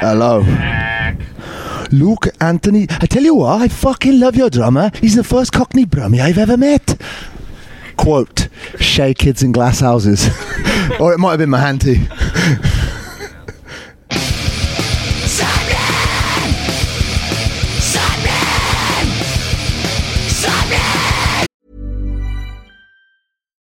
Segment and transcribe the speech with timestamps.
[0.00, 0.40] Hello.
[1.90, 4.90] Luke Anthony, I tell you what, I fucking love your drummer.
[4.96, 7.00] He's the first Cockney Brummie I've ever met.
[7.96, 10.26] Quote, Shay Kids in Glass Houses.
[11.00, 12.00] or it might have been my auntie.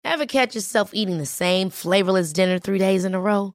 [0.05, 3.55] Ever catch yourself eating the same flavorless dinner three days in a row?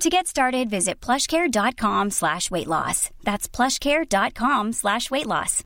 [0.00, 3.10] To get started, visit plushcare.com slash weight loss.
[3.22, 5.62] That's plushcare.com slash weight loss.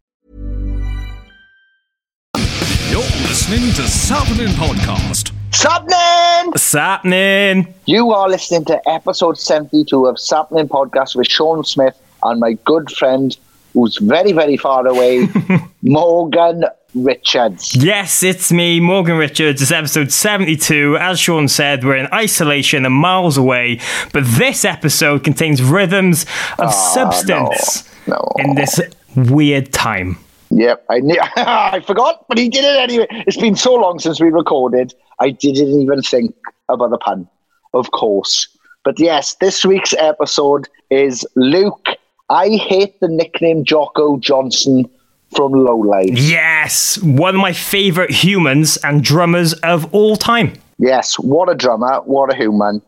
[2.90, 5.30] You're listening to Sappenin Podcast.
[5.52, 6.52] Sapnin!
[6.54, 7.72] Sapnin!
[7.86, 12.90] You are listening to episode 72 of Sapnin Podcast with Sean Smith and my good
[12.90, 13.36] friend
[13.72, 15.28] who's very, very far away,
[15.82, 16.64] Morgan
[16.94, 17.74] Richards.
[17.74, 19.60] Yes, it's me, Morgan Richards.
[19.60, 20.96] It's episode 72.
[20.98, 23.80] As Sean said, we're in isolation and miles away,
[24.12, 26.22] but this episode contains rhythms
[26.58, 28.44] of ah, substance no, no.
[28.44, 28.80] in this
[29.16, 30.18] weird time.
[30.50, 33.06] Yep, I knew, I forgot, but he did it anyway.
[33.26, 36.34] It's been so long since we recorded, I didn't even think
[36.68, 37.28] about the pun,
[37.72, 38.48] of course.
[38.84, 41.86] But yes, this week's episode is Luke.
[42.30, 44.88] I hate the nickname Jocko Johnson
[45.34, 46.10] from Lowlife.
[46.12, 50.54] Yes, one of my favourite humans and drummers of all time.
[50.78, 52.82] Yes, what a drummer, what a human.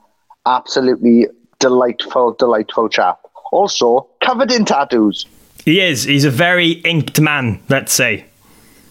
[0.45, 1.27] Absolutely
[1.59, 3.21] delightful, delightful chap.
[3.53, 5.27] Also, covered in tattoos.
[5.65, 6.05] He is.
[6.05, 8.27] He's a very inked man, let's say.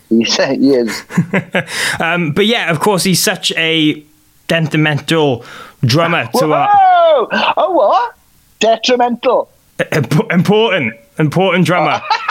[0.10, 1.04] He's, he is.
[2.00, 4.04] um, but yeah, of course, he's such a
[4.48, 5.46] detrimental
[5.84, 6.54] drummer to Whoa!
[6.54, 7.54] our.
[7.58, 8.18] Oh, what?
[8.60, 9.50] Detrimental.
[10.32, 12.02] Important, important drummer.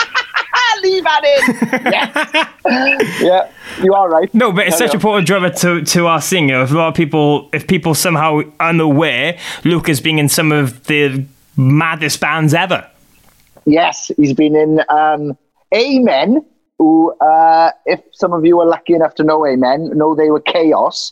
[0.85, 1.91] Leave that in.
[1.91, 3.21] Yes.
[3.21, 3.51] yeah,
[3.83, 4.33] you are right.
[4.33, 5.01] No, but it's Carry such an on.
[5.01, 6.61] important drummer to, to our singer.
[6.61, 10.85] If a lot of people, if people somehow unaware, Luke has been in some of
[10.85, 11.25] the
[11.57, 12.89] maddest bands ever.
[13.65, 15.35] Yes, he's been in um,
[15.73, 16.45] Amen,
[16.77, 20.41] who, uh, if some of you are lucky enough to know Amen, know they were
[20.41, 21.11] chaos.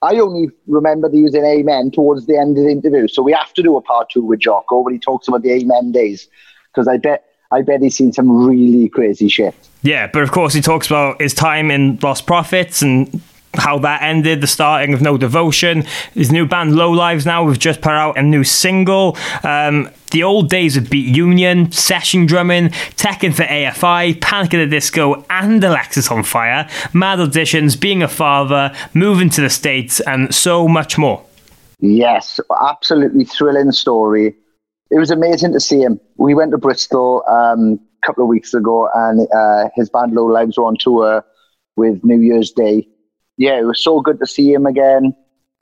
[0.00, 3.08] I only remember he was in Amen towards the end of the interview.
[3.08, 5.52] So we have to do a part two with Jocko when he talks about the
[5.52, 6.28] Amen days.
[6.72, 9.54] Because I bet I bet he's seen some really crazy shit.
[9.82, 13.20] Yeah, but of course he talks about his time in Lost Prophets and
[13.56, 15.84] how that ended, the starting of No Devotion.
[16.14, 19.16] His new band Low Lives now we've just put out a new single.
[19.42, 24.66] Um, the old days of Beat Union, session drumming, teching for AFI, Panic at the
[24.66, 30.98] Disco, and Alexisonfire, Mad Auditions, Being a Father, Moving to the States, and so much
[30.98, 31.24] more.
[31.80, 34.34] Yes, absolutely thrilling story.
[34.90, 36.00] It was amazing to see him.
[36.16, 40.26] We went to Bristol um, a couple of weeks ago, and uh, his band Low
[40.26, 41.24] Lives were on tour
[41.76, 42.86] with New Year's Day.
[43.36, 45.14] Yeah, it was so good to see him again.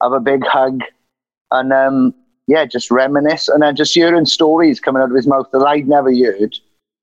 [0.02, 0.80] Have a big hug,
[1.52, 2.14] and um,
[2.46, 3.48] yeah, just reminisce.
[3.48, 6.54] And then just hearing stories coming out of his mouth that I'd never heard.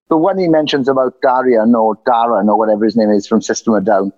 [0.10, 3.74] The one he mentions about Darian or Darren or whatever his name is from System
[3.76, 4.12] of Down.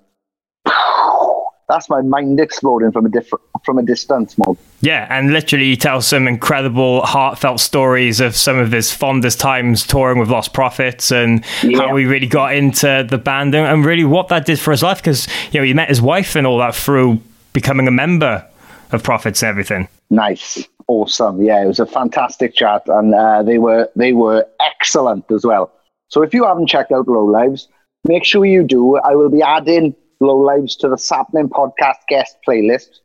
[1.72, 4.58] That's my mind exploding from a different from a distance, mode.
[4.82, 9.86] Yeah, and literally he tells some incredible, heartfelt stories of some of his fondest times
[9.86, 11.78] touring with Lost Prophets and Yeah.
[11.80, 14.84] how we really got into the band and, and really what that did for his
[14.84, 17.20] life because you know he met his wife and all that through
[17.54, 18.46] becoming a member
[18.92, 19.88] of Prophets and everything.
[20.10, 21.42] Nice, awesome.
[21.42, 25.72] Yeah, it was a fantastic chat, and uh, they were they were excellent as well.
[26.10, 27.70] So if you haven't checked out Low Lives,
[28.04, 28.98] make sure you do.
[28.98, 33.00] I will be adding Low Lives to the Sapling Podcast guest playlist,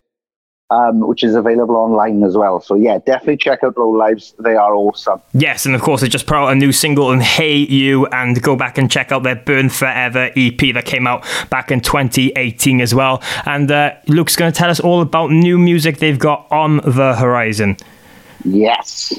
[0.70, 2.60] um, which is available online as well.
[2.60, 4.34] So yeah, definitely check out Low Lives.
[4.38, 5.20] They are awesome.
[5.32, 8.40] Yes, and of course they just put out a new single and Hey You and
[8.42, 12.80] go back and check out their Burn Forever EP that came out back in 2018
[12.80, 13.22] as well.
[13.46, 17.16] And uh, Luke's going to tell us all about new music they've got on the
[17.16, 17.76] horizon.
[18.44, 19.18] Yes.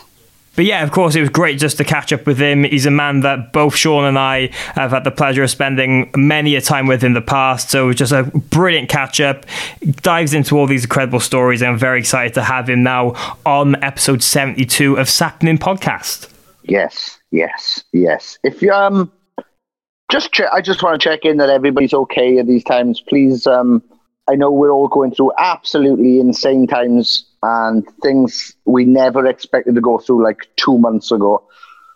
[0.57, 2.63] But yeah, of course, it was great just to catch up with him.
[2.63, 6.55] He's a man that both Sean and I have had the pleasure of spending many
[6.55, 7.69] a time with in the past.
[7.69, 9.45] So it was just a brilliant catch up.
[10.01, 13.13] Dives into all these incredible stories, and I'm very excited to have him now
[13.45, 16.27] on episode 72 of Sappenin Podcast.
[16.63, 18.39] Yes, yes, yes.
[18.43, 19.11] If you um,
[20.09, 22.99] just check, I just want to check in that everybody's okay at these times.
[22.99, 23.83] Please, um,
[24.27, 29.81] I know we're all going through absolutely insane times and things we never expected to
[29.81, 31.43] go through like two months ago.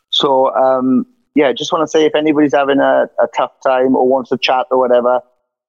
[0.10, 1.06] So, um,
[1.36, 4.38] yeah, just want to say if anybody's having a, a, tough time or wants to
[4.38, 5.22] chat or whatever,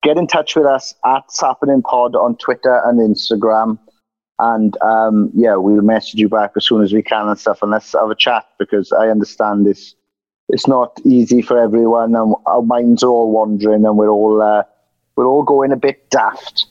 [0.03, 3.79] get in touch with us at Sappenin Pod on Twitter and Instagram.
[4.39, 7.63] And um, yeah, we'll message you back as soon as we can and stuff.
[7.63, 9.95] And let's have a chat because I understand this.
[10.49, 14.65] It's not easy for everyone, and our minds are all wandering, and we're all uh,
[15.15, 16.67] we're all going a bit daft.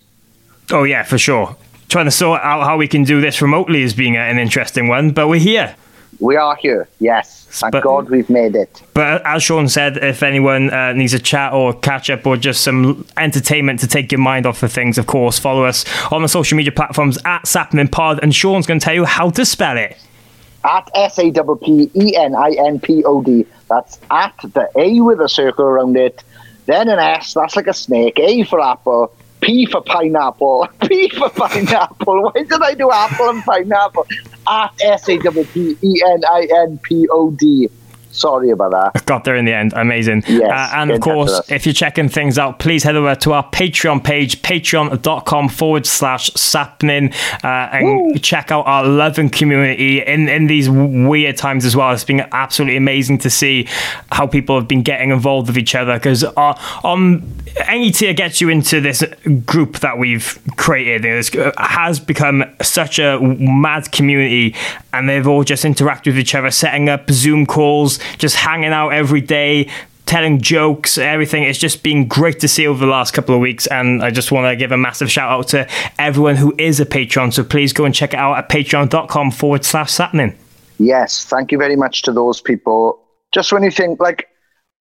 [0.69, 1.55] Oh yeah, for sure
[1.91, 5.11] trying to sort out how we can do this remotely is being an interesting one,
[5.11, 5.75] but we're here.
[6.19, 7.47] We are here, yes.
[7.49, 8.81] Thank but, God we've made it.
[8.93, 12.63] But as Sean said, if anyone uh, needs a chat or catch up or just
[12.63, 16.29] some entertainment to take your mind off of things, of course, follow us on the
[16.29, 19.77] social media platforms at Sappenin Pod, and Sean's going to tell you how to spell
[19.77, 19.97] it.
[20.63, 23.45] At S A P P E N I N P O D.
[23.67, 26.23] That's at the A with a circle around it,
[26.67, 30.67] then an S, that's like a snake, A for apple, P for pineapple.
[30.87, 32.23] P for pineapple.
[32.23, 34.07] Why did I do apple and pineapple?
[34.47, 37.69] At S A W P E N I N P O D.
[38.11, 39.05] Sorry about that.
[39.05, 39.73] Got there in the end.
[39.73, 40.23] Amazing.
[40.27, 43.49] Yes, uh, and of course, if you're checking things out, please head over to our
[43.51, 47.13] Patreon page, patreon.com forward slash sappenin,
[47.43, 48.17] uh, and Woo.
[48.19, 51.91] check out our loving community in, in these weird times as well.
[51.93, 53.67] It's been absolutely amazing to see
[54.11, 58.41] how people have been getting involved with each other because uh, on any tier gets
[58.41, 59.03] you into this
[59.45, 61.05] group that we've created.
[61.05, 64.55] It uh, has become such a mad community,
[64.93, 68.89] and they've all just interacted with each other, setting up Zoom calls just hanging out
[68.89, 69.69] every day,
[70.05, 71.43] telling jokes, everything.
[71.43, 73.65] It's just been great to see over the last couple of weeks.
[73.67, 75.67] And I just want to give a massive shout out to
[75.97, 77.31] everyone who is a patron.
[77.31, 80.35] So please go and check it out at patreon.com forward slash sappenin.
[80.79, 82.99] Yes, thank you very much to those people.
[83.31, 84.27] Just when you think, like,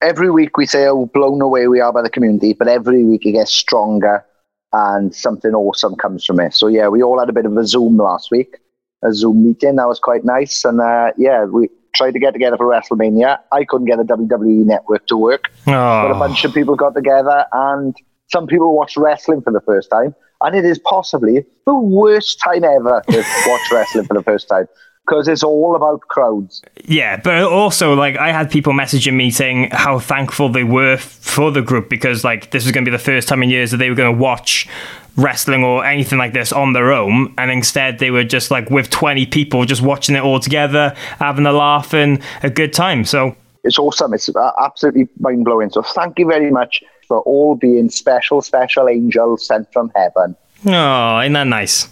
[0.03, 3.27] every week we say how blown away we are by the community, but every week
[3.27, 4.25] it gets stronger
[4.73, 6.55] and something awesome comes from it.
[6.55, 8.57] So, yeah, we all had a bit of a Zoom last week,
[9.05, 9.77] a Zoom meeting.
[9.77, 10.65] That was quite nice.
[10.65, 13.39] And, uh, yeah, we, tried to get together for WrestleMania.
[13.53, 15.51] I couldn't get the WWE network to work.
[15.61, 15.65] Oh.
[15.67, 16.19] But a ah.
[16.19, 17.97] bunch of people got together and
[18.29, 20.15] some people watched wrestling for the first time.
[20.43, 23.17] And it is possibly the worst time ever to
[23.47, 24.67] watch wrestling for the first time
[25.07, 26.63] because it's all about crowds.
[26.85, 31.51] Yeah, but also like I had people messaging me saying how thankful they were for
[31.51, 33.79] the group because like this was going to be the first time in years that
[33.79, 34.69] they were going to watch
[35.17, 38.91] wrestling or anything like this on their own and instead they were just like with
[38.91, 43.05] 20 people just watching it all together having a laugh and a good time.
[43.05, 44.15] So it's awesome.
[44.15, 45.71] It's uh, absolutely mind-blowing.
[45.71, 50.37] So thank you very much for all being special special angels sent from heaven.
[50.67, 51.89] Oh isn't that nice?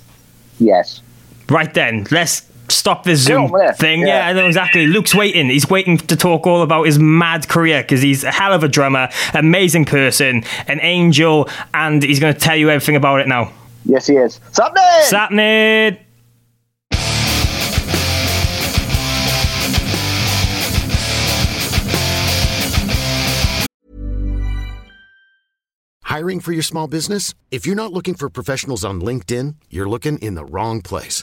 [0.58, 1.02] Yes.
[1.48, 4.00] Right then let's stop this Zoom thing.
[4.00, 4.06] Yeah.
[4.06, 4.86] yeah, I know exactly.
[4.86, 5.48] Luke's waiting.
[5.48, 8.68] He's waiting to talk all about his mad career because he's a hell of a
[8.68, 13.52] drummer, amazing person, an angel, and he's going to tell you everything about it now.
[13.84, 14.40] Yes, he is.
[14.52, 15.02] Sappenin!
[15.02, 15.98] Sappenin!
[26.08, 27.34] Hiring for your small business?
[27.50, 31.22] If you're not looking for professionals on LinkedIn, you're looking in the wrong place.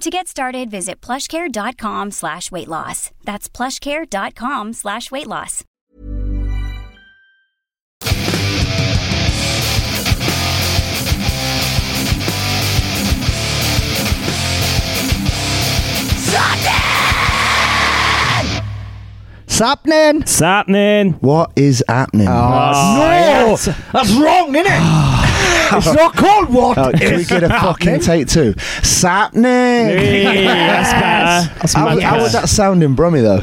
[0.00, 3.10] To get started, visit plushcare.com slash weight loss.
[3.24, 5.64] That's plushcare.com slash weight loss.
[19.46, 20.22] Sapnin!
[20.22, 21.12] It's happening.
[21.20, 22.26] What is happening?
[22.26, 23.50] Oh, ah, no!
[23.50, 23.66] yes.
[23.92, 25.22] That's wrong, isn't it?
[25.78, 28.00] it's not called what Oh, can we get a fucking happening?
[28.00, 28.54] take two?
[28.82, 29.42] Sapning!
[29.42, 31.54] Hey, that's better.
[31.60, 32.40] That's How, much how would better.
[32.40, 33.40] that sound in Brummy though?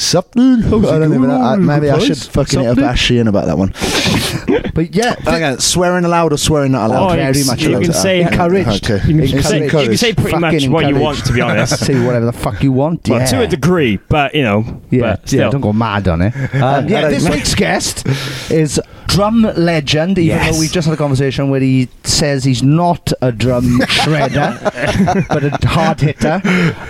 [0.00, 0.62] Something.
[0.62, 0.84] Something.
[0.90, 1.40] I don't even know.
[1.40, 2.84] I- Maybe I should Guys, fucking hit up something.
[2.84, 3.74] Ash Sheehan about that one.
[4.72, 7.12] But yeah, Okay, swearing aloud or swearing not allowed?
[7.12, 8.90] Oh, very you, much you allowed can to- say Encouraged.
[8.90, 9.04] Okay.
[9.12, 11.78] You can, say, you can say pretty much Fucking what you want, to be honest.
[11.86, 13.06] say whatever the fuck you want.
[13.08, 16.34] Well, to a degree, but you know, Yeah, but yeah, don't go mad on it.
[16.60, 18.06] Um, yeah, this week's guest
[18.50, 20.54] is drum legend, even Yes.
[20.54, 25.42] though we just had a conversation where he says he's not a drum shredder, but
[25.44, 26.40] a hard hitter,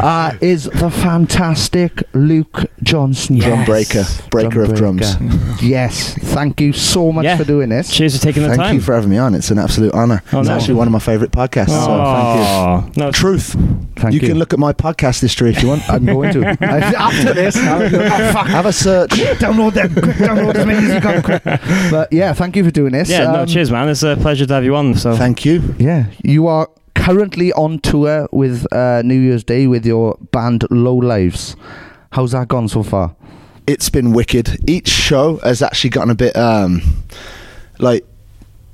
[0.00, 2.99] uh, is the fantastic Luke Johnson.
[3.08, 4.04] Drum breaker.
[4.30, 5.14] Breaker of drums.
[5.62, 7.36] Yes, thank you so much Yeah.
[7.36, 7.90] for doing this.
[7.94, 8.66] Cheers for taking the Thank time.
[8.68, 9.34] Thank you for having me on.
[9.34, 10.22] It's an absolute honour.
[10.32, 10.54] Oh, it's no.
[10.54, 11.68] actually one of my favourite podcasts.
[11.68, 12.44] So thank you.
[12.46, 13.56] Oh, no, Truth.
[13.96, 14.28] Thank you, you.
[14.28, 15.86] can look at my podcast history if you want.
[15.90, 16.46] I'm going to.
[16.62, 18.46] After this, I'll go, oh, fuck.
[18.46, 19.10] Have a search.
[19.10, 19.92] download them.
[19.92, 21.22] Quick, download as many as you can.
[21.22, 21.42] Quick.
[21.90, 23.10] But yeah, thank you for doing this.
[23.10, 23.88] Yeah, no, Um, cheers, man.
[23.90, 24.94] It's a pleasure to have you on.
[24.94, 25.74] So Thank you.
[25.78, 30.94] Yeah, you are currently on tour with uh, New Year's Day with your band Low
[30.96, 31.54] Lives.
[32.12, 33.14] How's that gone so far?
[33.66, 34.68] It's been wicked.
[34.68, 36.82] Each show has actually gotten a bit um
[37.78, 38.04] like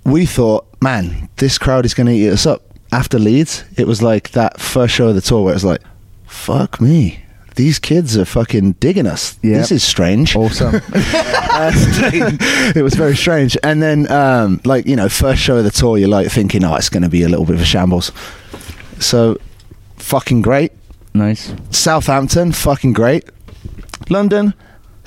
[0.05, 2.63] we thought, man, this crowd is going to eat us up.
[2.93, 5.83] After Leeds, it was like that first show of the tour where it was like,
[6.27, 7.21] fuck me.
[7.57, 9.39] These kids are fucking digging us.
[9.43, 9.59] Yeah.
[9.59, 10.37] This is strange.
[10.37, 10.81] Awesome.
[11.59, 13.57] It was very strange.
[13.63, 16.75] And then, um, like you know, first show of the tour, you're like thinking, oh,
[16.77, 18.13] it's going to be a little bit of a shambles.
[19.01, 19.39] So,
[19.97, 20.73] fucking great.
[21.17, 21.55] Nice.
[21.71, 23.25] Southampton, fucking great.
[24.11, 24.55] London,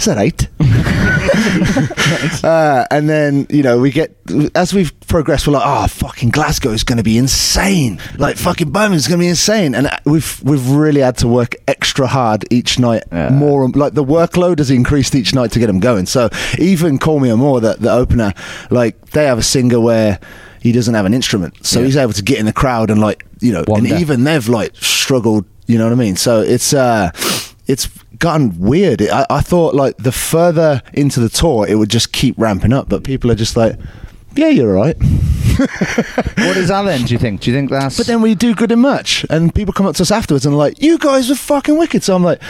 [0.05, 0.47] that eight?
[2.43, 4.15] uh, and then you know we get
[4.55, 7.99] as we've progressed, we're like, oh, fucking Glasgow is going to be insane.
[8.17, 9.75] Like fucking Birmingham's going to be insane.
[9.75, 13.03] And uh, we've we've really had to work extra hard each night.
[13.11, 13.29] Yeah.
[13.29, 16.05] More like the workload has increased each night to get them going.
[16.05, 18.33] So even Call Me Amour, the, the opener,
[18.69, 20.19] like they have a singer where.
[20.61, 21.85] He doesn't have an instrument, so Yeah.
[21.85, 23.93] he's able to get in the crowd and like you know, Wonder.
[23.93, 25.45] and even they've like struggled.
[25.69, 26.15] You know what I mean?
[26.15, 27.11] So it's uh,
[27.67, 29.03] it's gotten weird.
[29.03, 32.89] I, I thought like the further into the tour, it would just keep ramping up,
[32.89, 33.77] but people are just like,
[34.35, 34.97] yeah, you're all right.
[35.59, 37.03] What is that then?
[37.03, 37.41] Do you think?
[37.41, 37.97] Do you think that's?
[37.97, 40.55] But then we do good in merch, and people come up to us afterwards and
[40.55, 42.01] are like, you guys are fucking wicked.
[42.01, 42.41] So I'm like,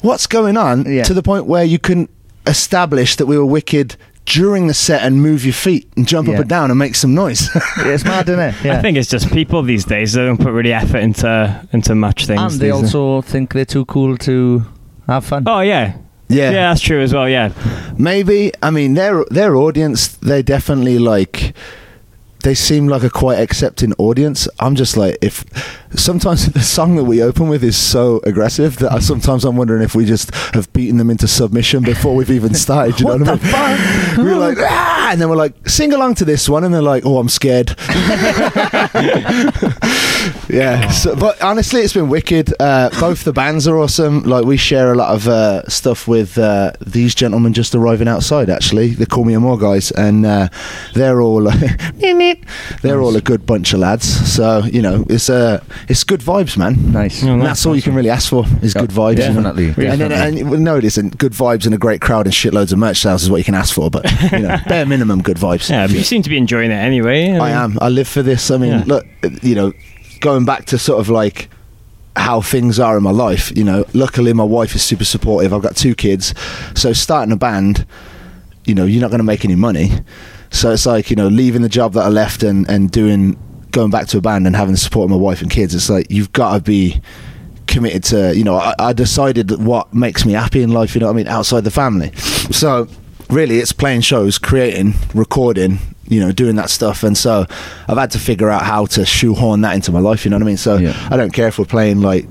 [0.00, 0.90] what's going on?
[0.90, 1.04] Yeah.
[1.04, 2.08] To the point where you can
[2.46, 3.96] establish that we were wicked
[4.26, 6.34] during the set and move your feet and jump Yeah.
[6.34, 7.48] up and down and make some noise.
[7.54, 8.54] yeah, it's mad, isn't it?
[8.64, 8.78] Yeah.
[8.78, 10.12] I think it's just people these days.
[10.12, 12.40] They don't put really effort into into much things.
[12.40, 12.94] and they these days.
[12.94, 14.64] also think they're too cool to
[15.06, 15.44] have fun.
[15.46, 15.96] Oh yeah.
[16.28, 16.50] Yeah.
[16.50, 17.28] Yeah, that's true as well.
[17.28, 17.52] Yeah.
[17.96, 20.08] Maybe I mean their their audience.
[20.08, 21.54] They definitely like.
[22.46, 24.46] They seem like a quite accepting audience.
[24.60, 25.44] I'm just like if
[25.96, 29.82] sometimes the song that we open with is so aggressive that I, sometimes I'm wondering
[29.82, 33.00] if we just have beaten them into submission before we've even started.
[33.00, 34.24] You know what I mean?
[34.26, 37.04] We're like ah, and then we're like sing along to this one, and they're like,
[37.06, 37.74] oh, I'm scared.
[40.48, 42.52] yeah, so, but honestly, it's been wicked.
[42.58, 44.22] Uh, both the bands are awesome.
[44.22, 48.50] Like we share a lot of uh, stuff with uh, these gentlemen just arriving outside.
[48.50, 50.48] Actually, they Call Me Amour guys, and uh,
[50.94, 51.48] they're all
[52.82, 54.06] they're all a good bunch of lads.
[54.32, 56.92] So you know, it's uh, it's good vibes, man.
[56.92, 57.22] Nice.
[57.22, 59.18] And nice, that's all you can really ask for is good vibes.
[59.18, 59.42] you know?
[59.52, 59.86] Definitely.
[59.86, 61.18] And then, and well, no, it isn't.
[61.18, 63.54] Good vibes and a great crowd and shitloads of merch sales is what you can
[63.54, 63.90] ask for.
[63.90, 65.68] But you know, bare minimum, good vibes.
[65.70, 67.30] Yeah, but you seem to be enjoying it anyway.
[67.32, 67.78] I am.
[67.80, 68.50] I live for this.
[68.50, 68.84] I mean, Yeah.
[68.86, 69.06] look,
[69.42, 69.72] you know,
[70.20, 71.48] going back to sort of like
[72.16, 75.52] how things are in my life, you know, luckily my wife is super supportive.
[75.52, 76.32] I've got two kids.
[76.74, 77.84] So starting a band,
[78.64, 79.92] you know, you're not going to make any money.
[80.50, 83.38] So it's like, you know, leaving the job that I left and, and doing,
[83.70, 85.74] going back to a band and having the support of my wife and kids.
[85.74, 87.00] It's like, you've got to be
[87.66, 91.00] committed to, you know, I, I decided that what makes me happy in life, you
[91.00, 92.12] know what I mean, outside the family.
[92.16, 92.88] So
[93.28, 97.02] really it's playing shows, creating, recording, you know, doing that stuff.
[97.02, 97.44] And so
[97.88, 100.44] I've had to figure out how to shoehorn that into my life, you know what
[100.44, 100.56] I mean?
[100.56, 101.08] So Yeah.
[101.10, 102.26] I don't care if we're playing like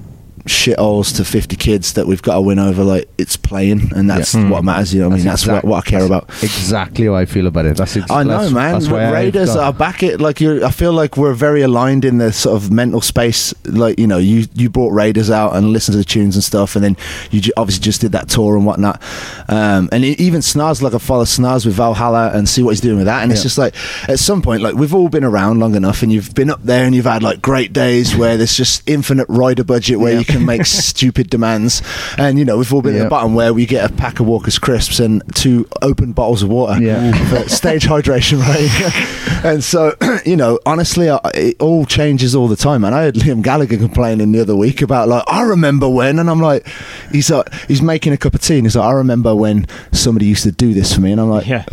[0.45, 2.83] shitholes to 50 kids that we've got to win over.
[2.83, 4.49] Like it's playing, and that's Yeah.
[4.49, 4.93] what matters.
[4.93, 6.29] You know, what I mean, that's exact- what, what I care about.
[6.43, 7.77] Exactly how I feel about it.
[7.77, 8.73] That's ex- I know, that's, man.
[8.73, 10.21] That's why Raiders are back it.
[10.21, 13.53] Like you, I feel like we're very aligned in the sort of mental space.
[13.65, 16.75] Like you know, you you brought Raiders out and listened to the tunes and stuff,
[16.75, 16.97] and then
[17.31, 19.01] you ju- obviously just did that tour and whatnot.
[19.49, 22.81] Um, and e- even Snars, like I follow Snars with Valhalla and see what he's
[22.81, 23.23] doing with that.
[23.23, 23.73] And it's just like
[24.07, 26.85] at some point, like we've all been around long enough, and you've been up there
[26.85, 30.19] and you've had like great days where there's just infinite rider budget where Yeah.
[30.19, 31.81] you can make stupid demands.
[32.17, 33.03] And you know, we've all been at Yeah.
[33.05, 36.49] the bottom where we get a pack of Walker's crisps and two open bottles of
[36.49, 37.11] water Yeah.
[37.29, 39.43] for stage hydration, right?
[39.45, 39.93] and so,
[40.25, 42.83] you know, honestly, I- it all changes all the time.
[42.83, 46.29] And I heard Liam Gallagher complaining the other week about like, I remember when, and
[46.29, 46.67] I'm like,
[47.11, 50.25] he's like, he's making a cup of tea, and he's like, I remember when somebody
[50.25, 51.65] used to do this for me, and I'm like, Yeah.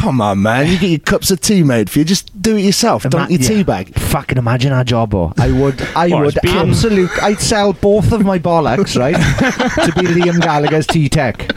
[0.00, 0.66] Come on, man!
[0.66, 2.06] You get your cups of tea made for you.
[2.06, 3.02] Just do it yourself.
[3.02, 3.62] Don't Ima- your tea yeah.
[3.64, 3.94] bag.
[3.98, 5.34] Fucking imagine our job, oh.
[5.38, 7.10] I would, I would being- absolute.
[7.22, 11.54] I'd sell both of my bollocks, right, to be Liam Gallagher's T Tech.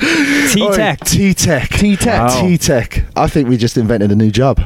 [0.52, 1.00] T Tech.
[1.06, 1.70] T Tech.
[1.70, 2.28] T Tech.
[2.30, 2.42] Wow.
[2.42, 3.06] T Tech.
[3.16, 4.60] I think we just invented a new job.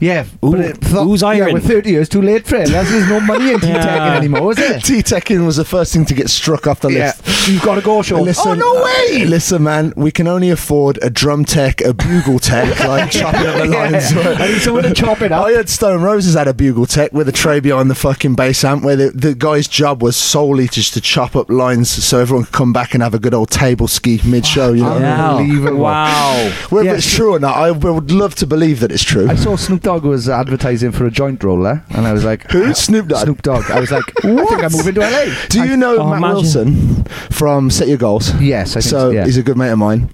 [0.00, 2.68] Yeah, Ooh, but it, thought- who's yeah, we're 30 years too late for it.
[2.68, 4.14] There's there's no money in T Tech Yeah.
[4.16, 4.84] anymore, is it?
[4.84, 7.48] T Teching was the first thing to get struck off the Yeah, list.
[7.48, 8.22] you've got to go, Sean.
[8.24, 9.22] Listen, oh no way!
[9.22, 13.46] Uh, listen, man, we can only afford a drum tech, a bugle tech, like chopping
[13.46, 14.12] up the lines.
[14.14, 14.36] Yeah.
[14.38, 15.44] I need someone to chop it up.
[15.44, 18.62] I heard Stone Roses had a bugle tech with a tray behind the fucking bass
[18.64, 22.44] amp, where the, the guy's job was solely just to chop up lines so everyone
[22.44, 24.72] could come back and have a good old table ski mid show.
[24.72, 25.78] You know, Unbelievable.
[25.78, 26.52] Wow.
[26.70, 29.28] whether Yeah, it's true or not, I would love to believe that it's true.
[29.28, 32.74] I saw Snoop Dogg was advertising for a joint roller, and I was like, Who?
[32.74, 33.24] Snoop Dogg?
[33.24, 33.70] Snoop Dogg.
[33.70, 35.34] I was like, I think I'm moving to LA.
[35.48, 36.34] Do you know Oh, Matt imagine.
[36.36, 38.34] Wilson from Set Your Goals?
[38.40, 39.24] Yes, I think so so, yeah.
[39.24, 40.10] he's a good mate of mine.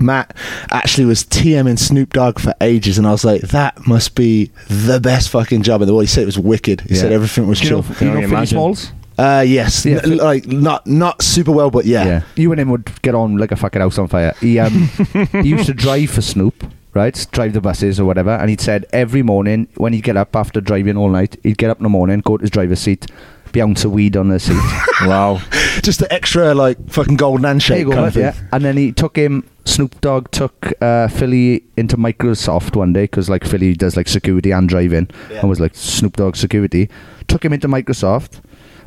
[0.00, 0.34] Matt
[0.70, 4.50] actually was TM TMing Snoop Dogg for ages, and I was like, that must be
[4.68, 6.04] the best fucking job in the world.
[6.04, 6.80] He said it was wicked.
[6.82, 7.00] He Yeah.
[7.02, 7.94] said everything was Do you know, chill.
[7.94, 8.56] do you know Can you Philly imagine?
[8.56, 8.92] Smalls?
[9.18, 10.00] Uh, yes, Yeah.
[10.04, 12.22] N- like not not super well, but yeah.
[12.36, 14.32] You and him would get on like a fucking house on fire.
[14.40, 14.72] He um
[15.32, 16.54] he used to drive for Snoop,
[16.94, 17.26] right?
[17.32, 20.60] Drive the buses or whatever, and he'd said every morning when he'd get up after
[20.60, 23.06] driving all night, he'd get up in the morning, go to his driver's seat,
[23.52, 24.58] be ounce of weed on the seat.
[25.02, 25.40] Wow.
[25.82, 28.22] Just the extra like fucking golden There handshake you go, kind of thing.
[28.24, 28.34] yeah.
[28.52, 29.48] And then he took him.
[29.64, 34.50] Snoop Dogg took uh, Philly into Microsoft one day because like Philly does like security
[34.50, 35.38] and driving, Yeah.
[35.40, 36.90] and was like Snoop Dogg security.
[37.28, 38.40] Took him into Microsoft.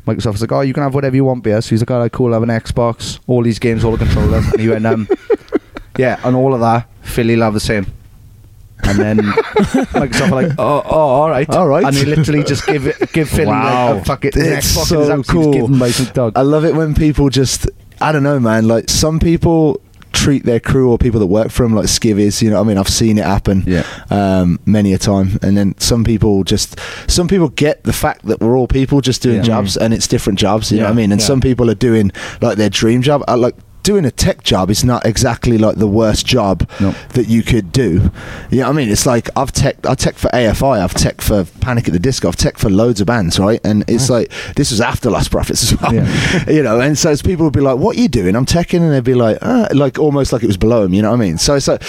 [0.06, 2.00] Microsoft was like, "Oh, you can have whatever you want, beer." So he's like, "All
[2.00, 2.32] right, cool.
[2.34, 5.08] I have an Xbox, all these games, all the controllers." and he went, um,
[5.98, 7.86] "Yeah, and all of that, Philly Love the same."
[8.84, 9.16] And then
[9.94, 11.84] Microsoft were like, "Oh, oh, all right, All right.
[11.84, 13.92] And he literally just give it, give Philly Wow.
[13.94, 15.30] like a fucking his It's Xbox in so his house.
[15.30, 15.52] He was cool.
[15.52, 16.32] given by Dogg.
[16.36, 17.68] I love it when people just
[18.00, 18.66] I don't know, man.
[18.66, 19.80] Like some people
[20.12, 22.42] treat their crew or people that work for them like skivvies.
[22.42, 23.62] You know, what I mean, I've seen it happen.
[23.66, 23.84] Yeah.
[24.10, 28.40] Um, many a time, and then some people just some people get the fact that
[28.40, 29.42] we're all people just doing Yeah.
[29.42, 30.72] jobs, and it's different jobs.
[30.72, 31.12] You know what I mean?
[31.12, 31.26] And yeah.
[31.28, 33.22] some people are doing like their dream job.
[33.28, 33.54] I like.
[33.82, 36.94] Doing a tech job is not exactly like the worst job No.
[37.14, 38.10] that you could do.
[38.50, 38.88] You know what I mean?
[38.88, 42.28] It's like I've tech, I tech for AFI, I've tech for Panic at the Disco,
[42.28, 43.60] I've tech for loads of bands, right?
[43.64, 46.44] And it's like this was after Lost Prophets as well, Yeah.
[46.50, 46.78] you know.
[46.80, 49.02] And so as people would be like, "What are you doing?" I'm teching, and they'd
[49.02, 50.94] be like, uh, like almost like it was below them.
[50.94, 51.38] You know what I mean?
[51.38, 51.82] So it's like,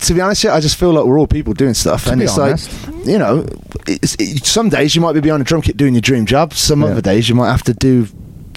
[0.00, 2.38] to be honest, I just feel like we're all people doing stuff, To and it's
[2.38, 2.88] honest.
[2.88, 3.46] like, you know,
[3.86, 6.54] it's, it, some days you might be behind a drum kit doing your dream job.
[6.54, 6.88] Some Yeah.
[6.88, 8.06] other days you might have to do.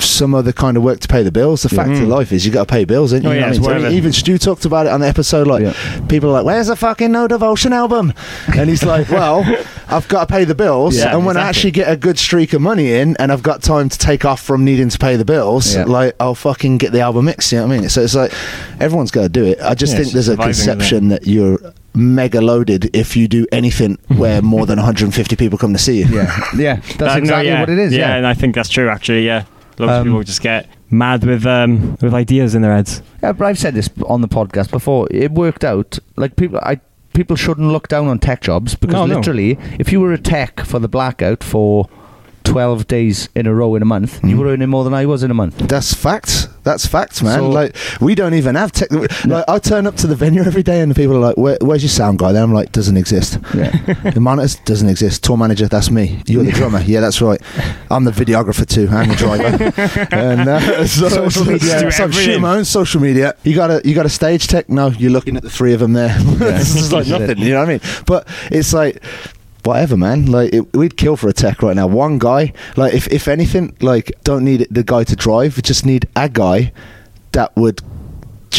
[0.01, 1.63] Some other kind of work to pay the bills.
[1.63, 2.07] The fact of mm.
[2.07, 3.29] life is you got to pay bills, ain't you?
[3.29, 3.63] Oh, You know yeah, I mean?
[3.63, 3.93] So worth it.
[3.93, 5.47] even Stu talked about it on the episode.
[5.47, 5.73] Like Yeah.
[6.07, 8.13] people are like, "Where's the fucking No Devotion album?"
[8.55, 9.43] And he's like, "Well,
[9.89, 12.53] I've got to pay the bills, Yeah, and when I actually get a good streak
[12.53, 15.25] of money in, and I've got time to take off from needing to pay the
[15.25, 15.85] bills, Yeah.
[15.85, 17.89] like I'll fucking get the album mixed." You know what I mean?
[17.89, 18.31] So it's like
[18.79, 19.59] everyone's got to do it.
[19.61, 20.73] I just Yeah, think there's a surviving, isn't it?
[20.73, 21.59] conception that you're
[21.95, 24.17] mega loaded if you do anything mm-hmm.
[24.19, 26.05] where more than 150 people come to see you.
[26.05, 27.59] Yeah, yeah, that's That- no, exactly yeah.
[27.59, 27.91] what it is.
[27.93, 28.89] Yeah, Yeah, and I think that's true.
[28.89, 29.43] Actually, yeah.
[29.79, 33.01] Lots of Um, people just get mad with um with ideas in their heads.
[33.21, 35.07] Yeah, but I've said this on the podcast before.
[35.11, 35.99] It worked out.
[36.15, 36.79] Like people, I
[37.13, 39.15] people shouldn't look down on tech jobs because No, no.
[39.15, 41.87] literally, if you were a tech for the blackout for
[42.43, 45.21] twelve days in a row in a month, you were earning more than I was
[45.23, 45.57] in a month.
[45.57, 46.47] That's facts.
[46.67, 47.39] That's facts, man.
[47.39, 48.91] So- like we don't even have tech.
[48.91, 51.57] Like I turn up to the venue every day, and the people are like, Where,
[51.61, 53.71] "Where's your sound guy?" Then I'm like, "Doesn't exist." Yeah,
[54.11, 55.23] the monitors doesn't exist.
[55.23, 56.21] Tour manager, that's me.
[56.27, 56.81] You're the drummer.
[56.81, 57.41] Yeah, that's right.
[57.89, 60.07] I'm the videographer too, and the driver.
[60.15, 61.91] and uh, so, Social media.
[61.91, 63.35] so, I'm shooting my own social media.
[63.43, 64.67] You got a you got a stage tech?
[64.69, 66.15] No, you're looking at the three of them there.
[66.19, 67.37] this is like nothing.
[67.37, 67.81] You know what I mean?
[68.05, 69.01] But it's like.
[69.67, 70.27] Whatever, man.
[70.27, 71.87] Like it, we'd kill for a tech right now.
[71.87, 75.57] One guy, like if if anything, like don't need the guy to drive.
[75.57, 76.71] We just need a guy
[77.33, 77.81] that would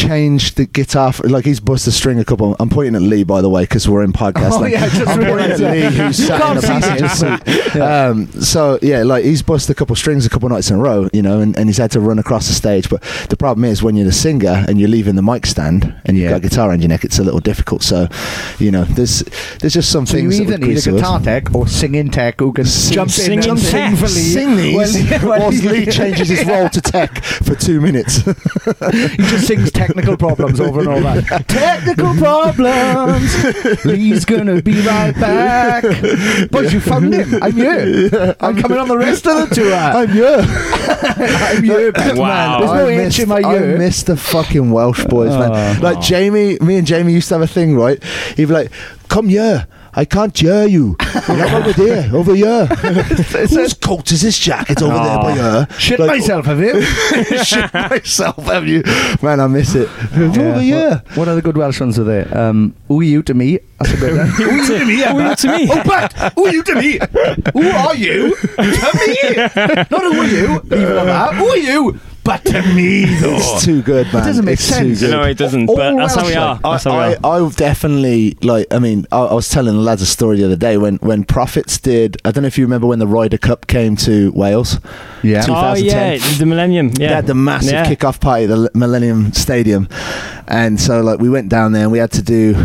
[0.07, 1.13] changed the guitar.
[1.13, 2.55] For, like he's bust a string a couple.
[2.59, 4.49] I'm pointing at Lee, by the way, because we're in podcast.
[4.59, 4.73] Oh, land.
[4.73, 7.81] yeah, just I'm pointing at Lee, who's sat in the passenger seat.
[7.81, 11.07] Um, so yeah, like he's bust a couple strings a couple nights in a row,
[11.13, 12.89] you know, and, and he's had to run across the stage.
[12.89, 16.17] But the problem is when you're the singer and you're leaving the mic stand and
[16.17, 16.29] you've Yeah.
[16.31, 17.83] got a guitar around your neck, it's a little difficult.
[17.83, 18.07] So,
[18.59, 19.23] you know, there's
[19.59, 20.37] there's just some So you things.
[20.49, 23.59] that either need a guitar tech or singing tech who can jump in singing and
[23.59, 23.69] tech.
[23.69, 24.09] sing for Lee.
[24.09, 28.17] Sing these Well, well, whilst Lee changes his role to tech for two minutes.
[28.23, 31.21] He just sings technical problems over and over.
[31.47, 33.85] technical problems.
[33.85, 35.83] Lee's gonna be right back.
[36.51, 37.41] But you found him.
[37.41, 38.35] I'm here.
[38.39, 39.73] I'm coming on the rest of the tour.
[39.73, 40.39] I'm here.
[40.45, 42.17] I'm here, Batman.
[42.17, 42.59] Wow.
[42.59, 43.77] There's no I H missed, in my I ear.
[43.77, 45.51] missed the fucking Welsh boys, man.
[45.51, 45.79] Oh.
[45.81, 48.01] Like Jamie, me and Jamie used to have a thing, right?
[48.35, 48.71] He'd be like,
[49.07, 50.95] "Come here." I can't hear you.
[51.27, 52.65] You're over there, over here.
[52.67, 55.67] Whose coat is this jacket over there by her?
[55.77, 56.81] Shit Like, myself, have you?
[57.43, 58.83] Shit myself, have you?
[59.21, 59.89] Man, I miss it.
[60.15, 61.01] Over here.
[61.09, 62.35] What, what other good Welsh ones are there?
[62.37, 63.59] Um, who are you to me?
[63.79, 64.27] That's a good one.
[64.29, 64.95] who are you to me?
[64.97, 65.67] Who are you to me?
[65.71, 66.99] Oh, but who are you to me?
[67.53, 69.35] Who are you to me?
[69.89, 70.55] Not who are you?
[70.65, 71.35] Even on that.
[71.35, 71.99] Who are you?
[72.23, 73.37] But to me, though.
[73.37, 74.21] It's too good, man.
[74.23, 74.99] It doesn't make it's too sense.
[75.01, 75.11] good.
[75.11, 75.67] No, it doesn't.
[75.69, 76.53] All But that's how we are.
[76.55, 77.41] like, That's how we I, are.
[77.41, 78.67] I, I definitely like.
[78.71, 81.23] I mean, I, I was telling the lads a story the other day when when
[81.23, 82.17] Prophets did.
[82.25, 84.79] I don't know if you remember when the Ryder Cup came to Wales.
[85.23, 85.45] Yeah.
[85.49, 86.87] Oh yeah, the Millennium.
[86.89, 86.93] Yeah.
[86.93, 87.87] They Yeah, had the massive Yeah.
[87.87, 89.87] kick-off party at the Millennium Stadium,
[90.47, 92.55] and so like we went down there and we had to do.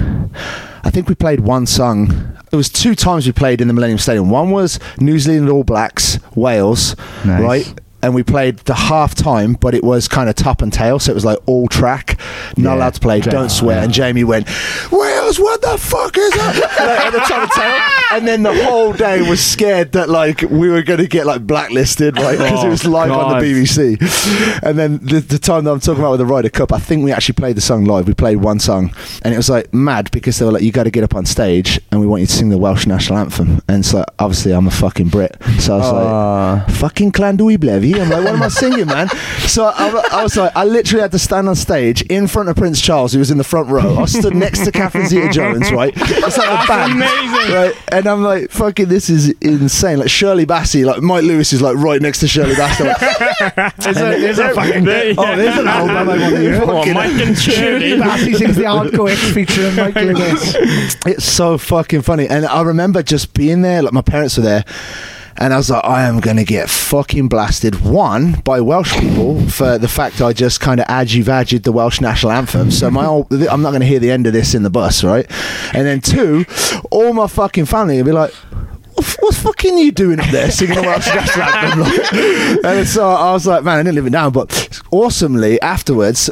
[0.86, 2.36] I think we played one song.
[2.52, 4.28] It was two times we played in the Millennium Stadium.
[4.30, 7.42] One was New Zealand All Blacks, Wales, Nice.
[7.42, 7.80] right?
[8.04, 11.10] And we played the half time, but it was kind of top and tail, so
[11.10, 12.18] it was like all track,
[12.58, 12.76] not Yeah.
[12.76, 13.82] allowed to play, don't swear.
[13.82, 14.46] And Jamie went,
[14.92, 16.54] Wales, what the fuck is that?
[16.78, 18.18] like, at the top and tail.
[18.18, 21.46] And then the whole day was scared that like we were going to get like
[21.46, 22.36] blacklisted, right?
[22.38, 24.60] Because it was live on the BBC.
[24.62, 27.04] And then the, the time that I'm talking about with the Ryder Cup, I think
[27.04, 28.06] we actually played the song live.
[28.06, 30.84] We played one song, and it was like mad because they were like, "You got
[30.84, 33.62] to get up on stage, and we want you to sing the Welsh national anthem."
[33.68, 36.64] And so obviously I'm a fucking Brit, so I was Ah.
[36.66, 37.58] like, "Fucking Clandui
[37.94, 39.08] Blevy." I'm like, "What am I singing, man?"
[39.46, 42.56] So I, I was like, I literally had to stand on stage in front of
[42.56, 43.98] Prince Charles, who was in the front row.
[43.98, 45.92] I stood next to Catherine Zeta-Jones, right?
[46.24, 47.54] It's like a band, amazing.
[47.54, 47.74] right?
[47.88, 51.76] And I'm like, "Fucking, this is insane!" Like Shirley Bassey, like Mike Lewis is like
[51.76, 52.84] right next to Shirley Bassey.
[52.86, 54.84] Like, There's a, there's a fucking.
[54.84, 56.60] There- Oh, there's an album I want to hear.
[56.62, 58.00] Oh, Mike and Shirley Shirley.
[58.02, 60.54] Bassey sings the Hardcore X featuring Mike Lewis.
[61.06, 62.26] It's so fucking funny.
[62.28, 64.64] And I remember just being there, like my parents were there.
[65.36, 67.80] And I was like, I am going to get fucking blasted.
[67.80, 72.32] One, by Welsh people for the fact I just kind of adjuvated the Welsh national
[72.32, 72.70] anthem.
[72.70, 75.02] So my old, I'm not going to hear the end of this in the bus,
[75.02, 75.26] right?
[75.74, 76.46] And then two,
[76.90, 78.32] all my fucking family will be like,
[79.20, 82.64] what, fucking you doing up there singing the Welsh national anthem?
[82.64, 84.32] And so I was like, man, I didn't live it down.
[84.32, 86.30] But awesomely, afterwards,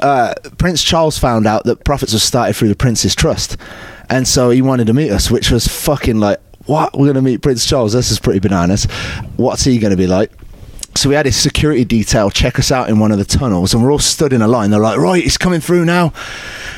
[0.00, 3.56] uh, Prince Charles found out that Prophets was started through the Prince's Trust,
[4.10, 6.92] and so he wanted to meet us, which was fucking like, what?
[6.94, 7.92] We're going to meet Prince Charles?
[7.92, 8.84] This is pretty bananas.
[9.36, 10.30] What's he going to be like?
[10.96, 13.82] So we had his security detail check us out in one of the tunnels, and
[13.82, 14.70] we're all stood in a line.
[14.70, 16.12] They're like, "Right, he's coming through now,"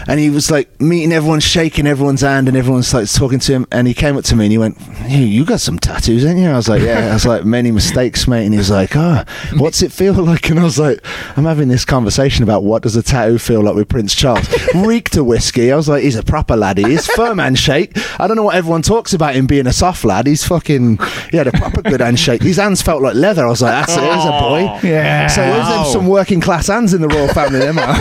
[0.07, 3.67] and he was like meeting everyone, shaking everyone's hand, and everyone's like talking to him.
[3.71, 6.39] And he came up to me and he went, "Hey, you got some tattoos, ain't
[6.39, 8.97] you?" I was like, "Yeah." I was like, "Many mistakes, mate." And he was like,
[8.97, 9.25] "Oh,
[9.57, 11.01] what's it feel like?" And I was like,
[11.37, 15.17] "I'm having this conversation about what does a tattoo feel like with Prince Charles." Reeked
[15.17, 15.71] of whiskey.
[15.71, 16.89] I was like, "He's a proper laddie.
[16.89, 20.27] He's firm handshake." I don't know what everyone talks about him being a soft lad.
[20.27, 20.99] He's fucking.
[21.31, 22.43] He had a proper good handshake.
[22.43, 23.47] His hands felt like leather.
[23.47, 24.08] I was like, "That's it.
[24.11, 25.27] There's a boy." Yeah.
[25.29, 27.97] So there's them some working class hands in the royal family, them are.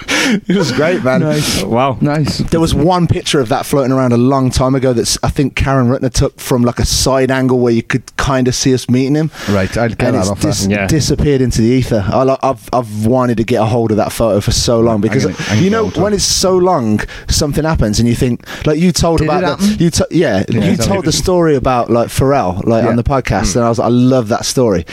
[0.48, 1.20] it was great, man.
[1.20, 1.62] Nice.
[1.62, 1.98] Wow.
[2.00, 2.38] Nice.
[2.38, 5.54] There was one picture of that floating around a long time ago that's I think
[5.56, 8.88] Karen Ruttner took from like a side angle where you could kind of see us
[8.88, 9.30] meeting him.
[9.50, 10.86] Right, I'd get And that off dis- Yeah.
[10.86, 12.04] disappeared into the ether.
[12.06, 15.26] I, I've, I've wanted to get a hold of that photo for so long because
[15.26, 19.18] gonna- you know when it's so long, something happens and you think like you told
[19.18, 22.84] Did about the, you to, yeah, you it's told the story about like Pharrell like
[22.84, 22.90] Yeah.
[22.90, 23.56] on the podcast mm.
[23.56, 24.84] and I was like, I love that story,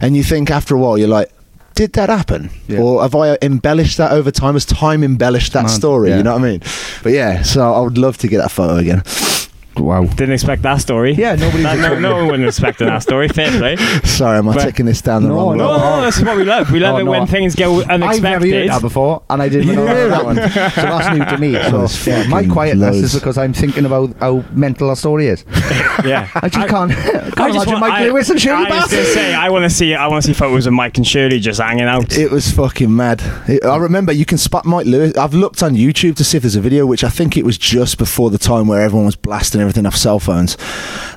[0.00, 1.30] and you think after a while you're like.
[1.74, 2.78] Did that happen, Yeah.
[2.80, 4.54] or have I embellished that over time?
[4.54, 6.10] Has time embellished that Mad, story?
[6.10, 6.18] yeah.
[6.18, 6.60] You know what I mean?
[7.02, 9.02] But yeah, so I would love to get that photo again.
[9.78, 10.04] Wow.
[10.04, 11.12] Didn't expect that story.
[11.12, 13.28] Yeah, nobody's That, no, no one wouldn't expect that story.
[13.28, 13.76] Fair play.
[14.04, 15.78] Sorry, am I But- taking this down the No, wrong No, road?
[15.78, 16.70] no, that's what we love.
[16.70, 17.10] We love Oh, it no.
[17.10, 18.04] when things go unexpected.
[18.04, 20.36] I've never heard that before, and I didn't even know that one.
[20.36, 21.54] So that's new to me.
[21.94, 23.14] So yeah, my quietness loads.
[23.14, 25.44] is because I'm thinking about how mental a story is.
[26.04, 26.28] yeah.
[26.34, 28.90] I just can't, can't I just imagine want- Mike I- Lewis and Shirley I was
[28.90, 31.40] gonna say I want to see I want to see photos of Mike and Shirley
[31.40, 32.16] just hanging out.
[32.16, 33.22] It was fucking mad.
[33.48, 35.16] It- I remember you can spot Mike Lewis.
[35.16, 37.58] I've looked on YouTube to see if there's a video, which I think it was
[37.58, 40.56] just before the time where everyone was blasting everything off cell phones.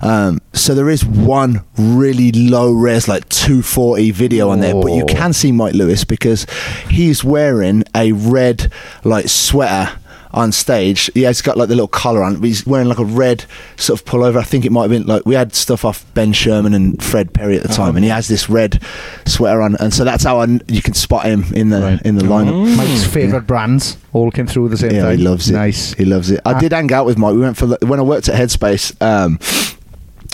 [0.02, 5.06] Um, so there is one really low res, like 240 video on there, but you
[5.06, 6.46] can see Mike Lewis because
[6.90, 8.72] he's wearing a red
[9.04, 9.98] like sweater
[10.32, 11.10] on stage.
[11.16, 13.46] Yeah, He has got like the little collar on, he's wearing like a red
[13.78, 14.38] sort of pullover.
[14.40, 17.34] I think it might have been like we had stuff off Ben Sherman and Fred
[17.34, 18.82] Perry at the time, and he has this red
[19.26, 22.02] sweater on, and so that's how I, you can spot him in the Right.
[22.04, 22.76] in the lineup.
[22.76, 25.18] Mike's favourite brands all came through the same Yeah, time.
[25.18, 25.54] he loves it.
[25.54, 25.94] Nice.
[25.94, 26.42] He loves it.
[26.46, 26.60] I Ah.
[26.60, 27.34] did hang out with Mike.
[27.34, 29.00] We went for when I worked at Headspace.
[29.02, 29.40] Um,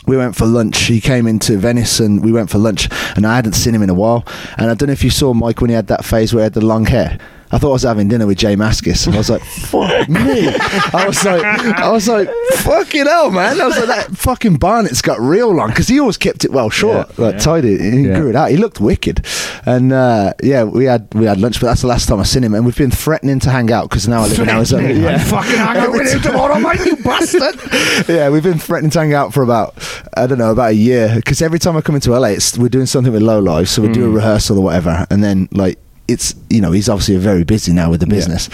[0.05, 0.77] we went for lunch.
[0.81, 2.89] He came into Venice and we went for lunch.
[3.15, 4.25] And I hadn't seen him in a while.
[4.57, 6.45] And I don't know if you saw Mike when he had that phase where he
[6.45, 7.17] had the long hair.
[7.53, 9.05] I thought I was having dinner with J Mascis.
[9.05, 10.47] And I was like, fuck me.
[10.91, 13.61] I was like, I was like, fucking hell, man.
[13.61, 16.71] I was like, that fucking Barnett's got real long because he always kept it well
[16.71, 17.79] short, like tied it.
[17.79, 18.19] He Yeah.
[18.19, 18.49] grew it out.
[18.49, 19.25] He looked wicked.
[19.65, 22.43] And uh, yeah, we had we had lunch, but that's the last time I seen
[22.43, 22.53] him.
[22.55, 24.91] And we've been threatening to hang out because now I live in Arizona.
[24.91, 25.17] Yeah.
[25.23, 27.55] fucking hang out with him tomorrow, mate, you bastard.
[28.09, 29.75] yeah, we've been threatening to hang out for about
[30.17, 32.69] I don't know about a year because every time I come into LA, it's, we're
[32.69, 35.77] doing something with Low Life, so we do a rehearsal or whatever, and then like
[36.07, 38.49] it's you know he's obviously very busy now with the business,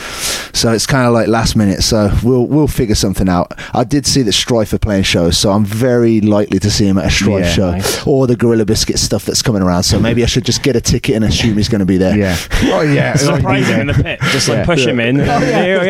[0.53, 1.81] so it's kind of like last minute.
[1.81, 3.53] So we'll we'll figure something out.
[3.75, 6.97] I did see that Strife are playing shows, so I'm very likely to see him
[6.99, 8.05] at a Strife Yeah, show nice.
[8.07, 9.83] or the Gorilla Biscuit stuff that's coming around.
[9.83, 12.15] So maybe I should just get a ticket and assume he's going to be there.
[12.17, 12.37] Yeah.
[12.71, 13.15] Oh yeah.
[13.15, 14.19] Surprise him in the pit.
[14.31, 14.65] Just like Yeah.
[14.65, 15.19] push him in.
[15.21, 15.85] Oh, There we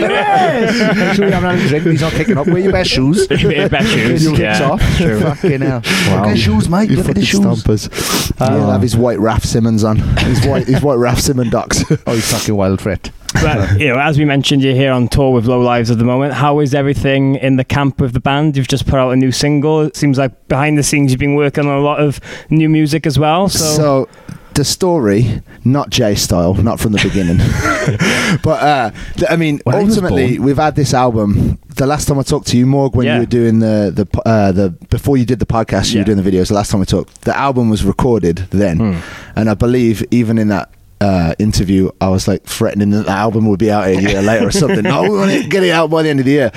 [0.00, 0.94] go.
[0.94, 1.90] Make sure you haven't had a.
[1.90, 2.46] He's not kicking up.
[2.46, 3.28] Wear your best shoes.
[3.44, 4.70] Wear best shoes, Your kicks yeah.
[4.70, 4.82] off.
[4.82, 5.76] Fucking hell.
[5.78, 5.86] Look
[6.26, 6.90] at his shoes, mate.
[6.90, 7.40] You Look at fucking his shoes.
[7.40, 8.40] stompers.
[8.40, 9.98] Uh, He'll have his white Raf Simons on.
[10.56, 11.84] His white, his white Raf Simons ducks.
[12.06, 13.10] Oh, he's fucking wild for it.
[13.34, 16.04] But you know, as we mentioned, you're here on tour with Low Lives at the
[16.04, 16.32] moment.
[16.32, 18.56] How is everything in the camp with the band?
[18.56, 19.82] You've just put out a new single.
[19.82, 23.06] It seems like behind the scenes you've been working on a lot of new music
[23.06, 23.48] as well.
[23.50, 24.08] So, So,
[24.58, 27.38] the story, not Jay style, not from the beginning,
[28.42, 31.58] but uh, th- I mean, When was ultimately, born- we've had this album.
[31.76, 33.14] The last time I talked to you, Morg, when Yeah.
[33.14, 36.00] you were doing the the po- uh, the before you did the podcast, you Yeah.
[36.02, 36.48] were doing the videos.
[36.48, 38.94] The last time we talked, the album was recorded then, Hmm.
[39.36, 40.68] and I believe even in that.
[41.00, 44.48] Uh, interview, I was like threatening that the album would be out a year later
[44.48, 44.82] or something.
[44.82, 46.52] No, we want to get it out by the end of the year.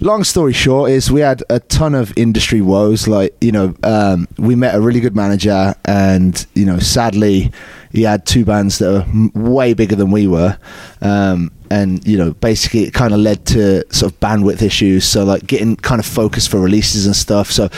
[0.00, 3.06] Long story short, is we had a ton of industry woes.
[3.06, 7.52] Like you know, um, we met a really good manager, and you know, sadly,
[7.92, 10.58] he had two bands that m- way bigger than we were.
[11.00, 15.04] Um, and you know, basically, it kind of led to sort of bandwidth issues.
[15.06, 17.52] So like getting kind of focused for releases and stuff.
[17.52, 17.68] So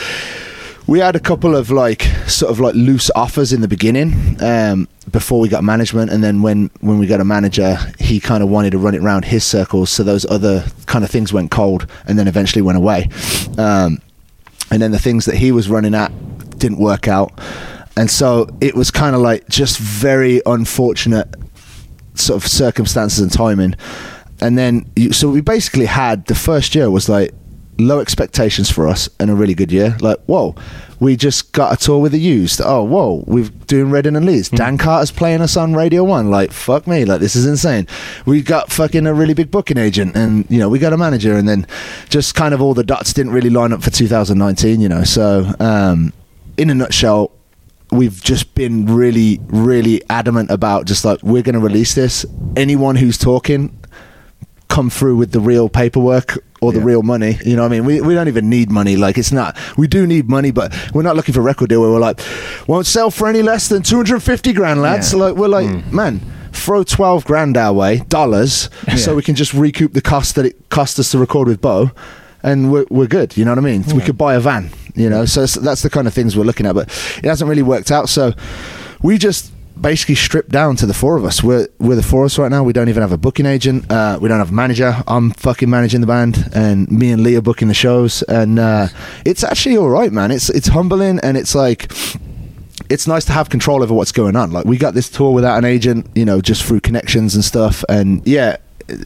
[0.87, 4.87] we had a couple of like sort of like loose offers in the beginning um,
[5.11, 8.49] before we got management, and then when when we got a manager, he kind of
[8.49, 9.89] wanted to run it around his circles.
[9.89, 13.09] So those other kind of things went cold, and then eventually went away.
[13.57, 14.01] Um,
[14.71, 16.11] and then the things that he was running at
[16.57, 17.37] didn't work out,
[17.97, 21.27] and so it was kind of like just very unfortunate
[22.15, 23.75] sort of circumstances and timing.
[24.39, 27.33] And then, you, so we basically had the first year was like
[27.79, 29.97] low expectations for us and a really good year.
[29.99, 30.55] Like, whoa,
[30.99, 32.61] we just got a tour with the used.
[32.63, 34.49] Oh, whoa, we're doing Reading and Leeds.
[34.49, 36.29] Dan Carter's playing us on Radio One.
[36.29, 37.87] Like, fuck me, like this is insane.
[38.25, 41.37] We got fucking a really big booking agent, and you know we got a manager,
[41.37, 41.67] and then
[42.09, 44.81] just kind of all the dots didn't really line up for 2019.
[44.81, 46.13] You know, so um,
[46.57, 47.31] in a nutshell,
[47.91, 52.25] we've just been really, really adamant about just like we're going to release this.
[52.55, 53.77] Anyone who's talking,
[54.67, 56.85] come through with the real paperwork or the Yeah.
[56.85, 57.37] real money.
[57.45, 57.85] You know what I mean?
[57.85, 58.95] We, we don't even need money.
[58.95, 61.81] Like it's not, we do need money, but we're not looking for a record deal
[61.81, 62.19] where we're like,
[62.67, 65.13] won't sell for any less than 250 grand, lads.
[65.13, 65.19] Yeah.
[65.19, 65.95] Like we're like, hmm.
[65.95, 70.45] man, throw 12 grand our way, dollars, so we can just recoup the cost that
[70.45, 71.91] it cost us to record with Bo.
[72.43, 73.83] And we're, we're good, you know what I mean?
[73.93, 75.25] We could buy a van, you know.
[75.25, 78.09] So that's the kind of things we're looking at, but it hasn't really worked out.
[78.09, 78.33] So
[79.01, 81.43] we just basically stripped down to the four of us.
[81.43, 82.63] We're we're the four of us right now.
[82.63, 83.91] We don't even have a booking agent.
[83.91, 85.03] Uh, we don't have a manager.
[85.07, 88.23] I'm fucking managing the band, and me and Lee are booking the shows.
[88.23, 88.87] And uh,
[89.25, 90.31] it's actually all right, man.
[90.31, 91.91] It's it's humbling, and it's like
[92.89, 94.51] it's nice to have control over what's going on.
[94.51, 97.83] Like we got this tour without an agent, you know, just through connections and stuff.
[97.89, 98.57] And yeah,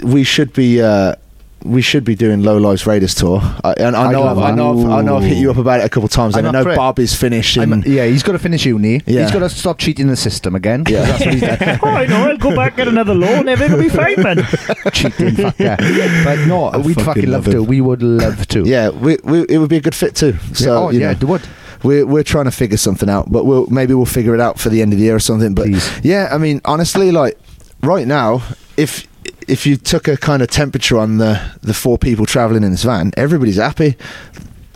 [0.04, 0.82] we should be.
[0.82, 1.16] Uh,
[1.63, 3.39] we should be doing Low Lives Raiders tour.
[3.63, 5.58] I, and I I'd know, I've, I know, I've, I know, I've hit you up
[5.58, 6.76] about it a couple of times, I'm and I know for.
[6.76, 7.58] Bob is finished.
[7.58, 9.02] I'm- In, yeah, he's got to finish uni.
[9.06, 9.21] Yeah.
[9.24, 10.84] He's got to stop cheating the system again.
[10.88, 11.06] Yeah.
[11.06, 11.80] That's what he's done.
[11.84, 12.30] oh, I know.
[12.30, 13.47] I'll go back get another loan.
[13.47, 14.38] Everything will be fine, man.
[14.93, 16.24] cheating fucker.
[16.24, 17.63] But no, I we'd fucking fucking love love to.
[17.63, 18.63] We would love to.
[18.63, 20.38] yeah, we, we, it would be a good fit too.
[20.54, 21.41] So Yeah, oh, you yeah, know, it would.
[21.84, 24.69] We're we're trying to figure something out, but we'll maybe we'll figure it out for
[24.69, 25.56] the end of the year or something.
[25.56, 25.89] But Please.
[26.04, 27.39] yeah, I mean, honestly, like
[27.82, 28.43] right now,
[28.78, 29.08] if
[29.48, 32.84] if you took a kind of temperature on the the four people traveling in this
[32.84, 33.96] van, everybody's happy.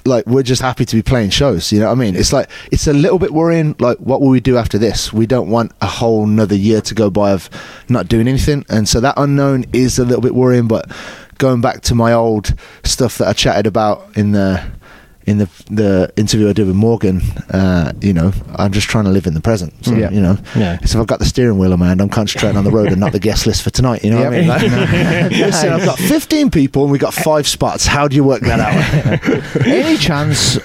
[0.08, 1.72] Like we're just happy to be playing shows.
[1.72, 2.16] You know what I mean?
[2.16, 3.76] It's like it's a little bit worrying.
[3.80, 5.12] Like what will we do after this?
[5.12, 7.50] We don't want a whole another year to go by of
[7.90, 10.68] not doing anything, and so that unknown is a little bit worrying.
[10.68, 10.92] But
[11.38, 14.64] going back to my old stuff that I chatted about in the
[15.26, 19.10] in the the interview I did with Morgan, uh, you know, I'm just trying to
[19.10, 19.74] live in the present.
[19.84, 20.12] So, Yeah.
[20.12, 20.78] you know, Yeah.
[20.86, 22.88] so if I've got the steering wheel in my hand, I'm concentrating on the road
[22.92, 24.04] and not the guest list for tonight.
[24.04, 24.48] You know what I mean?
[24.48, 24.62] Like,
[25.32, 27.86] listen, I've got 15 people and we've got five spots.
[27.88, 29.66] How do you work that out?
[29.66, 30.60] Any chance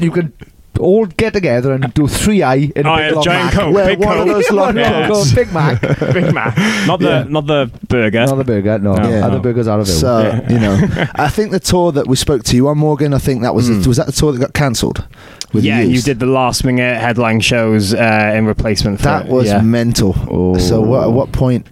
[0.00, 0.32] you could
[0.78, 3.52] all get together and do three I in a Oh, big yeah, long giant Mac?
[3.54, 5.08] Coke, Where big one of those long Yeah.
[5.08, 5.32] Cokes.
[5.32, 5.80] Big Mac.
[6.12, 6.56] Big Mac.
[6.86, 7.24] Not the Yeah.
[7.28, 8.26] not the burger.
[8.26, 8.78] Not the burger.
[8.78, 9.02] No, No.
[9.26, 9.90] other burgers out of it.
[9.90, 10.78] So you know,
[11.16, 13.68] I think the tour that we spoke to you on Morgan, I think that was
[13.68, 13.80] Hmm.
[13.82, 15.04] the, was that the tour that got cancelled.
[15.52, 16.04] with the yeah, you Used?
[16.06, 19.32] did the last minute headline shows uh, in replacement for That it.
[19.32, 19.60] was yeah.
[19.62, 20.14] mental.
[20.30, 20.56] Oh.
[20.58, 21.66] So what, at what point?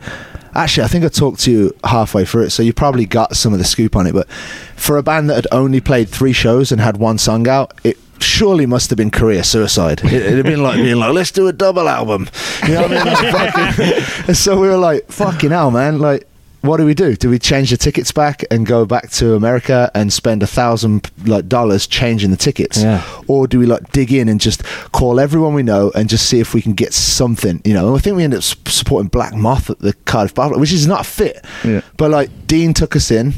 [0.55, 3.53] Actually, I think I talked to you halfway through it, so you probably got some
[3.53, 4.13] of the scoop on it.
[4.15, 4.29] But
[4.75, 7.97] for a band that had only played three shows and had one song out, it
[8.21, 10.01] surely must have been career suicide.
[10.05, 12.29] It, it'd have been like being like, "Let's do a double album."
[12.67, 13.33] You know what I mean?
[13.33, 16.25] Like, fucking- and so we were like, "Fucking hell, man!" Like.
[16.61, 17.15] What do we do?
[17.15, 21.09] Do we change the tickets back and go back to America and spend a thousand
[21.25, 23.05] like dollars changing the tickets, Yeah.
[23.29, 26.41] or do we like dig in and just call everyone we know and just see
[26.41, 27.63] if we can get something?
[27.65, 30.59] You know, and I think we ended up supporting Black Moth at the Cardiff Battle,
[30.59, 31.45] which is not fit.
[31.65, 31.83] Yeah.
[31.97, 33.35] But like Dean took us in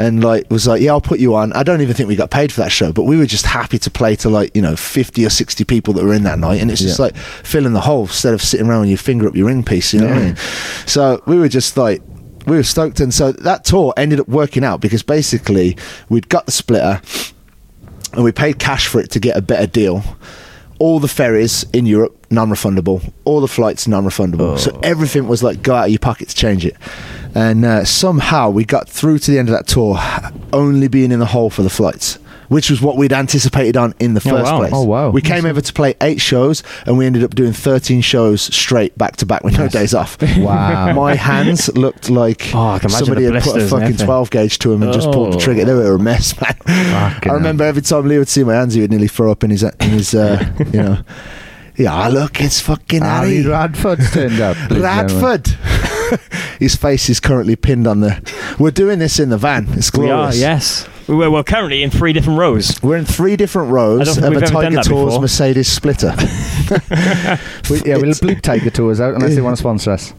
[0.00, 1.52] and like was like, yeah, I'll put you on.
[1.52, 3.78] I don't even think we got paid for that show, but we were just happy
[3.78, 6.60] to play to like you know fifty or sixty people that were in that night,
[6.60, 7.04] and it's just Yeah.
[7.06, 9.92] like filling the hole instead of sitting around with your finger up your ring piece.
[9.94, 10.36] You know what I mean?
[10.86, 12.02] So we were just like.
[12.46, 15.76] We were stoked, and so that tour ended up working out because basically
[16.08, 17.02] we'd got the splitter,
[18.14, 20.02] and we paid cash for it to get a better deal.
[20.78, 24.58] All the ferries in Europe non-refundable, all the flights non-refundable.
[24.58, 26.76] So everything was like go out of your pocket to change it.
[27.34, 29.98] And uh, somehow we got through to the end of that tour,
[30.52, 32.18] only being in the hole for the flights.
[32.48, 34.58] Which was what we'd anticipated on in the Oh, first wow.
[34.58, 34.72] place.
[34.74, 35.10] Oh, wow.
[35.10, 38.98] We came over to play eight shows, and we ended up doing thirteen shows straight
[38.98, 40.18] back to back with no days off.
[40.36, 40.92] Wow.
[40.94, 44.58] My hands looked like Oh, I can imagine somebody had put a fucking twelve gauge
[44.58, 45.40] to him and just pulled the Oh.
[45.40, 45.64] trigger.
[45.64, 46.54] They were a mess, man.
[47.14, 49.44] Fucking I remember every time Lee would see my hands, he would nearly throw up
[49.44, 50.98] in his, in his, uh, you know.
[51.80, 54.54] Yeah, look, it's fucking Harry Harry Radford's turned up.
[54.70, 55.22] ladies and gentlemen.
[55.22, 56.20] Radford.
[56.60, 58.56] his face is currently pinned on the.
[58.58, 59.66] We're doing this in the van.
[59.70, 60.86] It's We are, yes.
[61.08, 62.80] We're, we're currently in three different rows.
[62.82, 65.20] We're in three different rows don't of a ever done Tiger that Tours before.
[65.22, 66.14] Mercedes splitter.
[67.70, 70.12] We, yeah, we'll bleep Tiger Tours out unless they want to sponsor us.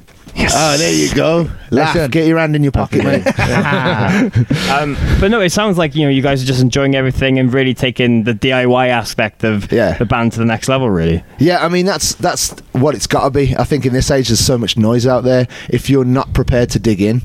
[0.53, 1.49] Oh, there you go.
[1.71, 1.95] Laugh.
[1.95, 2.11] Listen.
[2.11, 3.23] Get your hand in your pocket, mate.
[4.71, 7.53] Um, but no, it sounds like you know you guys are just enjoying everything and
[7.53, 9.97] really taking the DIY aspect of Yeah.
[9.97, 10.89] the band to the next level.
[10.89, 13.55] Really, Yeah, I mean that's that's what it's got to be.
[13.57, 15.47] I think in this age there's so much noise out there.
[15.69, 17.23] If you're not prepared to dig in,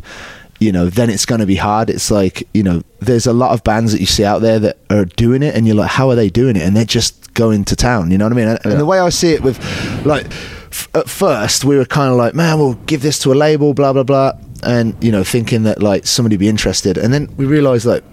[0.59, 1.89] you know, then it's going to be hard.
[1.91, 4.79] It's like you know, there's a lot of bands that you see out there that
[4.91, 6.63] are doing it, and you're like, how are they doing it?
[6.63, 8.11] And they're just going to town.
[8.11, 8.49] You know what I mean?
[8.49, 9.59] And, and the way I see it with,
[10.07, 10.27] like,
[10.71, 13.75] f- at first we were kind of like, man, we'll give this to a label,
[13.75, 17.47] blah blah blah, and you know, thinking that like somebody be interested, and then we
[17.47, 18.05] realised like,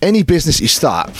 [0.00, 1.10] any business you start,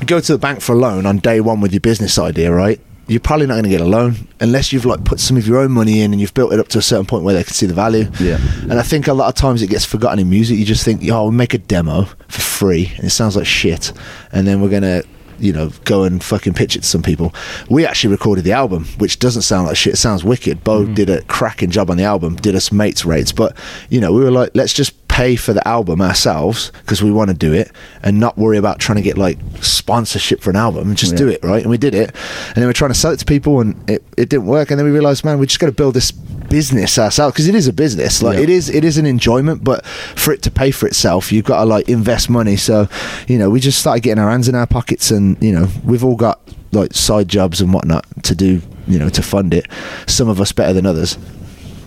[0.00, 2.52] you go to the bank for a loan on day one with your business idea,
[2.52, 2.80] right?
[3.08, 5.58] You're probably not going to get a loan unless you've like put some of your
[5.58, 7.52] own money in and you've built it up to a certain point where they can
[7.52, 8.08] see the value.
[8.20, 8.38] Yeah.
[8.62, 10.56] And I think a lot of times it gets forgotten in music.
[10.56, 13.92] You just think, oh, we'll make a demo for free, and it sounds like shit,
[14.30, 15.02] and then we're gonna.
[15.42, 17.34] You know, go and fucking pitch it to some people.
[17.68, 19.94] We actually recorded the album, which doesn't sound like shit.
[19.94, 20.62] It sounds wicked.
[20.64, 20.94] Bo mm.
[20.94, 23.56] did a cracking job on the album, did us mates rates, but
[23.90, 27.28] you know, we were like, let's just pay for the album ourselves because we want
[27.28, 27.70] to do it
[28.02, 31.28] and not worry about trying to get like sponsorship for an album and just do
[31.28, 31.60] it right?
[31.60, 32.14] And we did it.
[32.48, 34.78] And then we're trying to sell it to people and it, it didn't work and
[34.78, 37.68] then we realized man we just got to build this business ourselves because it is
[37.68, 38.22] a business.
[38.22, 38.44] Like Yeah.
[38.44, 41.58] it is it is an enjoyment but for it to pay for itself you've got
[41.60, 42.56] to like invest money.
[42.56, 42.88] So
[43.28, 46.04] you know we just started getting our hands in our pockets and you know we've
[46.04, 46.40] all got
[46.72, 49.66] like side jobs and whatnot to do you know to fund it.
[50.06, 51.18] Some of us better than others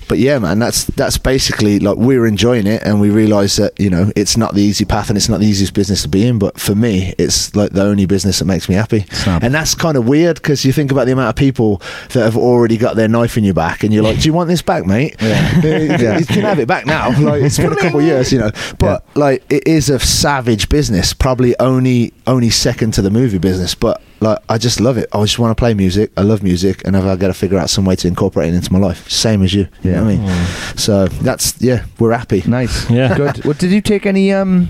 [0.08, 3.80] but yeah, man, that's that's basically like we were enjoying it, and we realised that
[3.80, 6.26] you know it's not the easy path, and it's not the easiest business to be
[6.28, 6.39] in.
[6.39, 9.44] But for me, it's like the only business that makes me happy, Snap.
[9.44, 11.82] and that's kind of weird because you think about the amount of people
[12.13, 14.48] that have already got their knife in your back, and you're like, "Do you want
[14.50, 15.15] this back, mate?
[15.20, 15.56] Yeah.
[16.20, 17.10] you can have it back now.
[17.20, 20.70] Like it's been a couple of years, you know." But like it is a savage
[20.70, 24.02] business, probably only only second to the movie business, but.
[24.25, 25.07] Like I just love it.
[25.13, 26.11] I just want to play music.
[26.17, 28.73] I love music, and I've got to figure out some way to incorporate it into
[28.73, 29.09] my life.
[29.09, 29.67] Same as you.
[29.83, 30.45] You know what I mean?
[30.77, 32.43] So that's yeah, we're happy.
[32.47, 32.89] Nice.
[32.95, 33.15] Yeah.
[33.15, 33.43] Good.
[33.45, 34.69] Well, did you take any um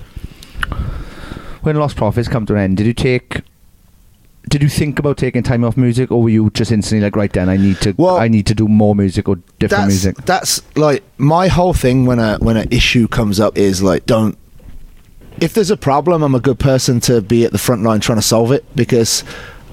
[1.62, 3.40] when Lost Prophets come to an end, did you take
[4.48, 7.32] did you think about taking time off music or were you just instantly like right
[7.32, 10.16] then I need to Well, I need to do more music or different That's music?
[10.24, 14.36] that's like my whole thing when a when an issue comes up is like don't.
[15.40, 18.18] If there's a problem, I'm a good person to be at the front line trying
[18.18, 19.22] to solve it because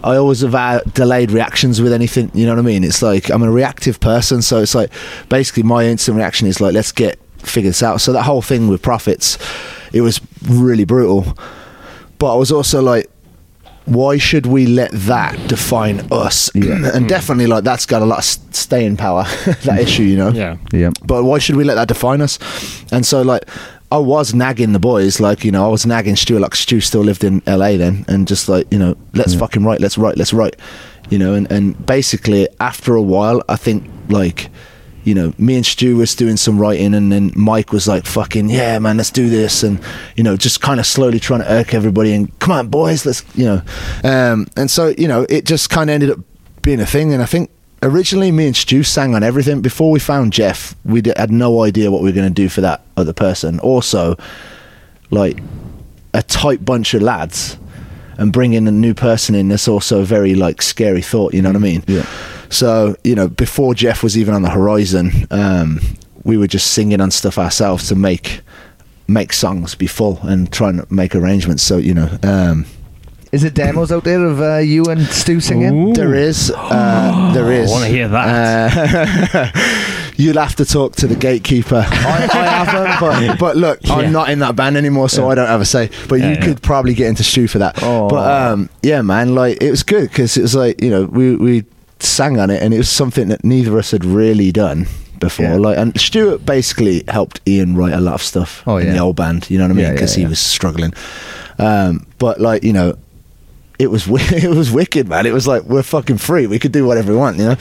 [0.03, 2.29] I always have had delayed reactions with anything.
[2.33, 2.83] You know what I mean?
[2.83, 4.91] It's like I'm a reactive person, so it's like
[5.29, 8.01] basically my instant reaction is like let's get figure this out.
[8.01, 9.37] So that whole thing with Prophets,
[9.93, 11.37] it was really brutal.
[12.19, 13.09] But I was also like,
[13.85, 16.49] why should we let that define us?
[16.55, 17.07] and mm.
[17.07, 19.23] definitely, like that's got a lot of staying power.
[19.63, 20.29] that issue, you know.
[20.29, 20.57] Yeah.
[20.71, 20.91] Yeah.
[21.05, 22.39] But why should we let that define us?
[22.91, 23.47] And so, like,
[23.93, 27.01] I was nagging the boys, like, you know, I was nagging Stu, like, Stu still
[27.01, 30.33] lived in LA then, and just like, you know, let's fucking write, let's write, let's
[30.33, 30.55] write,
[31.11, 34.49] you know, and, and basically, after a while, I think, like,
[35.03, 38.49] you know, me and Stu was doing some writing, and then Mike was like, fucking,
[38.49, 39.61] yeah, man, let's do this.
[39.61, 39.79] And,
[40.15, 43.23] you know, just kind of slowly trying to irk everybody and, come on, boys, let's,
[43.35, 43.61] you know.
[44.03, 46.19] Um, and so, you know, it just kind of ended up
[46.63, 47.13] being a thing.
[47.13, 47.51] And I think
[47.83, 49.61] originally me and Stu sang on everything.
[49.61, 52.49] Before we found Geoff, we d- had no idea what we were going to do
[52.49, 53.59] for that other person.
[53.59, 54.17] Also,
[55.11, 55.37] like
[56.13, 57.57] a tight bunch of lads
[58.17, 61.49] and bringing a new person in that's also a very like scary thought you know
[61.49, 62.05] what i mean Yeah.
[62.49, 65.79] so you know before geoff was even on the horizon um,
[66.23, 68.41] we were just singing on stuff ourselves to make
[69.07, 72.67] make songs be full and trying to make arrangements so you know um,
[73.33, 75.93] Is it demos out there of uh, you and Stu singing?
[75.93, 79.33] there is uh, there is I wanna hear that.
[79.33, 79.51] Uh,
[80.17, 83.95] you'll have to talk to the gatekeeper I, I haven't but, but look Yeah.
[83.95, 86.33] i'm not in that band anymore so i don't have a say but you Yeah,
[86.33, 86.41] yeah.
[86.45, 88.07] could probably get into Stu for that Oh.
[88.09, 91.35] but um, yeah man like it was good because it was like you know we
[91.35, 91.63] we
[91.99, 94.85] sang on it and it was something that neither of us had really done
[95.19, 95.55] before Yeah.
[95.55, 99.15] like and Stuart basically helped Ian write a lot of stuff Oh, in the old
[99.15, 100.27] band you know what I mean Yeah, yeah, because he yeah.
[100.29, 100.93] was struggling
[101.57, 102.93] um, but like you know
[103.79, 105.25] it was it was wicked, man.
[105.25, 106.47] It was like we're fucking free.
[106.47, 107.55] We could do whatever we want, you know.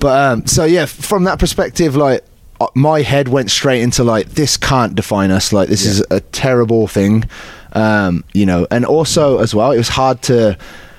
[0.00, 2.24] But um, so yeah, from that perspective, like
[2.60, 5.52] uh, my head went straight into like this can't define us.
[5.52, 7.24] Like this is a terrible thing,
[7.72, 8.66] um, you know.
[8.70, 10.56] And also as well, it was hard to,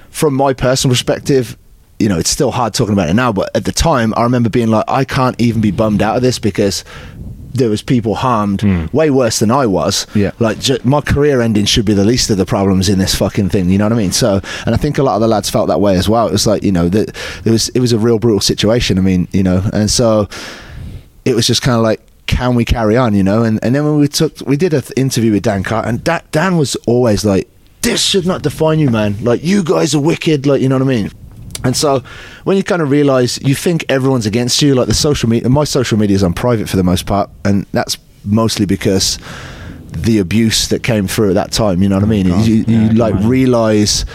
[0.10, 1.58] from my personal perspective.
[1.98, 4.50] You know, it's still hard talking about it now, but at the time, I remember
[4.50, 6.84] being like, I can't even be bummed out of this because
[7.58, 8.86] there was people harmed hmm.
[8.92, 10.08] way worse than I was.
[10.16, 10.32] Yeah.
[10.40, 13.50] Like ju- my career ending should be the least of the problems in this fucking
[13.50, 13.70] thing.
[13.70, 14.12] You know what I mean?
[14.12, 16.28] So, and I think a lot of the lads felt that way as well.
[16.28, 18.98] It was like you know that it was it was a real brutal situation.
[18.98, 20.28] I mean, you know, and so
[21.24, 22.02] it was just kind of like.
[22.28, 23.44] Can we carry on, you know?
[23.44, 26.22] And and then when we took, we did an interview with Dan Carter, and da-
[26.32, 27.48] Dan was always like,
[27.84, 29.24] "This should not define you, man.
[29.24, 31.12] Like you guys are wicked, like you know what I mean."
[31.66, 32.04] And so
[32.44, 35.64] when you kind of realize you think everyone's against you, like the social media, my
[35.64, 39.20] social media is on private for the most part, and that's mostly because
[39.90, 41.82] the abuse that came through at that time.
[41.82, 42.28] You know what I oh mean?
[42.42, 44.06] you you like realize,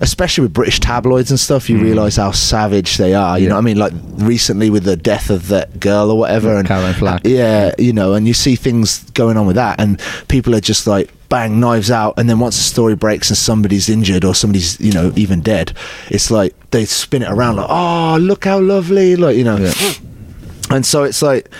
[0.00, 1.82] especially with British tabloids and stuff, you mm.
[1.82, 3.38] realize how savage they are.
[3.38, 3.78] You know what I mean?
[3.78, 7.22] Like recently with the death of that girl or whatever, and Caroline Flack.
[7.24, 10.86] yeah, you know, and you see things going on with that, and people are just
[10.86, 14.78] like bang knives out, and then once the story breaks and somebody's injured or somebody's
[14.78, 15.72] you know even dead,
[16.10, 19.56] it's like they spin it around like, oh look how lovely, like you know,
[20.70, 21.50] and so it's like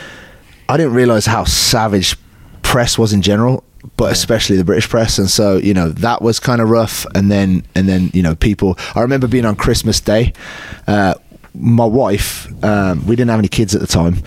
[0.68, 2.16] I didn't realize how savage
[2.62, 3.64] press was in general.
[3.96, 7.06] But especially the British press, and so you know that was kind of rough.
[7.14, 8.78] And then, and then you know, people.
[8.94, 10.34] I remember being on Christmas Day.
[10.86, 11.14] Uh,
[11.54, 14.22] my wife, um, we didn't have any kids at the time,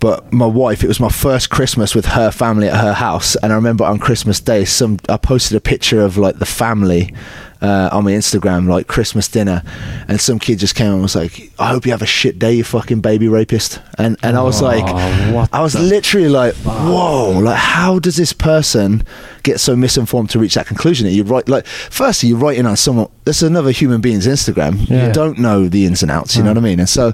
[0.00, 3.52] but my wife, it was my first Christmas with her family at her house, and
[3.52, 7.14] I remember on Christmas Day, some I posted a picture of like the family
[7.60, 9.62] uh, on my Instagram, like Christmas dinner,
[10.08, 12.54] and some kid just came and was like, "I hope you have a shit day,
[12.54, 14.84] you fucking baby rapist," and and I was like,
[15.52, 19.04] I was literally like, "Whoa!" Like, how does this person
[19.42, 21.06] get so misinformed to reach that conclusion?
[21.06, 23.08] That you write like, firstly, you're writing on someone.
[23.24, 24.88] That's another human being's Instagram.
[24.88, 26.36] You don't know the ins and outs.
[26.36, 26.80] You know what I mean?
[26.80, 27.12] And so,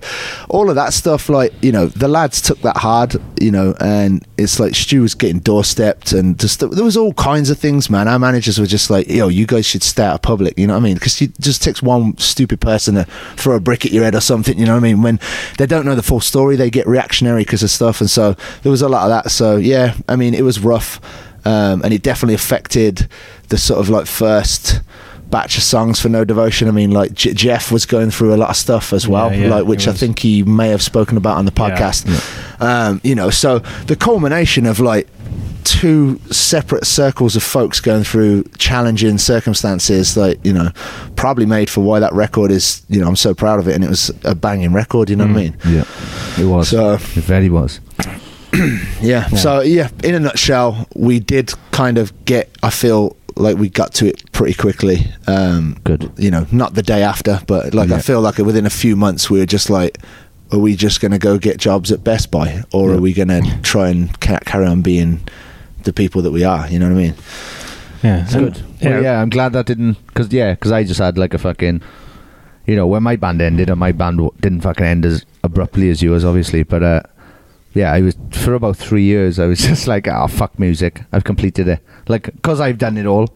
[0.49, 3.17] all of that stuff, like you know, the lads took that hard.
[3.41, 7.51] You know, and it's like Stu was getting doorstepped, and just there was all kinds
[7.51, 8.09] of things, man.
[8.09, 10.75] Our managers were just like, "Yo, you guys should stay out of public." You know
[10.75, 10.95] what I mean?
[10.95, 13.05] Because it just takes one stupid person to
[13.37, 14.59] throw a brick at your head or something.
[14.59, 15.03] You know what I mean?
[15.03, 15.21] When
[15.59, 18.71] they don't know the full story, they get reactionary because of stuff, and so there
[18.71, 19.31] was a lot of that.
[19.31, 21.01] So yeah, I mean, it was rough,
[21.47, 23.09] um, and it definitely affected
[23.49, 24.81] the sort of like first
[25.31, 26.69] batch of songs for No Devotion.
[26.69, 29.47] I mean, like J- Geoff was going through a lot of stuff as well, Yeah,
[29.47, 31.71] yeah, like which I think he may have spoken about on the Yeah.
[31.71, 32.61] podcast.
[32.61, 35.09] Um, you know, so the culmination of like
[35.65, 40.71] two separate circles of folks going through challenging circumstances, like you know,
[41.17, 42.83] probably made for why that record is.
[42.89, 45.11] You know, I'm so proud of it, and it was a banging record.
[45.11, 45.57] You know what I mean?
[45.67, 45.85] Yeah,
[46.39, 46.69] it was.
[46.69, 47.81] So- it very was.
[49.03, 49.27] Yeah.
[49.29, 52.51] So yeah, in a nutshell, we did kind of get.
[52.63, 54.99] I feel like we got to it pretty quickly.
[55.27, 56.11] Um, Good.
[56.17, 59.29] You know, not the day after, but like I feel like within a few months,
[59.31, 59.99] we were just like,
[60.53, 62.97] are we just going to go get jobs at Best Buy, or Yeah.
[62.97, 65.21] are we going to try and ca- carry on being
[65.85, 66.67] the people that we are?
[66.69, 67.15] You know what I mean?
[68.03, 68.63] Yeah, It's good.
[68.81, 69.01] Yeah.
[69.01, 69.97] yeah, I'm glad that didn't.
[70.07, 71.83] Because, yeah, because I just had like a fucking.
[72.67, 75.89] You know, when my band ended, and my band w- didn't fucking end as abruptly
[75.89, 77.03] as yours, obviously, but uh,
[77.77, 79.39] yeah, I was for about three years.
[79.39, 81.03] I was just like, oh fuck music.
[81.13, 81.81] I've completed it.
[82.09, 83.27] Like, because I've done it all.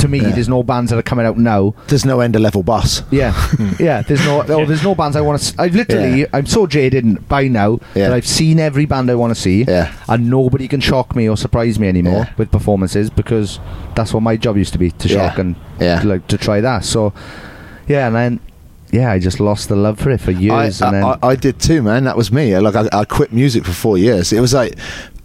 [0.00, 0.30] To me, Yeah.
[0.30, 1.74] there's no bands that are coming out now.
[1.88, 3.02] There's no end of level boss.
[3.10, 3.32] Yeah,
[3.80, 4.02] yeah.
[4.02, 5.62] There's no, oh, there's no bands I want to.
[5.62, 6.26] I've literally, Yeah.
[6.32, 8.08] I'm so jaded by now Yeah.
[8.08, 9.92] that I've seen every band I want to see, Yeah.
[10.08, 13.58] and nobody can shock me or surprise me anymore with performances because
[13.94, 16.02] that's what my job used to be to shock and Yeah.
[16.04, 16.84] like to try that.
[16.84, 17.12] So,
[17.88, 18.40] yeah, and then
[18.92, 21.36] yeah, I just lost the love for it for I, years, and then I, I
[21.36, 22.04] did too, man.
[22.04, 22.56] That was me.
[22.58, 24.32] Like I, I quit music for four years.
[24.32, 24.78] It was like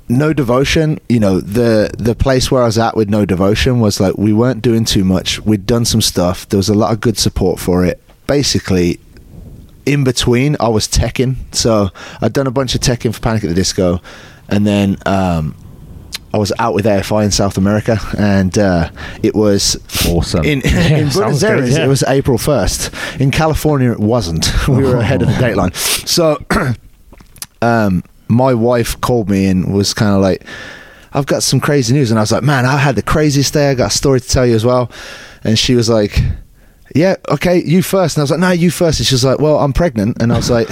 [0.09, 0.99] no devotion.
[1.09, 4.33] You know, the the place where I was at with no devotion was like we
[4.33, 5.39] weren't doing too much.
[5.41, 6.47] We'd done some stuff.
[6.49, 8.01] There was a lot of good support for it.
[8.27, 8.99] Basically,
[9.85, 11.35] in between, I was teching.
[11.53, 11.89] So
[12.21, 14.01] I'd done a bunch of teching for Panic at the Disco,
[14.49, 14.97] and then.
[15.05, 15.55] Um,
[16.33, 18.89] I was out with AFI in South America, and uh,
[19.21, 19.75] it was
[20.07, 20.45] Awesome.
[20.45, 21.85] In, in Buenos sounds good, Aires, yeah.
[21.85, 22.93] it was April first.
[23.19, 24.49] In California, it wasn't.
[24.67, 25.75] We were ahead of the dateline.
[26.07, 26.39] So,
[27.61, 30.45] um, my wife called me and was kind of like,
[31.13, 33.69] "I've got some crazy news," and I was like, "Man, I had the craziest day.
[33.69, 34.89] I got a story to tell you as well."
[35.43, 36.19] And she was like,
[36.95, 38.15] "Yeah, okay, you first.
[38.15, 38.99] And I was like, "No, you first.
[38.99, 40.69] And she was like, "Well, I'm pregnant," and I was like.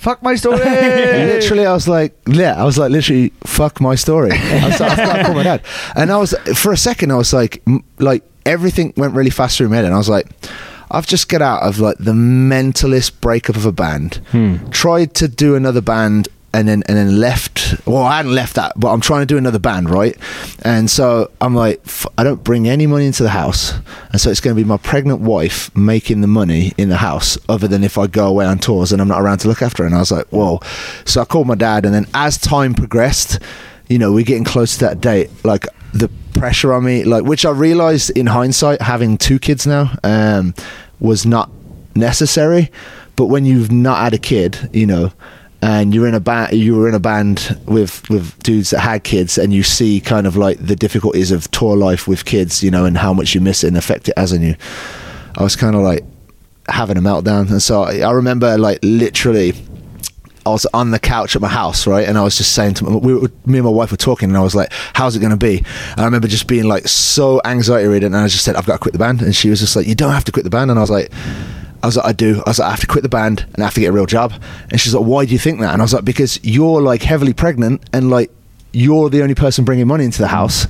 [0.00, 0.58] Fuck my story.
[0.64, 4.32] literally, I was like, yeah, I was like, literally, fuck my story.
[4.32, 5.62] I was like, I've got to call my dad.
[5.94, 9.58] And I was, for a second, I was like, m- like everything went really fast
[9.58, 10.26] through my head, and I was like,
[10.90, 14.56] I've just got out of like the mentalist breakup of a band, hmm.
[14.70, 16.28] tried to do another band.
[16.52, 17.76] And then, and then left.
[17.86, 20.16] Well, I hadn't left that, but I'm trying to do another band, right?
[20.62, 23.72] And so I'm like, f- I don't bring any money into the house,
[24.10, 27.38] and so it's going to be my pregnant wife making the money in the house,
[27.48, 29.84] other than if I go away on tours and I'm not around to look after
[29.84, 29.86] her.
[29.86, 30.58] And I was like, whoa.
[31.04, 33.38] So I called my dad, and then as time progressed,
[33.88, 35.30] you know, we're getting close to that date.
[35.44, 39.92] Like the pressure on me, like which I realized in hindsight, having two kids now,
[40.02, 40.54] um,
[40.98, 41.48] was not
[41.94, 42.72] necessary.
[43.14, 45.12] But when you've not had a kid, you know,
[45.62, 49.04] and you're in a band, you were in a band with with dudes that had
[49.04, 52.70] kids, and you see kind of like the difficulties of tour life with kids, you
[52.70, 54.54] know, and how much you miss it and affect it as on you.
[55.36, 56.04] I was kind of like
[56.68, 59.54] having a meltdown, and so I, I remember like literally.
[60.46, 62.84] I was on the couch at my house, right, and I was just saying to
[62.84, 63.12] my, we
[63.44, 65.58] me and my wife were talking, and I was like, "How's it going to be?"
[65.58, 68.72] And I remember just being like so anxiety ridden, and I just said, "I've got
[68.72, 70.50] to quit the band," and she was just like, "You don't have to quit the
[70.50, 71.12] band," and I was like,
[71.82, 73.62] "I was like, I do." I was like, "I have to quit the band and
[73.62, 74.32] I have to get a real job,"
[74.70, 77.02] and she's like, "Why do you think that?" And I was like, "Because you're like
[77.02, 78.30] heavily pregnant, and like
[78.72, 80.66] you're the only person bringing money into the house."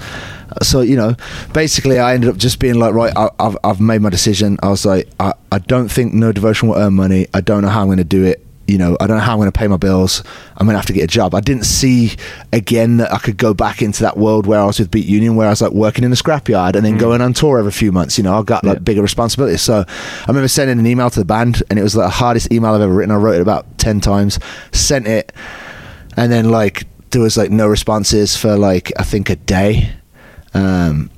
[0.63, 1.15] So you know,
[1.53, 4.59] basically, I ended up just being like, right, I, I've I've made my decision.
[4.63, 7.29] I was like, I, I don't think no devotion will earn money.
[7.33, 9.33] I don't know how I'm going to do it you know, I don't know how
[9.33, 10.23] I'm going to pay my bills.
[10.57, 11.35] I'm going to have to get a job.
[11.35, 12.17] I didn't see
[12.53, 15.35] again that I could go back into that world where I was with Beat Union,
[15.35, 17.91] where I was like working in the scrapyard and then going on tour every few
[17.91, 18.17] months.
[18.17, 19.63] You know, I've got like bigger responsibilities.
[19.63, 22.53] So I remember sending an email to the band, and it was like the hardest
[22.53, 23.13] email I've ever written.
[23.13, 24.39] I wrote it about ten times,
[24.73, 25.33] sent it,
[26.17, 29.91] and then like there was like no responses for like I think a day.
[30.55, 31.11] Um,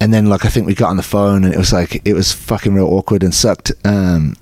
[0.00, 2.14] and then like I think we got on the phone and it was like it
[2.14, 3.72] was fucking real awkward and sucked.
[3.84, 4.36] Um,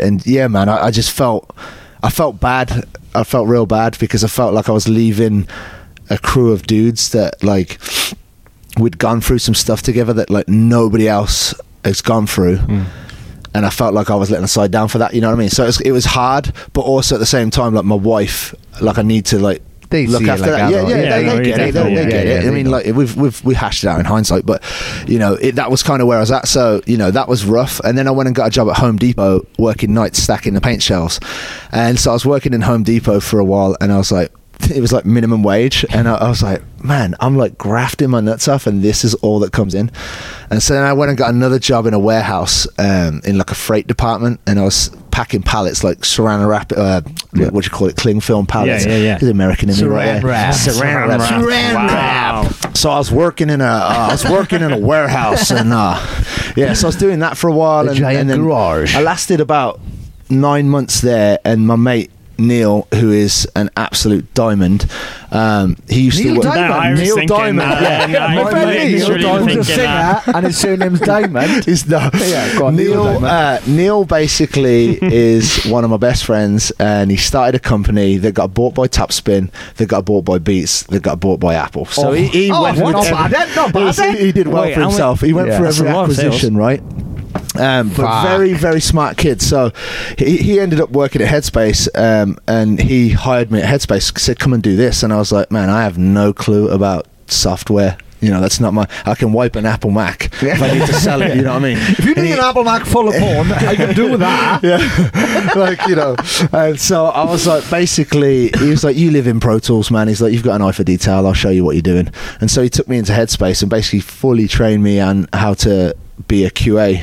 [0.00, 1.54] and yeah, man, I, I just felt
[2.02, 2.84] I felt bad.
[3.14, 5.48] I felt real bad because I felt like I was leaving
[6.08, 7.80] a crew of dudes that like
[8.78, 12.56] we'd gone through some stuff together that like nobody else has gone through.
[12.56, 12.82] Hmm.
[13.52, 15.34] And I felt like I was letting the side down for that, you know what
[15.34, 15.50] I mean?
[15.50, 18.54] So it was, it was hard, but also at the same time, like my wife,
[18.80, 19.60] like I need to like
[19.90, 20.70] They look after like that.
[20.70, 21.74] Yeah, yeah, Yeah, they, no, they get it.
[21.74, 22.46] They, they get it.
[22.46, 24.62] I mean, like we've we've we hashed it out in hindsight, but
[25.06, 26.48] you know it, that was kind of where I was at.
[26.48, 27.80] So you know that was rough.
[27.80, 30.60] And then I went and got a job at Home Depot, working nights stacking the
[30.60, 31.18] paint shelves.
[31.72, 34.32] And so I was working in Home Depot for a while, and I was like,
[34.74, 38.20] it was like minimum wage, and I, I was like, man, I'm like grafting my
[38.20, 39.90] nuts off, and this is all that comes in.
[40.50, 43.50] And so then I went and got another job in a warehouse um, in like
[43.50, 47.02] a freight department, and I was packing pallets like saran wrap, uh,
[47.32, 48.86] what do you call it, cling film pallets.
[48.86, 49.28] Yeah, yeah, yeah.
[49.28, 50.22] American in Saran there.
[50.22, 50.54] wrap.
[50.54, 51.20] Saran wrap.
[51.20, 52.54] Saran wrap.
[52.54, 52.70] Wow.
[52.74, 55.98] So I was working in a, uh, I was working in a warehouse, and uh,
[56.56, 58.94] yeah, so I was doing that for a while, A and, giant and then garage.
[58.94, 59.80] I lasted about
[60.28, 62.10] nine months there, and my mate.
[62.40, 64.90] Neil, who is an absolute diamond,
[65.30, 66.54] um, he used Neil to work.
[66.54, 66.72] Diamond?
[66.72, 68.24] I was Neil thinking Diamond, that, and yeah.
[68.26, 70.28] I My friend Neil literally Diamond's a singer, that.
[70.34, 71.64] and his surname's Diamond.
[71.66, 72.10] He's no.
[72.18, 73.24] Yeah, go on, Neil Neil.
[73.24, 78.32] Uh, Neil basically is one of my best friends, and he started a company that
[78.34, 81.84] got bought by Topspin, that got bought by Beats, that got bought by Apple.
[81.86, 82.12] So Oh.
[82.12, 84.16] he, he Oh, went not with bad then, not He bad was- then.
[84.16, 85.20] He did well Wait, for how many- himself.
[85.20, 85.58] He went Yeah.
[85.58, 86.26] for every a lot of sales.
[86.26, 86.82] acquisition, right?
[87.56, 88.26] Um, but Fuck.
[88.26, 89.42] very, very smart kid.
[89.42, 89.72] So
[90.16, 94.16] he, he ended up working at Headspace, um, and he hired me at Headspace.
[94.18, 97.06] Said, "Come and do this," and I was like, "Man, I have no clue about
[97.26, 98.86] software You know, that's not my.
[99.06, 101.34] I can wipe an Apple Mac if I need to sell it.
[101.36, 101.78] You know what I mean?
[101.78, 104.60] If you need an Apple Mac full of porn, I can do that.
[104.62, 106.16] yeah, like you know.
[106.52, 110.06] And so I was like, basically, he was like, "You live in Pro Tools, man."
[110.06, 111.26] He's like, "You've got an eye for detail.
[111.26, 114.00] I'll show you what you're doing." And so he took me into Headspace and basically
[114.00, 115.96] fully trained me on how to
[116.28, 117.02] be a QA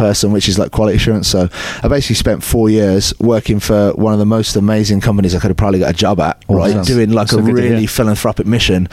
[0.00, 1.28] person which is like quality assurance.
[1.28, 1.48] So
[1.82, 5.52] i basically spent four years working for one of the most amazing companies i could
[5.54, 6.84] have probably got a job at right?
[6.94, 7.70] doing like a good to hear.
[7.70, 8.88] really philanthropic mission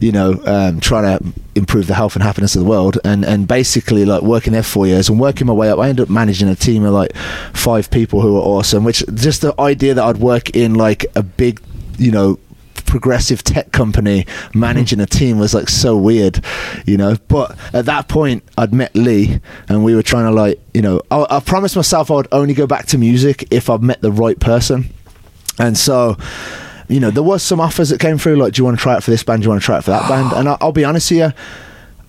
[0.00, 1.16] you know um, trying to
[1.54, 2.98] improve the health and happiness of the world.
[3.04, 5.88] And and basically like working there for four years and working my way up i
[5.88, 7.14] ended up managing a team of like
[7.52, 11.22] five people who were awesome which just the idea that i'd work in like a
[11.22, 11.60] big
[11.98, 12.38] you know
[12.92, 15.04] progressive tech company managing mm-hmm.
[15.04, 16.44] a team was like so weird
[16.84, 17.16] you know?
[17.26, 21.00] But at that point i'd met lee and we were trying to like you know
[21.10, 24.12] i, I promised myself i would only go back to music if i'd met the
[24.12, 24.92] right person.
[25.58, 26.18] And so
[26.86, 28.98] you know there was some offers that came through like do you want to try
[28.98, 29.40] it for this band?
[29.40, 30.32] Do you want to try it for that band?
[30.36, 31.32] And I, i'll be honest here,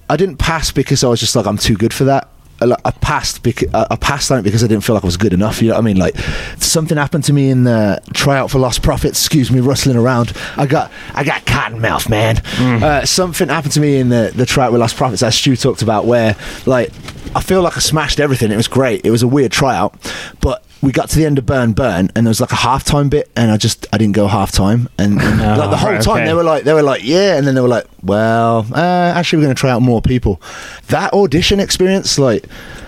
[0.09, 2.27] i didn't pass because i was just like i'm too good for that
[2.71, 5.17] I I passed because I passed on it because I didn't feel like I was
[5.17, 5.61] good enough.
[5.61, 5.97] You know what I mean?
[5.97, 6.17] Like
[6.57, 9.19] something happened to me in the tryout for Lost Prophets.
[9.19, 10.33] Excuse me, rustling around.
[10.57, 12.37] I got I got cotton mouth, man.
[12.83, 15.81] Uh, something happened to me in the the tryout with Lost Prophets, as Stu talked
[15.81, 16.35] about, where
[16.65, 16.91] like
[17.35, 18.51] I feel like I smashed everything.
[18.51, 19.05] It was great.
[19.05, 19.95] It was a weird tryout,
[20.41, 23.09] but we got to the end of Burn Burn, and there was like a halftime
[23.09, 26.17] bit, and I just I didn't go halftime, and, and like the whole right, time
[26.17, 26.25] okay.
[26.25, 29.37] they were like they were like yeah, and then they were like well, uh, actually
[29.37, 30.41] we're going to try out more people.
[30.87, 32.45] That audition experience, like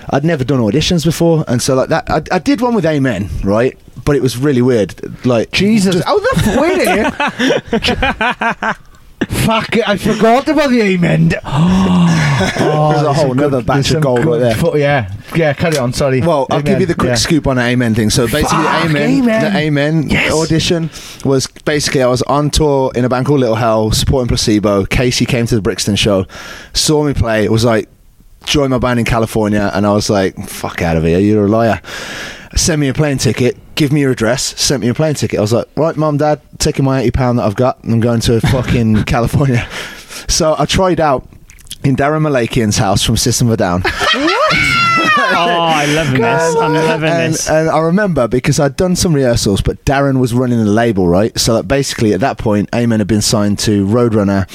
[0.09, 3.29] I'd never done auditions before, and so like that I, I did one with Amen,
[3.45, 3.79] right?
[4.03, 5.25] But it was really weird.
[5.25, 6.03] Like Jesus.
[6.05, 6.59] Oh, the
[7.71, 8.75] wait
[9.29, 11.31] Fuck it, I forgot about the amen.
[12.37, 14.55] Oh, There's a whole some nother batch of gold right there.
[14.55, 16.19] fo- yeah, yeah, carry on, sorry.
[16.19, 17.15] Well, I'll give Amen, you the quick yeah.
[17.15, 18.09] scoop on the Amen thing.
[18.09, 19.53] So basically, Fuck, the Amen, Amen.
[19.53, 20.33] the Amen Yes.
[20.33, 20.89] audition
[21.23, 24.85] was basically I was on tour in a band called Little Hell, supporting Placebo.
[24.85, 26.25] Casey came to the Brixton show,
[26.73, 27.45] saw me play.
[27.45, 27.87] It was like
[28.45, 31.49] join my band in California, and I was like, "Fuck out of here, you're a
[31.49, 31.79] liar."
[32.55, 33.57] Send me a plane ticket.
[33.75, 34.59] Give me your address.
[34.59, 35.37] Sent me a plane ticket.
[35.37, 37.83] I was like, right, mum, dad, taking my eighty pound that I've got.
[37.83, 39.67] and I'm going to fucking California.
[40.27, 41.27] So I tried out
[41.83, 43.83] in Daron Malakian's house from System of a Down.
[45.17, 46.55] Oh, I love this.
[46.55, 47.49] I'm loving and, this.
[47.49, 51.37] and I remember because I'd done some rehearsals, but Daron was running the label, right?
[51.37, 54.47] So that basically at that point, Amen had been signed to Roadrunner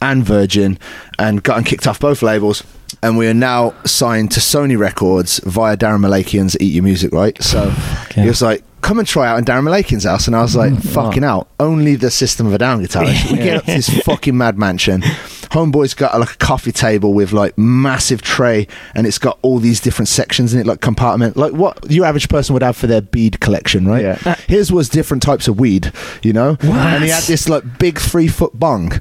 [0.00, 0.78] and Virgin
[1.18, 2.62] and gotten kicked off both labels.
[3.04, 7.40] And we are now signed to Sony Records via Daron Malakian's Eat Your Music, right?
[7.42, 7.68] So
[8.14, 10.26] he was like, come and try out in Daron Malakian's house.
[10.26, 11.48] And I was like, fucking out.
[11.60, 13.30] Only the System of a Down guitarist.
[13.30, 15.02] We get up to this fucking mad mansion.
[15.02, 19.80] Homeboy's got like a coffee table with like massive tray and it's got all these
[19.80, 23.02] different sections in it, like compartment, like what your average person would have for their
[23.02, 24.02] bead collection, right?
[24.02, 24.34] Yeah.
[24.48, 25.92] His was different types of weed,
[26.22, 26.56] you know?
[26.62, 29.00] And he had this like big three foot bong.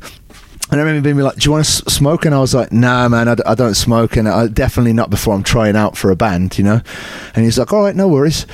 [0.73, 2.71] And I remember being like, "Do you want to s- smoke?" And I was like,
[2.73, 5.95] "Nah, man, I, d- I don't smoke, and I definitely not before I'm trying out
[5.95, 6.81] for a band, you know."
[7.35, 8.47] And he's like, "All right, no worries."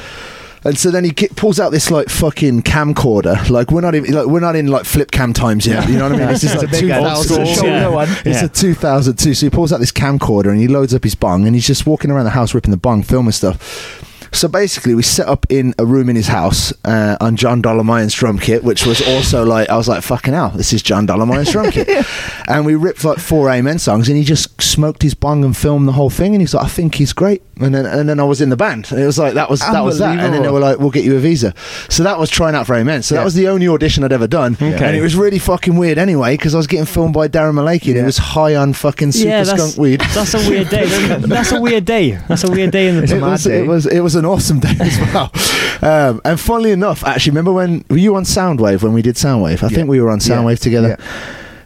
[0.66, 3.50] And so then he ki- pulls out this like fucking camcorder.
[3.50, 5.88] Like we're not even like we're not in like flip cam times yet.
[5.88, 6.28] You know what I mean?
[6.28, 7.46] This is It's like two thousand.
[7.46, 8.06] Yeah.
[8.26, 8.44] It's Yeah.
[8.44, 9.34] a 2002.
[9.36, 11.88] So he pulls out this camcorder and he loads up his bong and he's just
[11.88, 14.04] walking around the house ripping the bong, filming stuff.
[14.32, 18.14] So basically, we set up in a room in his house uh, on John Dolmayan's
[18.14, 21.52] drum kit, which was also like I was like, "Fucking hell, this is John Dolmayan's
[21.52, 21.88] drum kit."
[22.50, 25.88] And we ripped like four Amen songs, and he just smoked his bong and filmed
[25.88, 26.34] the whole thing.
[26.34, 28.56] And he's like, "I think he's great." And then and then I was in the
[28.58, 30.18] band, and it was like that was that was that.
[30.18, 31.54] And then they were like, "We'll get you a visa."
[31.90, 33.04] So that was trying out for Amen.
[33.04, 35.98] So that was the only audition I'd ever done, and it was really fucking weird
[36.00, 37.82] anyway because I was getting filmed by Daron Malakian.
[37.84, 38.06] He Yeah.
[38.06, 40.00] was high on fucking super yeah, skunk weed.
[40.16, 40.86] that's a weird day.
[41.20, 42.18] That's a weird day.
[42.28, 43.60] That's a weird day in the It was, day.
[43.64, 45.32] it was it was an awesome day as well.
[45.82, 49.64] Um, and funnily enough, actually, remember when were you on Soundwave when we did Soundwave?
[49.64, 50.36] I think we were on Yeah.
[50.36, 50.98] Soundwave together.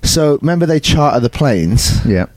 [0.03, 2.05] So remember they charter the planes.
[2.05, 2.27] Yeah.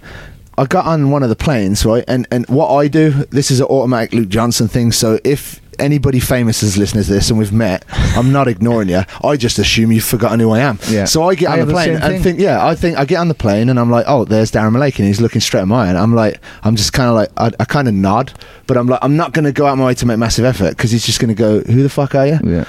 [0.57, 2.03] I got on one of the planes, right?
[2.09, 4.91] And and what I do, this is an automatic Luke Johnson thing.
[4.91, 7.85] So if anybody famous is listening to this and we've met,
[8.17, 9.03] I'm not ignoring you.
[9.23, 10.79] I just assume you've forgotten who I am.
[10.89, 11.05] Yeah.
[11.05, 12.23] So I get on have the the plane same and thing.
[12.23, 14.73] think, yeah, I think I get on the plane and I'm like, oh, there's Daron
[14.77, 15.91] Malake and he's looking straight at mine.
[15.91, 18.33] And I'm like, I'm just kind of like, I, I kind of nod,
[18.67, 20.71] but I'm like, I'm not going to go out my way to make massive effort
[20.71, 22.39] because he's just going to go, who the fuck are you?
[22.45, 22.65] Yeah.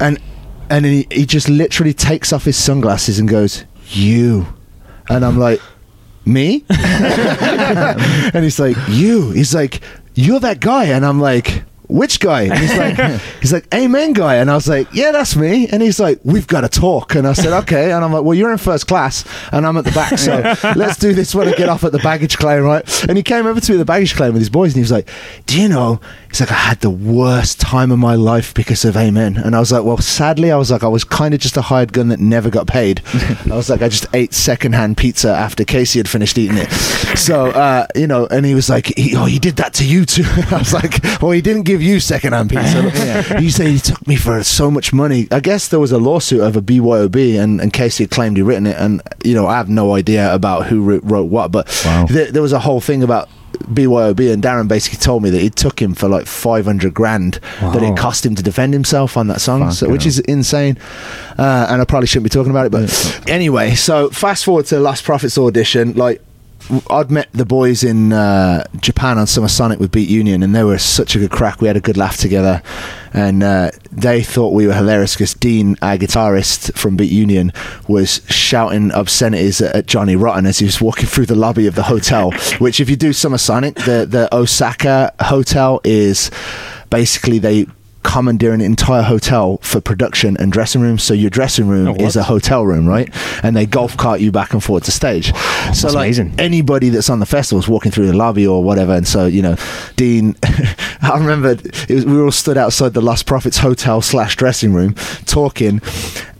[0.00, 0.18] and
[0.70, 4.46] and then he, he just literally takes off his sunglasses and goes you
[5.08, 5.62] and i'm like
[6.26, 9.80] me and he's like you he's like
[10.14, 12.42] you're that guy and i'm like which guy?
[12.42, 14.36] And he's like, he's like, Amen guy.
[14.36, 15.68] And I was like, yeah, that's me.
[15.68, 17.14] And he's like, we've got to talk.
[17.14, 17.92] And I said, okay.
[17.92, 20.18] And I'm like, well, you're in first class and I'm at the back.
[20.18, 23.04] So let's do this when I get off at the baggage claim, right?
[23.08, 24.82] And he came over to me at the baggage claim with his boys and he
[24.82, 25.08] was like,
[25.46, 28.96] do you know, he's like, I had the worst time of my life because of
[28.96, 29.36] Amen.
[29.36, 31.62] And I was like, well, sadly, I was like, I was kind of just a
[31.62, 33.02] hired gun that never got paid.
[33.50, 36.70] I was like, I just ate secondhand pizza after Casey had finished eating it.
[37.18, 40.04] So, uh, you know, and he was like, he, oh, he did that to you
[40.04, 40.24] too.
[40.50, 43.38] I was like, well, he didn't give you secondhand pizza.
[43.38, 45.28] He said he took me for so much money.
[45.30, 48.66] I guess there was a lawsuit over BYOB, and, and Casey had claimed he'd written
[48.66, 48.76] it.
[48.76, 52.06] And, you know, I have no idea about who wrote, what, but Wow.
[52.06, 53.28] there, there was a whole thing about
[53.60, 57.82] BYOB, and Daron basically told me that it took him for like 500 grand that
[57.82, 60.78] it cost him to defend himself on that song, so, which is insane.
[61.38, 64.78] Uh, and I probably shouldn't be talking about it, but anyway, so fast forward to
[64.80, 66.22] Lost Prophets audition, like.
[66.90, 70.64] I'd met the boys in uh, Japan on Summer Sonic with Beat Union, and they
[70.64, 71.60] were such a good crack.
[71.60, 72.62] We had a good laugh together,
[73.12, 77.52] and uh, they thought we were hilarious because Dean, our guitarist from Beat Union,
[77.88, 81.74] was shouting obscenities at, at Johnny Rotten as he was walking through the lobby of
[81.74, 82.32] the hotel.
[82.58, 86.30] which, if you do Summer Sonic, the the Osaka hotel is
[86.90, 87.66] basically they
[88.02, 91.02] commandeer an entire hotel for production and dressing rooms.
[91.02, 93.08] So your dressing room oh, is a hotel room, right?
[93.42, 95.34] And they golf cart you back and forth to stage.
[95.74, 96.34] so like amazing.
[96.38, 98.94] anybody that's on the festival is walking through the lobby or whatever.
[98.94, 99.56] And so you know,
[99.96, 100.36] Dean,
[101.02, 104.72] I remember it was, we were all stood outside the Lost Prophets hotel slash dressing
[104.72, 104.94] room
[105.26, 105.80] talking,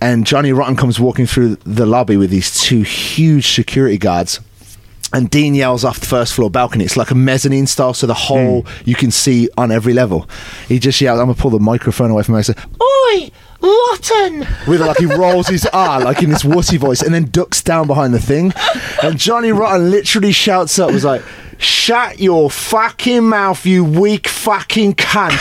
[0.01, 4.41] and Johnny Rotten comes walking through the lobby with these two huge security guards
[5.13, 6.85] and Dean yells off the first floor balcony.
[6.85, 8.83] It's like a mezzanine style, so the whole hmm.
[8.85, 10.29] you can see on every level.
[10.67, 12.39] He just yells, I'm gonna pull the microphone away from him.
[12.39, 13.31] I say, Oi,
[13.61, 14.47] Rotten!
[14.67, 17.87] With like he rolls his R like in this wussy voice and then ducks down
[17.87, 18.53] behind the thing.
[19.03, 21.23] And Johnny Rotten literally shouts up, was like,
[21.59, 25.39] Shut your fucking mouth, you weak fucking cunt.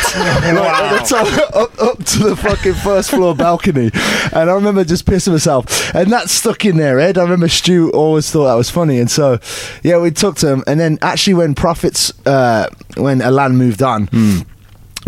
[0.58, 3.92] Like, the top, up, up to the fucking first floor balcony.
[4.34, 5.94] And I remember just pissing myself.
[5.94, 7.18] And that stuck in there, Ed.
[7.18, 9.00] I remember Stu always thought that was funny.
[9.00, 9.40] And so,
[9.84, 10.64] yeah, we took to him.
[10.68, 14.10] And then actually, when Prophets, uh, when Ilan moved on,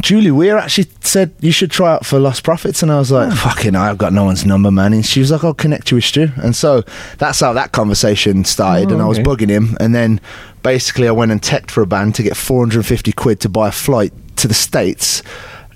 [0.01, 3.33] Julie Weir actually said you should try out for Lost Prophets, and I was like,
[3.33, 6.05] "Fucking, I've got no one's number, man." And she was like, "I'll connect you with
[6.05, 6.83] Stu," and so
[7.17, 8.91] that's how that conversation started.
[8.91, 10.21] and I was bugging him, and then
[10.63, 13.71] basically I went and teched for a band to get 450 quid to buy a
[13.71, 15.21] flight to the states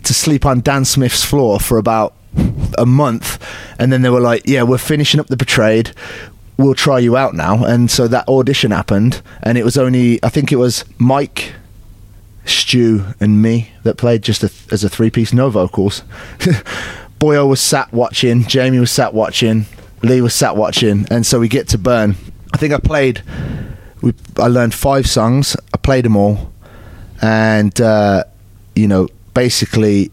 [0.04, 2.14] to sleep on Dan Smith's floor for about
[2.78, 3.44] a month,
[3.80, 5.92] and then they were like, "Yeah, we're finishing up the Betrayed."
[6.58, 10.30] We'll try you out now, and so that audition happened, and it was only I
[10.30, 11.54] think it was Mike,
[12.46, 16.04] Stu and me that played just a, as a three piece, no vocals.
[17.20, 19.66] Boyo was sat watching, Jamie was sat watching,
[20.02, 22.16] Lee was sat watching, and so we get to Burn.
[22.54, 23.24] I think I played,
[24.04, 26.52] we, I learned five songs, I played them all,
[27.22, 28.26] and, uh,
[28.76, 30.12] you know, basically,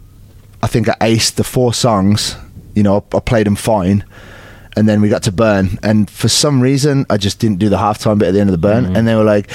[0.62, 2.36] I think I aced the four songs,
[2.74, 4.04] you know, I, I played them fine.
[4.76, 7.76] And then we got to Burn, and for some reason, I just didn't do the
[7.76, 9.50] halftime bit at the end of the Burn, and they were like,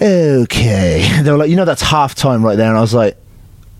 [0.00, 1.06] okay.
[1.22, 2.68] They were like, you know, that's half time right there.
[2.68, 3.16] And I was like,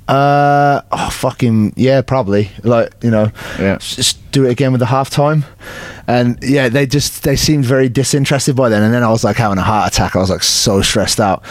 [0.08, 2.50] uh, oh, fucking, yeah, probably.
[2.62, 3.78] Like, you know, Yeah.
[3.78, 5.44] just do it again with the half time.
[6.06, 8.82] And yeah, they just, they seemed very disinterested by then.
[8.82, 10.16] And then I was like having a heart attack.
[10.16, 11.42] I was like so stressed out.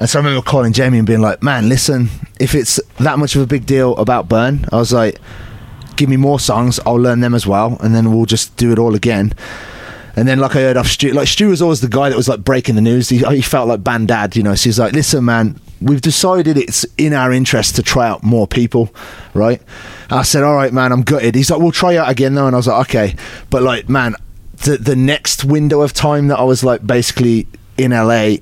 [0.00, 2.08] And so I remember calling Jamie and being like, man, listen,
[2.40, 5.18] if it's that much of a big deal about Burn, I was like,
[5.96, 7.76] give me more songs, I'll learn them as well.
[7.80, 9.32] And then we'll just do it all again.
[10.16, 12.28] And then, like I heard off Stu, like Stu was always the guy that was
[12.28, 13.08] like breaking the news.
[13.08, 14.54] He, he felt like band dad, you know.
[14.54, 18.46] So he's like, "Listen, man, we've decided it's in our interest to try out more
[18.46, 18.94] people,
[19.34, 19.60] right?"
[20.10, 22.56] I said, "All right, man, I'm gutted." He's like, "We'll try out again, though." And
[22.56, 23.16] I was like, "Okay,"
[23.50, 24.14] but like, man,
[24.64, 28.36] the the next window of time that I was like basically in LA,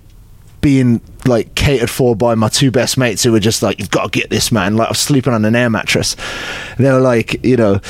[0.60, 4.12] being like catered for by my two best mates who were just like, "You've got
[4.12, 6.16] to get this, man." Like I was sleeping on an air mattress.
[6.76, 7.80] And they were like, you know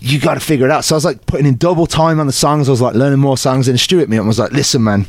[0.00, 0.84] you got to figure it out.
[0.84, 2.68] So I was like putting in double time on the songs.
[2.68, 3.68] I was like learning more songs.
[3.68, 5.06] And Stu hit me and was like, listen, man,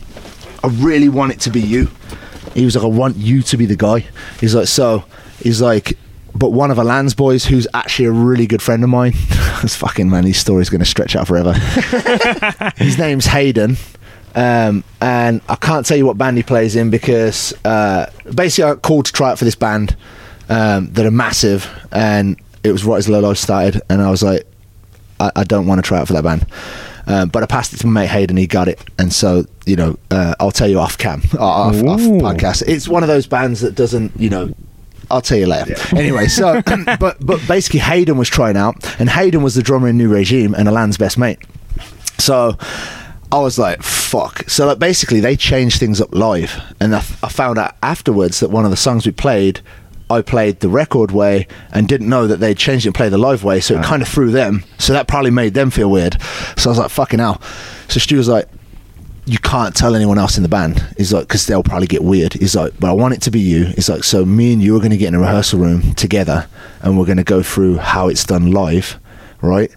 [0.63, 1.89] I really want it to be you.
[2.59, 4.05] He was like, I want you to be the guy.
[4.39, 5.05] He's like, so,
[5.41, 5.97] he's like,
[6.35, 9.13] but one of Ilan's boys, who's actually a really good friend of mine,
[9.61, 11.53] this fucking man, his story's going to stretch out forever.
[12.75, 13.77] his name's Hayden.
[14.35, 18.75] Um, and I can't tell you what band he plays in because uh, basically I
[18.75, 19.95] called to try out for this band
[20.49, 24.45] um, that are massive, and it was right as Lolo started, and I was like,
[25.19, 26.45] I, I don't want to try out for that band.
[27.09, 29.75] Um, but I passed it to my mate Hayden, he got it, and so you
[29.75, 32.63] know, uh, I'll tell you off cam, off, off podcast.
[32.67, 34.53] It's one of those bands that doesn't, you know.
[35.11, 35.75] I'll tell you later.
[35.97, 36.61] Anyway, so
[36.99, 40.53] but but basically Hayden was trying out, and Hayden was the drummer in New Regime
[40.53, 41.39] and Ilan's best mate.
[42.19, 42.55] So
[43.31, 44.47] I was like, fuck.
[44.47, 48.49] So like basically they changed things up live, and I, I found out afterwards that
[48.49, 49.61] one of the songs we played
[50.09, 53.17] I played the record way and didn't know that they'd changed it and played the
[53.17, 54.63] live way, so it kind of threw them.
[54.77, 56.19] So that probably made them feel weird.
[56.57, 57.41] So I was like, fucking hell.
[57.87, 58.47] So Stu was like,
[59.25, 60.83] you can't tell anyone else in the band.
[60.97, 62.33] He's like, because they'll probably get weird.
[62.33, 63.65] He's like, but I want it to be you.
[63.65, 66.47] He's like, so me and you are going to get in a rehearsal room together
[66.81, 68.99] and we're going to go through how it's done live,
[69.41, 69.69] right?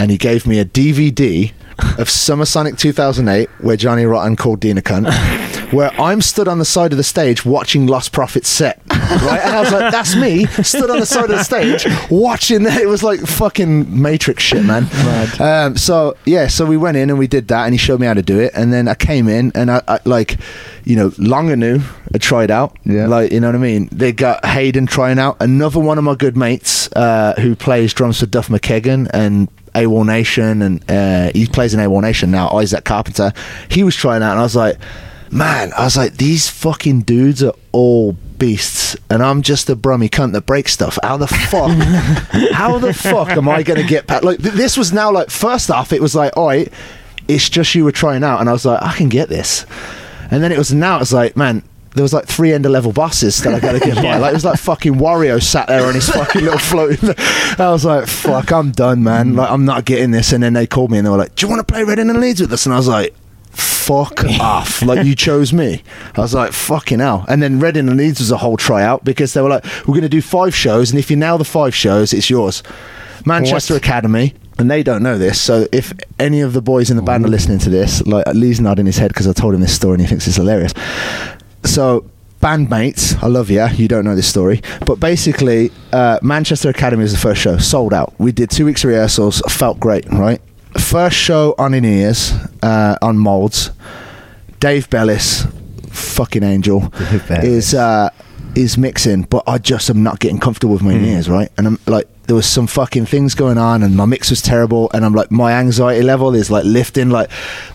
[0.00, 1.52] And he gave me a DVD
[1.98, 5.04] of Summer Sonic 2008 where Johnny Rotten called Dean a cunt,
[5.72, 9.40] where I'm stood on the side of the stage watching Lost Prophets set, right?
[9.42, 12.80] And I was like, that's me, stood on the side of the stage watching that.
[12.80, 14.86] It was like fucking Matrix shit, man.
[15.40, 18.06] Um, so, yeah, so we went in and we did that and he showed me
[18.06, 18.52] how to do it.
[18.54, 20.38] And then I came in and I, I like,
[20.84, 21.80] you know, Longer knew
[22.14, 22.76] I tried out.
[22.84, 23.06] Yeah.
[23.06, 23.88] Like, you know what I mean?
[23.90, 25.36] They got Hayden trying out.
[25.40, 30.06] Another one of my good mates uh, who plays drums for Duff McKagan and AWOL
[30.06, 33.32] Nation, and uh, he plays in AWOL Nation now, Isaac Carpenter.
[33.68, 34.78] He was trying out, and I was like,
[35.30, 40.08] man, I was like, these fucking dudes are all beasts, and I'm just a brummy
[40.08, 40.98] cunt that breaks stuff.
[41.02, 41.70] How the fuck?
[42.52, 44.24] how the fuck am I going to get past?
[44.24, 46.72] Like, th- this was now like, first off, it was like, all right,
[47.28, 49.66] it's just you were trying out, and I was like, I can get this.
[50.30, 51.62] And then it was now, it's like, man,
[51.94, 54.18] there was like three ender level bosses that I got to get by.
[54.26, 57.14] Like it was like fucking Wario sat there on his fucking little floating.
[57.58, 59.34] I was like, fuck, I'm done, man.
[59.34, 60.32] Like I'm not getting this.
[60.32, 62.10] And then they called me and they were like, do you want to play Reading
[62.10, 62.66] and Leeds with us?
[62.66, 63.14] And I was like.
[63.56, 64.82] Fuck off!
[64.82, 65.82] Like you chose me.
[66.16, 67.24] I was like, fucking hell.
[67.28, 70.02] And then Reading and Leeds was a whole tryout because they were like, we're going
[70.02, 72.62] to do five shows, and if you nail the five shows, it's yours.
[73.24, 75.40] Manchester Academy, and they don't know this.
[75.40, 78.60] So if any of the boys in the band are listening to this, like Lee's
[78.60, 80.72] nodding his head because I told him this story and he thinks it's hilarious.
[81.64, 82.08] So
[82.40, 83.66] bandmates, I love you.
[83.66, 87.92] You don't know this story, but basically, uh, Manchester Academy was the first show, sold
[87.92, 88.14] out.
[88.18, 90.40] We did two weeks of rehearsals, felt great, right?
[90.78, 93.70] First show on in ears, uh, on molds.
[94.60, 95.46] Dave Bellis,
[95.90, 96.92] fucking angel,
[97.30, 98.10] is uh,
[98.54, 101.50] is mixing, but I just am not getting comfortable with my ears, right?
[101.58, 104.90] And I'm like, there was some fucking things going on, and my mix was terrible,
[104.94, 107.30] and I'm like, my anxiety level is like lifting, like,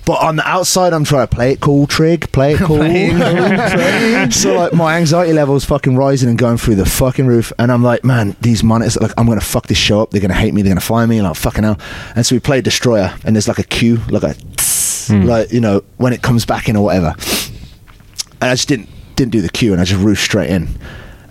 [0.06, 4.32] but on the outside, I'm trying to play it cool, trig, play it cool.
[4.32, 7.72] so like, my anxiety level is fucking rising and going through the fucking roof, and
[7.72, 10.12] I'm like, man, these monitors, like, I'm gonna fuck this show up.
[10.12, 10.62] They're gonna hate me.
[10.62, 11.18] They're gonna fire me.
[11.18, 11.80] And I'm like, fucking hell.
[12.16, 15.24] And so we played Destroyer, and there's like a cue, like a, hmm.
[15.24, 17.16] like you know, when it comes back in or whatever
[18.42, 20.68] and I just didn't didn't do the cue, and I just roofed straight in.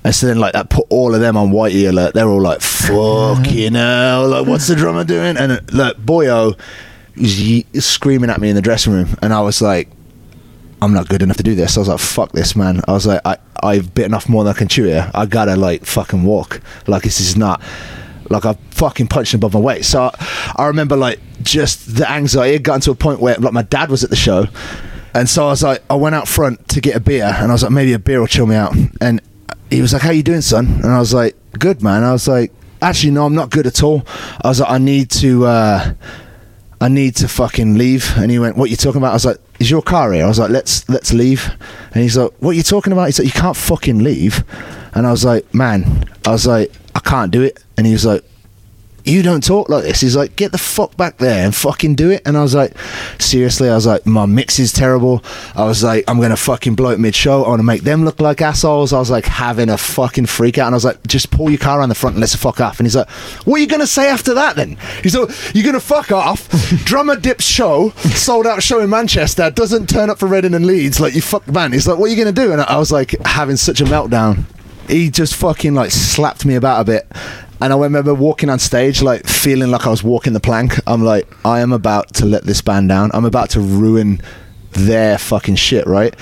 [0.03, 2.15] And so then, like, that put all of them on whitey alert.
[2.15, 4.29] They're all like, "Fucking hell!
[4.29, 6.59] Like, what's the drummer doing?" And uh, like, Boyo
[7.17, 9.89] was ye- screaming at me in the dressing room, and I was like,
[10.81, 13.07] "I'm not good enough to do this." I was like, "Fuck this, man!" I was
[13.07, 15.11] like, I, "I've bitten off more than I can chew here.
[15.15, 16.61] I gotta like fucking walk.
[16.87, 17.61] Like, this is not."
[18.31, 19.85] Like I fucking punched above my weight.
[19.85, 23.53] So I, I remember like just the anxiety had gotten to a point where like
[23.53, 24.47] my dad was at the show,
[25.15, 27.53] and so I was like, I went out front to get a beer, and I
[27.53, 28.73] was like, maybe a beer will chill me out.
[29.01, 29.21] And
[29.71, 32.29] he was like, "How you doing, son?" And I was like, "Good, man." I was
[32.29, 32.53] like,
[32.83, 34.07] "Actually, no, I'm not good at all."
[34.43, 35.93] I was like, "I need to, uh,
[36.81, 39.27] I need to fucking leave." And he went, "What are you talking about?" I was
[39.27, 41.51] like, "Is your car here?" I was like, "Let's let's leave."
[41.93, 44.45] And he's like, "What are you talking about?" He's like, "You can't fucking leave."
[44.95, 48.05] And I was like, "Man," I was like, "I can't do it." And he was
[48.05, 48.25] like,
[49.05, 50.01] you don't talk like this.
[50.01, 52.23] He's like, get the fuck back there and fucking do it.
[52.25, 52.77] And I was like,
[53.19, 55.23] seriously, I was like, my mix is terrible.
[55.55, 57.45] I was like, I'm gonna fucking blow it mid show.
[57.45, 58.93] I want to make them look like assholes.
[58.93, 61.59] I was like having a fucking freak out, and I was like, just pull your
[61.59, 62.79] car around the front and let's fuck off.
[62.79, 63.09] And he's like,
[63.45, 64.77] what are you gonna say after that then?
[65.03, 66.49] He's like, you're gonna fuck off.
[66.85, 71.01] Drummer dips show, sold out show in Manchester, doesn't turn up for Reading and Leeds.
[71.01, 71.73] Like you fuck man.
[71.73, 72.53] He's like, what are you gonna do?
[72.53, 74.45] And I was like having such a meltdown.
[74.89, 77.07] He just fucking like slapped me about a bit.
[77.61, 80.75] And I remember walking on stage, like feeling like I was walking the plank.
[80.87, 83.11] I'm like, I am about to let this band down.
[83.13, 84.21] I'm about to ruin
[84.73, 86.15] their fucking shit, right?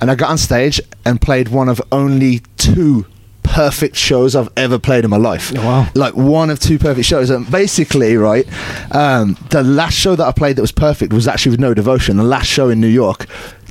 [0.00, 3.06] And I got on stage and played one of only two
[3.42, 5.52] perfect shows I've ever played in my life.
[5.52, 5.88] wow.
[5.94, 7.30] Like one of two perfect shows.
[7.30, 8.46] And basically, right,
[8.94, 12.16] um, the last show that I played that was perfect was actually with No Devotion,
[12.16, 13.26] the last show in New York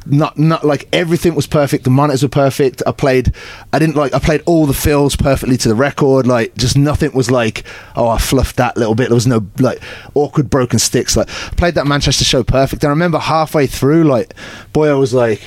[0.06, 1.84] not not like everything was perfect.
[1.84, 2.82] The monitors were perfect.
[2.88, 3.34] I played
[3.72, 6.26] i didn't like i played all the fills perfectly to the record.
[6.28, 7.64] Like just nothing was like
[7.96, 9.10] oh i fluffed that little bit.
[9.10, 9.82] There was no like
[10.16, 11.16] awkward broken sticks.
[11.16, 12.84] Like I played that manchester show perfect.
[12.84, 14.34] I remember halfway through like
[14.74, 15.42] boy i was like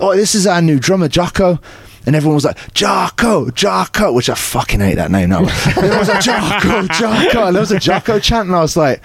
[0.00, 1.58] oh this is our new drummer jocko.
[2.06, 5.40] And everyone was like, Jocko, Jocko, which I fucking hate that name now.
[5.66, 7.46] everyone was like, Jocko, Jocko.
[7.48, 9.02] And there was a Jocko chant, and I was like,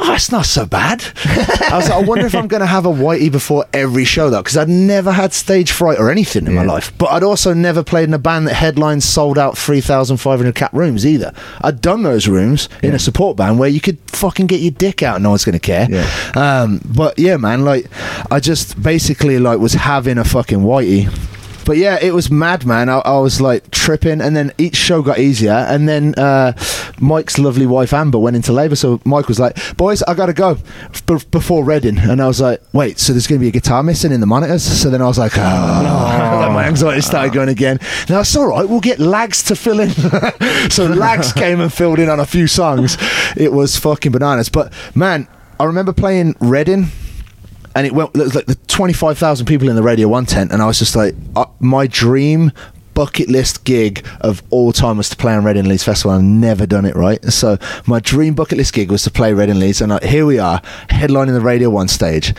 [0.00, 1.04] oh, it's not so bad.
[1.24, 4.30] I was like, I wonder if I'm going to have a whitey before every show,
[4.30, 6.96] though, because I'd never had stage fright or anything in my life.
[6.98, 11.06] But I'd also never played in a band that headlines sold out 3,500 cap rooms
[11.06, 11.32] either.
[11.60, 15.02] I'd done those rooms in a support band where you could fucking get your dick
[15.02, 15.88] out and no one's going to care.
[15.90, 16.32] Yeah.
[16.34, 17.86] Um, but yeah, man, like,
[18.30, 21.08] I just basically like was having a fucking whitey
[21.68, 22.88] But yeah, it was mad, man.
[22.88, 26.54] I, I was like tripping, and then each show got easier, and then uh,
[26.98, 30.54] Mike's lovely wife Amber went into labour, so Mike was like, "Boys, I gotta go
[31.06, 34.12] b- before Reading," and I was like, "Wait, so there's gonna be a guitar missing
[34.12, 35.40] in the monitors?" So then I was like, "Oh,"
[36.54, 37.78] my anxiety started going again.
[38.08, 38.66] Now it's all right.
[38.66, 39.90] We'll get Lags to fill in.
[40.70, 42.96] so Lags came and filled in on a few songs.
[43.36, 44.48] It was fucking bananas.
[44.48, 45.28] But man,
[45.60, 46.86] I remember playing Reading
[47.74, 50.62] and it went it was like the 25,000 people in the Radio 1 tent and
[50.62, 52.52] I was just like uh, my dream
[52.94, 56.66] bucket list gig of all time was to play on Reading Leeds Festival I've never
[56.66, 57.22] done it right.
[57.26, 57.56] So
[57.86, 60.60] my dream bucket list gig was to play Reading Leeds and like, here we are
[60.90, 62.34] headlining the Radio 1 stage.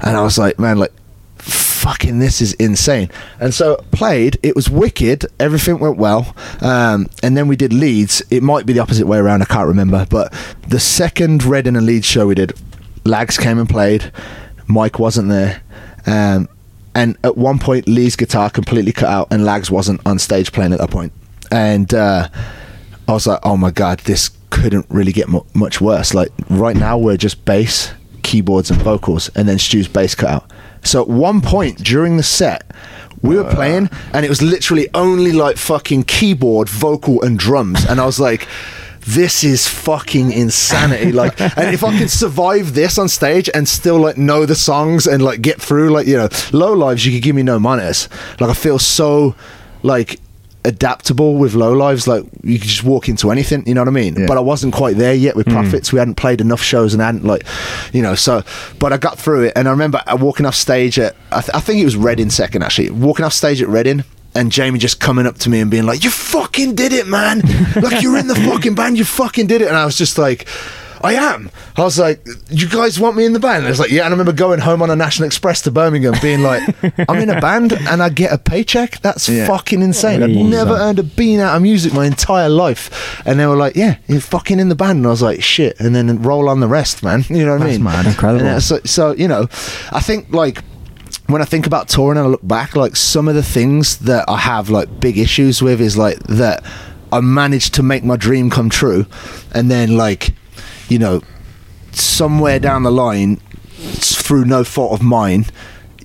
[0.00, 0.92] And I was like man like
[1.38, 3.10] fucking this is insane.
[3.40, 8.22] And so played it was wicked everything went well um, and then we did Leeds.
[8.30, 10.32] It might be the opposite way around I can't remember but
[10.68, 12.52] the second Reading and Leeds show we did
[13.04, 14.12] Lags came and played
[14.66, 15.62] Mike wasn't there.
[16.06, 16.48] Um,
[16.94, 20.72] and at one point, Lee's guitar completely cut out, and Lags wasn't on stage playing
[20.72, 21.12] at that point.
[21.50, 22.28] And uh,
[23.06, 26.14] I was like, oh my God, this couldn't really get mu- much worse.
[26.14, 27.92] Like, right now, we're just bass,
[28.22, 30.50] keyboards, and vocals, and then Stu's bass cut out.
[30.82, 32.70] So at one point during the set,
[33.22, 37.84] we were playing, and it was literally only like fucking keyboard, vocal, and drums.
[37.84, 38.46] And I was like,
[39.06, 41.12] this is fucking insanity.
[41.12, 45.06] Like, and if I could survive this on stage and still like know the songs
[45.06, 48.08] and like get through, like you know, low lives, you could give me no monitors.
[48.40, 49.34] Like, I feel so
[49.82, 50.20] like
[50.64, 52.08] adaptable with low lives.
[52.08, 53.66] Like, you could just walk into anything.
[53.66, 54.16] You know what I mean?
[54.16, 54.26] Yeah.
[54.26, 55.92] But I wasn't quite there yet with Prophets.
[55.92, 57.46] We hadn't played enough shows and hadn't like,
[57.92, 58.16] you know.
[58.16, 58.42] So,
[58.80, 61.54] but I got through it, and I remember uh, walking off stage at I, th-
[61.54, 62.90] I think it was Reading second actually.
[62.90, 64.04] Walking off stage at Reading
[64.36, 67.40] and Jamie just coming up to me and being like, "You fucking did it, man!
[67.74, 70.46] Like you're in the fucking band, you fucking did it!" And I was just like.
[71.04, 71.50] I am.
[71.76, 74.04] I was like, "You guys want me in the band?" And I was like, "Yeah."
[74.06, 76.62] And I remember going home on a National Express to Birmingham, being like,
[77.08, 78.98] "I'm in a band and I get a paycheck.
[79.02, 79.46] That's Yeah.
[79.46, 80.22] fucking insane.
[80.22, 83.76] I've never earned a bean out of music my entire life." And they were like,
[83.76, 86.60] "Yeah, you're fucking in the band." And I was like, "Shit!" And then roll on
[86.60, 87.24] the rest, man.
[87.28, 87.84] You know what I mean?
[87.84, 88.06] That's mad.
[88.06, 88.46] Incredible.
[88.48, 89.48] Uh, so, so you know,
[89.92, 90.62] I think like
[91.26, 94.24] when I think about touring and I look back, like some of the things that
[94.28, 96.64] I have like big issues with is like that
[97.12, 99.06] I managed to make my dream come true,
[99.52, 100.34] and then like
[100.88, 101.22] you know
[101.92, 103.36] somewhere down the line
[103.76, 105.46] through no fault of mine.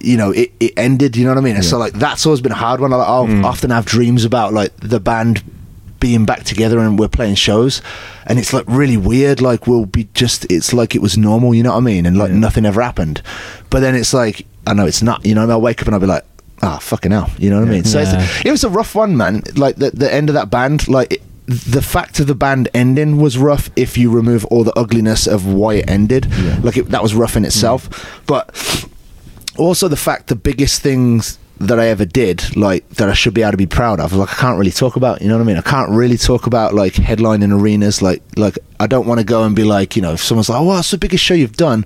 [0.04, 1.16] You know, it, it ended.
[1.16, 1.56] You know what I mean?
[1.56, 2.92] And So like that's always been a hard one.
[2.92, 3.44] I, I mm.
[3.44, 5.44] often have dreams about like the band
[6.00, 7.82] being back together and we're playing shows,
[8.26, 9.40] and it's like really weird.
[9.42, 11.54] Like we'll be just it's like it was normal.
[11.54, 12.08] You know what I mean?
[12.08, 13.22] And like nothing ever happened.
[13.70, 15.26] But then it's like I know it's not.
[15.26, 16.24] You know, I'll wake up and I'll be like,
[16.62, 17.30] ah, fucking hell.
[17.38, 17.84] You know what I mean?
[17.84, 18.28] So Yeah.
[18.45, 19.43] it was a rough one, man.
[19.55, 21.14] Like the the end of that band, like.
[21.14, 25.28] It, the fact of the band ending was rough if you remove all the ugliness
[25.28, 26.32] of why it ended.
[26.64, 28.22] Like it, that was rough in itself.
[28.26, 28.86] But
[29.57, 33.41] also the fact the biggest things that I ever did, like that I should be
[33.41, 35.22] able to be proud of, like I can't really talk about.
[35.22, 35.57] You know what I mean?
[35.57, 38.01] I can't really talk about like headlining arenas.
[38.01, 40.59] Like like I don't want to go and be like, you know, if someone's like,
[40.59, 41.86] "Oh, what's the biggest show you've done?"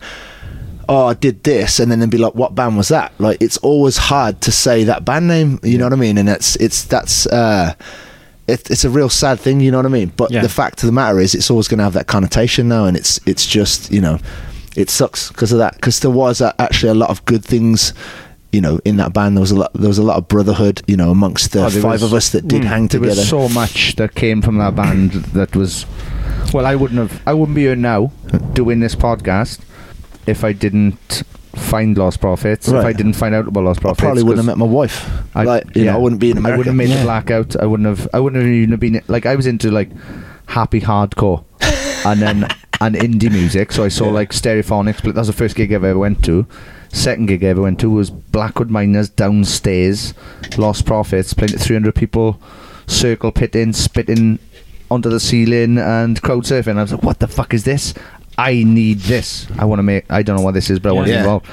[0.87, 3.57] Oh, I did this, and then they'd be like, "What band was that?" Like it's
[3.57, 5.59] always hard to say that band name.
[5.63, 6.17] You know what I mean?
[6.17, 7.25] And it's it's that's.
[7.27, 7.73] uh
[8.47, 10.11] it, it's a real sad thing, you know what I mean.
[10.15, 10.43] But Yeah.
[10.43, 12.95] the fact of the matter is, it's always going to have that connotation now, and
[12.95, 14.19] it's it's just you know,
[14.75, 15.73] it sucks because of that.
[15.73, 17.91] Because there was actually a lot of good things,
[18.51, 19.35] you know, in that band.
[19.35, 19.71] There was a lot.
[19.73, 22.13] There was a lot of brotherhood, you know, amongst the Oh, there five was- of
[22.13, 23.21] us that did Mm, hang there together.
[23.21, 25.87] was so much that came from that band that was
[26.53, 28.11] well i wouldn't have i wouldn't be here now
[28.53, 29.57] doing this podcast
[30.27, 31.23] if i didn't
[31.55, 34.01] find Lost Prophets if i didn't find out about Lost Prophets.
[34.01, 35.09] I probably wouldn't have met my wife.
[35.33, 36.53] I, like, you yeah, know, I wouldn't be in America.
[36.53, 36.97] I wouldn't have made Yeah.
[36.99, 37.55] the blackout.
[37.55, 38.09] I wouldn't have.
[38.13, 39.89] I wouldn't have even been like I was into like
[40.47, 41.45] happy hardcore,
[42.05, 42.43] and then
[42.81, 43.71] and indie music.
[43.71, 45.01] So I saw like Stereophonics.
[45.01, 46.45] But that was the first gig I ever went to.
[46.89, 50.13] Second gig I ever went to was Blackwood Miners downstairs,
[50.57, 52.39] Lost Prophets playing to 300 people,
[52.87, 54.39] circle pitting, spitting
[54.91, 56.77] onto the ceiling and crowd surfing.
[56.77, 57.93] I was like, what the fuck is this?
[58.37, 59.47] I need this.
[59.57, 60.05] I want to make.
[60.09, 61.17] I don't know what this is, but I want to Yeah.
[61.17, 61.47] be involved.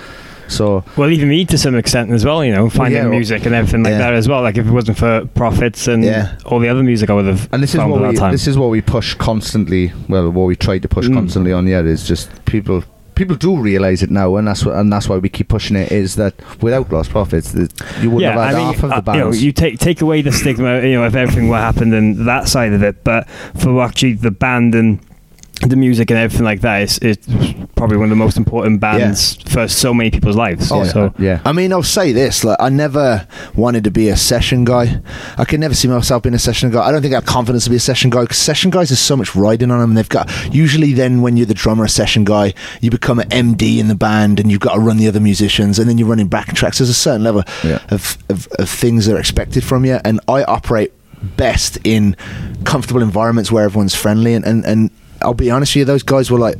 [0.49, 3.55] So Well, even me to some extent as well, you know, finding yeah, music and
[3.55, 3.99] everything like Yeah.
[3.99, 4.43] that as well.
[4.43, 6.33] Like if it wasn't for Prophets and Yeah.
[6.45, 7.49] all the other music, I would have.
[7.53, 8.33] And this is what we time.
[8.33, 9.93] this is what we push constantly.
[10.09, 11.15] Well, what we try to push Mm.
[11.15, 11.67] constantly on.
[11.67, 12.85] Yeah, is just people.
[13.15, 15.93] People do realize it now, and that's what, and that's why we keep pushing it.
[15.93, 17.71] Is that without Lost Prophets, that
[18.03, 19.45] you wouldn't yeah, have had I mean, half of the uh, you know, bands.
[19.45, 22.73] you take take away the stigma, you know, of everything what happened and that side
[22.73, 24.99] of it, but for actually the band and
[25.71, 27.17] the music and everything like that is, is
[27.77, 30.71] probably one of the most important bands for so many people's lives.
[30.73, 31.41] Oh, so yeah.
[31.45, 35.01] I mean, I'll say this: like, I never wanted to be a session guy.
[35.39, 36.85] I could never see myself being a session guy.
[36.87, 38.99] I don't think I have confidence to be a session guy because session guys there's
[39.01, 39.95] so much riding on them.
[39.95, 43.79] They've got usually then when you're the drummer, a session guy, you become an MD
[43.79, 46.29] in the band, and you've got to run the other musicians, and then you're running
[46.29, 46.79] backing tracks.
[46.79, 47.79] There's a certain level Yeah.
[47.91, 50.93] of, of of things that are expected from you, and I operate
[51.37, 52.17] best in
[52.65, 54.91] comfortable environments where everyone's friendly and and, and
[55.23, 56.57] I'll be honest with you, those guys were like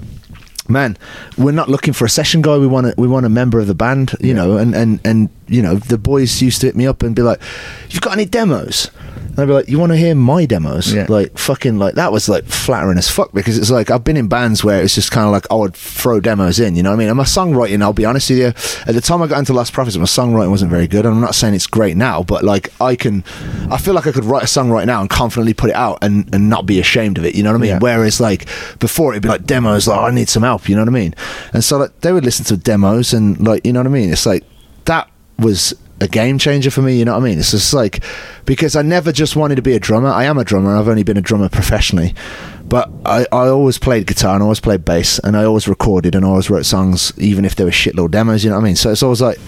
[0.69, 0.97] man,
[1.37, 2.57] we're not looking for a session guy.
[2.59, 4.57] We want a, we want a member of the band, you know.
[4.57, 7.41] And, and and you know, the boys used to hit me up and be like,
[7.91, 8.91] "You've got any demos?"
[9.29, 11.07] And I'd be like, "You want to hear my demos?" Yeah.
[11.09, 14.29] Like fucking like that was like flattering as fuck because it's like I've been in
[14.29, 16.97] bands where it's just kind of like I would throw demos in, you know what
[16.97, 17.09] I mean?
[17.09, 18.47] And my songwriting, I'll be honest with you,
[18.87, 21.07] at the time I got into Lost Prophets, my songwriting wasn't very good.
[21.07, 23.25] And I'm not saying it's great now, but like I can,
[23.71, 25.99] I feel like I could write a song right now and confidently put it out
[26.03, 27.71] and, and not be ashamed of it, you know what I mean?
[27.71, 27.79] Yeah.
[27.79, 28.47] Whereas like
[28.81, 30.93] before it'd be like demos, like oh, I need some help, you know what I
[30.93, 31.15] mean?
[31.53, 34.11] And so like they would listen to demos and like you know what I mean?
[34.11, 34.45] It's like
[34.85, 37.39] that was a game changer for me, you know what I mean?
[37.39, 38.03] It's just like
[38.45, 40.09] because I never just wanted to be a drummer.
[40.09, 40.77] I am a drummer.
[40.77, 42.15] I've only been a drummer professionally.
[42.65, 46.15] But I, I always played guitar and I always played bass and I always recorded
[46.15, 48.63] and I always wrote songs even if they were shit little demos, you know what
[48.63, 48.77] I mean?
[48.77, 49.39] So it's always like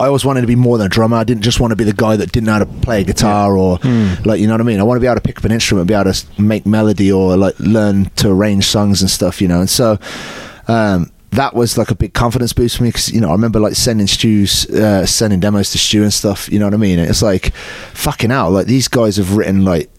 [0.00, 1.16] I always wanted to be more than a drummer.
[1.16, 3.04] I didn't just want to be the guy that didn't know how to play a
[3.04, 3.78] guitar or
[4.24, 4.80] like you know what I mean.
[4.80, 7.12] I want to be able to pick up an instrument, be able to make melody
[7.12, 9.60] or like learn to arrange songs and stuff, you know.
[9.60, 9.98] And so
[10.68, 13.60] um, that was like a big confidence boost for me because you know I remember
[13.60, 16.50] like sending Stu's uh, sending demos to Stu and stuff.
[16.50, 16.98] You know what I mean?
[16.98, 17.54] It's like
[17.92, 18.50] fucking out.
[18.50, 19.90] Like these guys have written like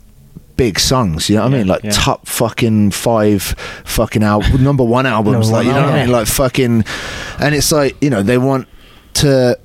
[0.58, 1.30] big songs.
[1.30, 1.68] You know what I mean?
[1.68, 1.92] Like yeah.
[1.92, 3.44] top fucking five
[3.86, 5.50] fucking album, number one albums.
[5.50, 6.12] Number like you know what I mean?
[6.12, 6.84] Like fucking,
[7.40, 8.68] and it's like you know they want
[9.16, 9.60] to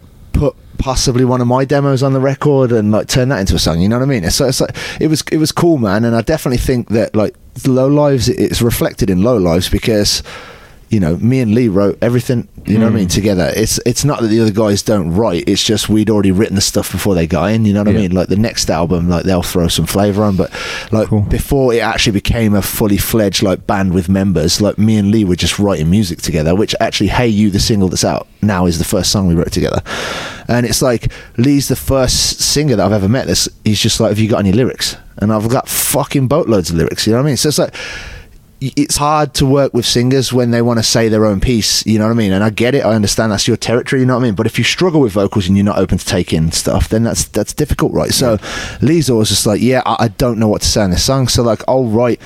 [0.80, 3.80] possibly one of my demos on the record and like turn that into a song.
[3.80, 4.28] You know what I mean?
[4.30, 6.04] So it's like it was it was cool, man.
[6.04, 10.22] And I definitely think that like low lives it's reflected in low lives because
[10.90, 12.48] you know me and Lee wrote everything.
[12.66, 13.10] You know what I mean hmm.
[13.10, 13.52] together.
[13.54, 15.48] It's it's not that the other guys don't write.
[15.48, 17.64] It's just we'd already written the stuff before they got in.
[17.64, 18.10] You know what I mean?
[18.10, 20.50] Like the next album, like they'll throw some flavor on, but
[20.90, 25.12] like before it actually became a fully fledged like band with members, like me and
[25.12, 26.56] Lee were just writing music together.
[26.56, 29.52] Which actually, "Hey You," the single that's out now, is the first song we wrote
[29.52, 29.82] together.
[30.48, 33.28] And it's like Lee's the first singer that I've ever met.
[33.28, 36.76] This he's just like, "Have you got any lyrics?" And I've got fucking boatloads of
[36.76, 37.06] lyrics.
[37.06, 37.36] You know what I mean?
[37.36, 37.74] So it's like
[38.60, 41.98] it's hard to work with singers when they want to say their own piece, you
[41.98, 42.32] know what I mean?
[42.32, 44.34] And I get it, I understand that's your territory, you know what I mean?
[44.34, 47.02] But if you struggle with vocals and you're not open to take in stuff, then
[47.02, 48.10] that's that's difficult, right?
[48.10, 48.38] So
[48.82, 51.28] Lee's always just like, yeah, I, I don't know what to say in this song,
[51.28, 52.20] so like I'll write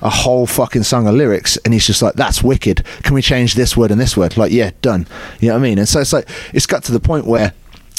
[0.00, 3.54] a whole fucking song of lyrics and he's just like that's wicked can we change
[3.54, 5.04] this word and this word like yeah done
[5.40, 7.52] you know what i mean and so it's like it's got to the point where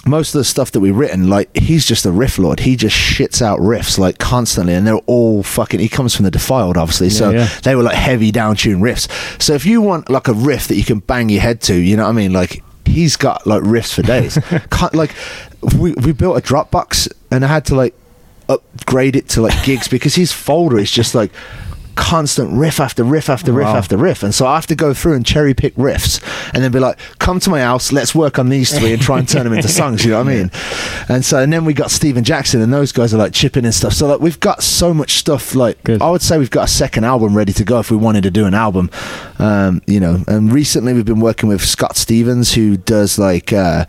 [0.06, 2.62] most of the stuff that we've written, like he's just a riff lord.
[2.62, 5.80] He just shits out riffs like constantly, and they're all fucking.
[5.80, 7.50] He comes from the Defiled, obviously, so yeah.
[7.64, 9.10] they were like heavy down tune riffs.
[9.42, 11.98] So if you want like a riff that you can bang your head to, you
[11.98, 12.34] know what I mean?
[12.34, 14.38] Like he's got like riffs for days.
[14.94, 15.14] Like
[15.78, 17.94] we we built a Dropbox, and I had to like
[18.48, 21.32] upgrade it to like gigs because his folder is just like
[22.00, 23.76] constant riff after riff after riff Wow.
[23.76, 26.22] after riff and so i have to go through and cherry pick riffs
[26.54, 29.20] and then be like come to my house let's work on these three and try
[29.20, 30.50] and turn them into songs you know what i mean
[31.10, 33.74] and so and then we got steven jackson and those guys are like chipping and
[33.76, 36.02] stuff so like we've got so much stuff like Good.
[36.02, 38.32] i would say we've got a second album ready to go if we wanted to
[38.32, 38.90] do an album
[39.38, 43.86] um, you know and recently we've been working with scott stevens who does like uh,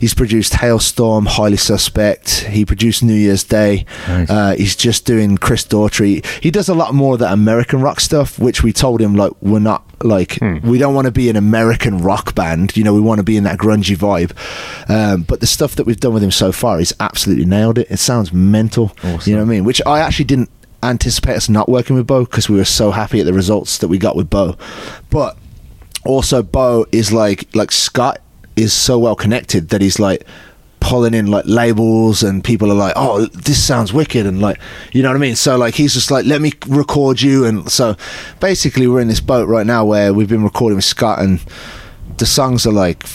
[0.00, 4.30] he's produced Halestorm highly suspect he produced new year's day Nice.
[4.30, 6.24] uh, he's just doing Chris Daughtry.
[6.42, 7.51] He does a lot more that American
[7.82, 11.28] rock stuff, which we told him like we're not like we don't want to be
[11.28, 12.76] an American rock band.
[12.76, 14.32] You know, we want to be in that grungy vibe.
[14.90, 17.90] Um, but the stuff that we've done with him so far, he's absolutely nailed it.
[17.90, 18.92] It sounds mental.
[19.26, 19.64] You know what I mean?
[19.64, 20.50] Which I actually didn't
[20.82, 23.88] anticipate us not working with Bo because we were so happy at the results that
[23.88, 24.56] we got with Bo.
[25.10, 25.36] But
[26.04, 28.20] also Bo is like like Scott
[28.56, 30.26] is so well connected that he's like
[30.82, 34.58] pulling in like labels and people are like oh this sounds wicked and like
[34.92, 35.36] you know what i mean?
[35.36, 37.96] So like he's just like let me record you and so
[38.40, 41.40] basically we're in this boat right now where we've been recording with scott and
[42.18, 43.06] the songs are like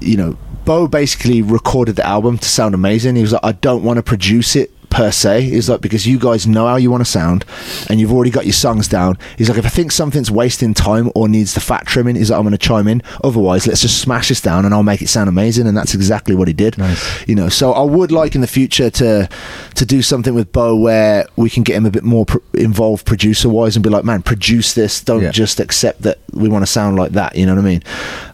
[0.00, 3.14] you know bo basically recorded the album to sound amazing.
[3.14, 6.18] He was like i don't want to produce it per se he's like because you
[6.20, 7.44] guys know how you want to sound
[7.90, 9.18] and you've already got your songs down.
[9.36, 12.38] He's like if i think something's wasting time or needs the fat trimming he's like
[12.38, 13.02] i'm going to chime in?
[13.24, 16.34] Otherwise let's just smash this down and i'll make it sound amazing and that's exactly
[16.36, 16.78] what he did.
[16.78, 17.02] Nice.
[17.28, 19.28] you know so i would like in the future to
[19.74, 23.04] to do something with bo where we can get him a bit more pr- involved
[23.04, 25.00] producer wise and be like man produce this.
[25.02, 25.30] Don't Yeah.
[25.32, 27.34] just accept that we want to sound like that.
[27.36, 27.82] You know what i mean?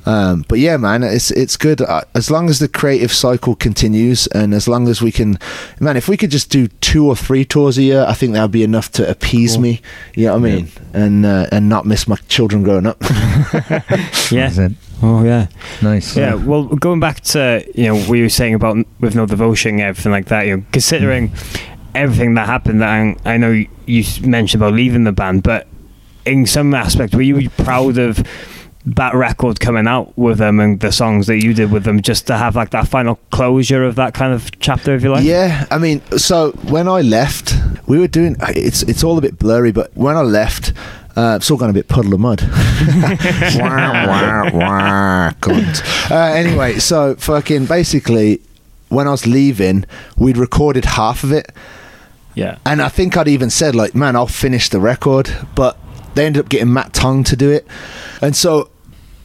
[0.06, 1.80] Um, but yeah man it's it's good.
[1.80, 5.38] Uh, as long as the creative cycle continues and as long as we can
[5.78, 8.04] man if we could just do two or three tours a year.
[8.06, 9.80] I think that would be enough to appease me.
[10.14, 10.68] You know what I mean?
[10.92, 13.02] And uh, and not miss my children growing up.
[14.30, 14.68] Yeah.
[15.02, 15.48] Oh yeah.
[15.82, 16.16] Nice.
[16.16, 19.76] Yeah, well, going back to you know what you were saying about with no devotion,
[19.76, 20.46] and everything like that.
[20.46, 21.32] You know, considering
[21.94, 25.66] everything that happened, that I, I know you you mentioned about leaving the band, but
[26.26, 28.18] in some aspect, were you proud of
[28.96, 32.26] that record coming out with them and the songs that you did with them, just
[32.26, 35.66] to have like that final closure of that kind of chapter if you like Yeah,
[35.70, 37.54] I mean, so when I left,
[37.86, 38.36] we were doing.
[38.40, 40.72] It's it's all a bit blurry, but when I left.
[41.16, 42.40] Uh, it's all gone a bit puddle of mud.
[43.58, 46.10] wah, wah, wah, cunt.
[46.10, 48.40] Uh, anyway, so fucking basically,
[48.90, 49.86] when I was leaving,
[50.16, 51.52] we'd recorded half of it,
[52.36, 52.58] yeah.
[52.64, 55.76] and I think I'd even said like, "Man, I'll finish the record," but
[56.14, 57.66] they ended up getting Matt Tong to do it,
[58.22, 58.70] and so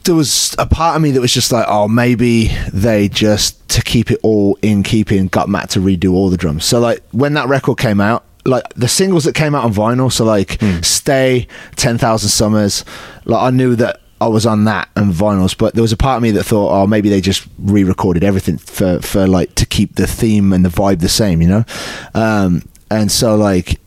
[0.05, 3.81] there was a part of me that was just like, "Oh, maybe they just to
[3.81, 7.33] keep it all in keeping got Matt to redo all the drums." So like when
[7.33, 8.23] that record came out.
[8.47, 12.85] Like the singles that came out on vinyl, so like "Stay," "Ten Thousand Summers,"
[13.25, 16.17] like I knew that I was on that and vinyls, but there was a part
[16.17, 19.95] of me that thought, oh, maybe they just re-recorded everything for for like to keep
[19.95, 21.65] the theme and the vibe the same, you know.
[22.13, 23.79] Um, and so like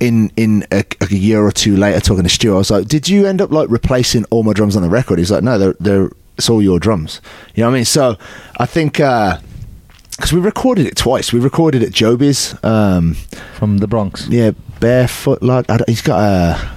[0.00, 3.08] in in a, a year or two later, talking to Stu, I was like, did
[3.08, 5.18] you end up like replacing all my drums on the record?
[5.18, 7.20] He's like, no, they're they're it's all your drums.
[7.54, 7.84] You know what I mean?
[7.84, 8.16] So
[8.58, 9.00] I think.
[9.00, 9.38] uh
[10.16, 11.30] because we recorded it twice.
[11.30, 12.54] We recorded at Joby's.
[12.64, 13.12] Um,
[13.58, 14.26] From the Bronx.
[14.28, 15.66] yeah, barefoot lad.
[15.68, 16.70] I he's got a.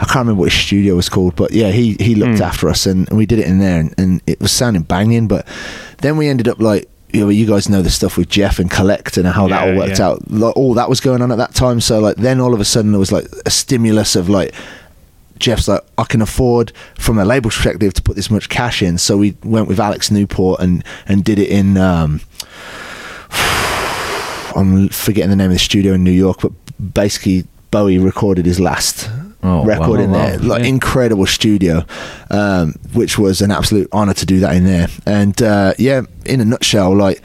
[0.00, 2.86] I can't remember what his studio was called, but yeah, he he looked after us
[2.86, 5.28] and, and we did it in there, and, and it was sounding banging.
[5.28, 5.46] But
[5.98, 6.88] then we ended up like.
[7.12, 9.76] You know, you guys know the stuff with Geoff and Collect and how that all
[9.76, 10.08] worked yeah.
[10.08, 10.30] out.
[10.30, 11.80] Like, all that was going on at that time.
[11.80, 14.54] So like then all of a sudden there was like a stimulus of like
[15.38, 18.98] Geoff's like, I can afford from a label perspective to put this much cash in.
[18.98, 21.76] So we went with Alex Newport and and did it in.
[21.76, 22.20] Um,
[24.54, 26.52] I'm forgetting the name of the studio in New York, but
[26.92, 29.08] basically Bowie recorded his last
[29.42, 30.38] Oh, record wow, in there.
[30.40, 30.46] wow.
[30.46, 31.84] Like incredible studio,
[32.30, 34.88] um, which was an absolute honor to do that in there.
[35.06, 37.22] And uh, yeah, in a nutshell, like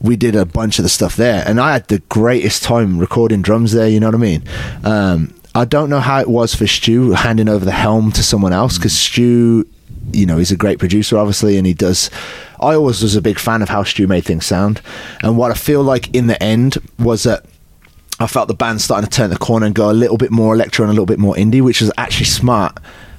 [0.00, 3.42] we did a bunch of the stuff there, and I had the greatest time recording
[3.42, 3.88] drums there.
[3.88, 4.42] You know what I mean?
[4.84, 8.52] Um, I don't know how it was for Stu handing over the helm to someone
[8.52, 9.66] else because Stu,
[10.12, 12.10] you know, he's a great producer, obviously, and he does.
[12.60, 14.80] I always was a big fan of how Stu made things sound,
[15.22, 17.44] and what I feel like in the end was that.
[18.20, 20.54] I felt the band starting to turn the corner and go a little bit more
[20.54, 22.78] electro and a little bit more indie, which was actually smart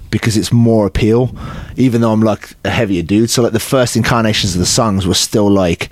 [0.10, 1.36] because it's more appeal,
[1.76, 3.30] even though I'm like a heavier dude.
[3.30, 5.90] So like the first incarnations of the songs were still like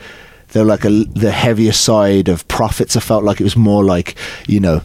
[0.49, 2.95] they're like a, the heavier side of prophets.
[2.95, 4.15] I felt like it was more like
[4.47, 4.81] you know,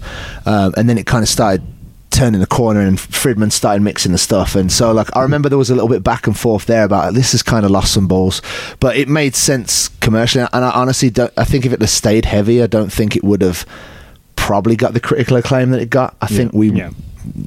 [0.47, 1.63] um, and then it kind of started
[2.11, 5.59] turning the corner and Friedman started mixing the stuff and so like I remember there
[5.59, 8.09] was a little bit back and forth there about this has kind of lost some
[8.09, 8.41] balls
[8.81, 12.25] but it made sense commercially and I honestly don't I think if it had stayed
[12.25, 13.67] heavy I don't think it would have
[14.49, 16.91] probably got the critical acclaim that it got I think we Yeah.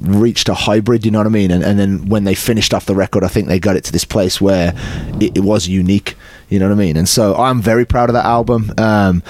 [0.02, 2.86] reached a hybrid you know what I mean and, and then when they finished off
[2.86, 4.72] the record I think they got it to this place where
[5.20, 6.14] it, it was unique
[6.48, 9.22] you know what I mean and so I'm very proud of that album um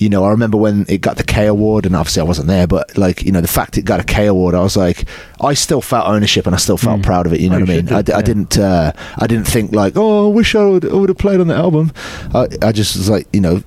[0.00, 2.68] you know, I remember when it got the K award, and obviously I wasn't there,
[2.68, 4.98] but like, you know, the fact it got a K award, I was like,
[5.40, 7.40] I still felt ownership, and I still felt proud of it.
[7.40, 7.92] You know Oh, what I mean?
[7.92, 8.22] I, d- I yeah.
[8.30, 11.40] didn't, uh, I didn't think like, oh, I wish I would, I would have played
[11.40, 11.90] on the album.
[12.32, 13.60] I, I just was like, you know,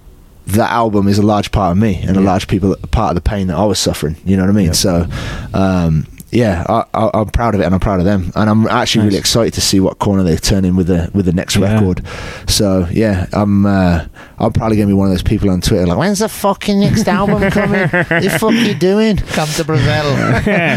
[0.53, 3.29] that album is a large part of me, and a large people part of the
[3.29, 4.15] pain that I was suffering.
[4.25, 4.73] You know what I mean?
[4.73, 5.07] So,
[5.53, 8.65] um, yeah, I, I, I'm proud of it, and I'm proud of them, and I'm
[8.67, 11.57] actually really excited to see what corner they turn in with the with the next
[11.57, 11.73] Yeah.
[11.73, 12.05] record.
[12.47, 14.05] So yeah, I'm uh,
[14.39, 17.05] I'm probably gonna be one of those people on Twitter like, when's the fucking next
[17.09, 17.81] album coming?
[17.89, 19.17] What the fuck are you doing?
[19.35, 20.15] Come to Brazil.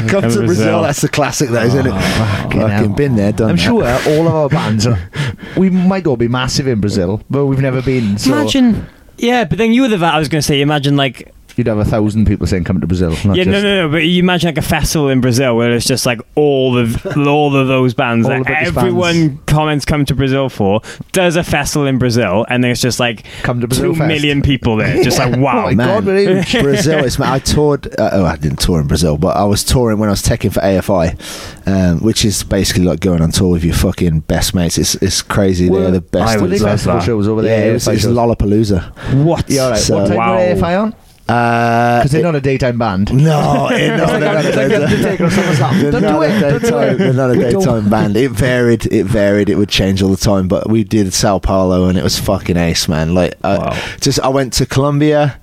[0.08, 0.82] Come to Brazil.
[0.82, 1.90] That's the classic, though, isn't it?
[1.92, 3.62] fucking Fucking been there, done I'm that.
[3.62, 3.84] sure
[4.18, 4.98] all of our bands are.
[5.56, 8.18] We might all be massive in Brazil, but we've never been.
[8.18, 8.86] So Imagine.
[9.18, 11.66] Yeah, but then you were the Vat I was going to say, imagine like you'd
[11.66, 13.88] have a thousand people saying "Come to Brazil." Not yeah, just, no, no, no.
[13.90, 17.54] But you imagine like a festival in Brazil where it's just like all of all
[17.56, 19.42] of those bands All that everyone bands.
[19.46, 20.80] comments come to Brazil for.
[21.12, 24.08] Does a festival in Brazil, and there's just like Come to Brazil two Fest.
[24.08, 25.02] million people there.
[25.02, 26.52] Just like wow, Oh Man, God, we're huge.
[26.62, 27.18] Brazil is.
[27.20, 27.86] I toured.
[27.98, 30.52] Uh, oh, I didn't tour in Brazil, but I was touring when I was teching
[30.52, 34.78] for AFI, um, which is basically like going on tour with your fucking best mates.
[34.78, 35.68] It's it's crazy.
[35.68, 36.28] They're the best.
[36.28, 37.04] I Were would love festival that.
[37.06, 37.70] shows over yeah, there?
[37.70, 38.16] it was, AFI it's shows?
[38.16, 39.24] Lollapalooza.
[39.24, 39.48] what?
[39.50, 39.78] Yeah, all right.
[39.78, 40.34] So- what time Wow.
[40.34, 40.94] were AFI on?
[41.28, 43.12] Uh, Because they're it- not a daytime band.
[43.14, 45.80] No, they're not a It's daytime- Undertaker or SummerSlam.
[45.80, 46.40] They're Don't a it.
[46.40, 48.16] Don't do daytime- They're not a daytime band.
[48.16, 48.86] It varied.
[48.92, 49.48] It varied.
[49.48, 50.48] It would change all the time.
[50.48, 53.14] But we did Sao Paulo, and it was fucking ace, man.
[53.14, 53.76] Like, I, Wow.
[54.00, 55.38] just I went to Colombia.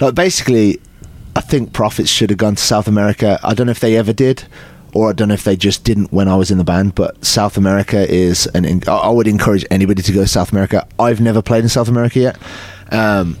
[0.00, 0.80] Like, basically,
[1.34, 3.38] I think Prophets should have gone to South America.
[3.44, 4.44] I don't know if they ever did.
[4.94, 7.22] Or I don't know if they just didn't when I was in the band, but
[7.22, 8.64] South America is an.
[8.88, 10.86] I I would encourage anybody to go to South America.
[10.98, 12.38] I've never played in South America yet,
[12.92, 13.36] um,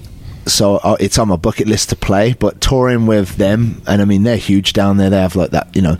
[0.46, 2.34] so uh, it's on my bucket list to play.
[2.34, 5.10] But touring with them, and I mean they're huge down there.
[5.10, 5.96] They have like that, you know,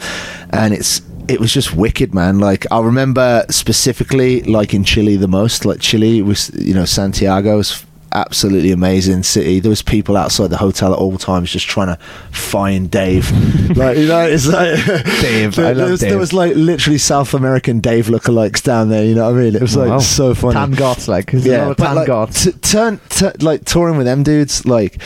[0.50, 2.38] and it's it was just wicked, man.
[2.38, 5.64] Like I remember specifically, like in Chile the most.
[5.64, 9.60] Like Chile was, you know, Santiago was absolutely amazing city.
[9.60, 12.02] There was people outside the hotel at all times just trying to
[12.32, 13.30] find Dave.
[13.76, 14.84] like you know, it's like
[15.20, 18.88] Dave, There, I love there was, there was like literally South American Dave lookalikes down
[18.88, 19.04] there.
[19.04, 19.56] You know what I mean?
[19.56, 19.98] It was like Wow.
[19.98, 20.54] so funny.
[20.54, 21.30] Tan goths, like.
[21.32, 25.00] There's a lot but, tan like, t- turn, t- like touring with them dudes, like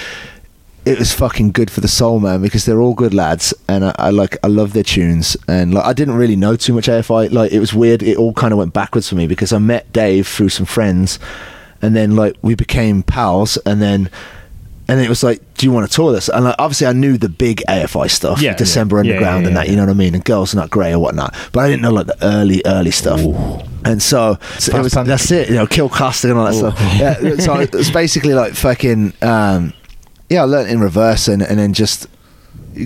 [0.87, 3.95] it was fucking good for the soul, man, because they're all good lads, and I,
[3.99, 7.31] I like I love their tunes, and like I didn't really know too much AFI.
[7.31, 8.03] Like it was weird.
[8.03, 11.19] It all kind of went backwards for me because I met Dave through some friends,
[11.83, 14.11] and then like we became pals, and then.
[14.89, 16.29] And it was like, do you want to tour this?
[16.29, 19.13] And like, obviously, I knew the big AFI stuff, Yeah, December yeah.
[19.13, 19.69] Underground, yeah, and that.
[19.69, 20.17] You know what I mean?
[20.17, 21.33] And Girls Not Grey or whatnot.
[21.53, 23.21] But I didn't know like the early, early stuff.
[23.85, 25.49] And so, so it was, that's it.
[25.49, 26.77] You know, Kill Caustic and all that stuff.
[26.99, 27.37] Yeah.
[27.37, 29.13] So it's basically like fucking.
[29.23, 29.75] Um,
[30.29, 32.09] yeah, I learned in reverse, and and then just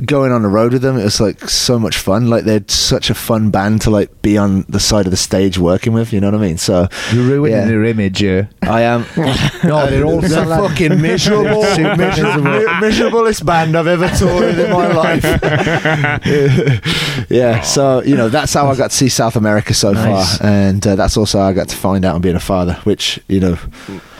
[0.06, 0.98] going on the road with them.
[0.98, 2.28] It was like so much fun.
[2.31, 5.59] Like they're such a fun band to like be on the side of the stage
[5.59, 6.12] working with.
[6.12, 6.59] You know what I mean?
[6.59, 7.65] So You're ruining yeah.
[7.66, 8.47] their image, yeah.
[8.62, 9.05] I am.
[9.65, 13.20] No, they're all the so like- fucking miserable, They're miserable, miserable.
[13.23, 15.24] miserablest band I've ever toured in my life.
[17.31, 20.39] yeah, so you know that's how I got to see South America so Nice.
[20.39, 22.74] far, and uh, that's also how I got to find out I'm being a father,
[22.85, 23.59] which you know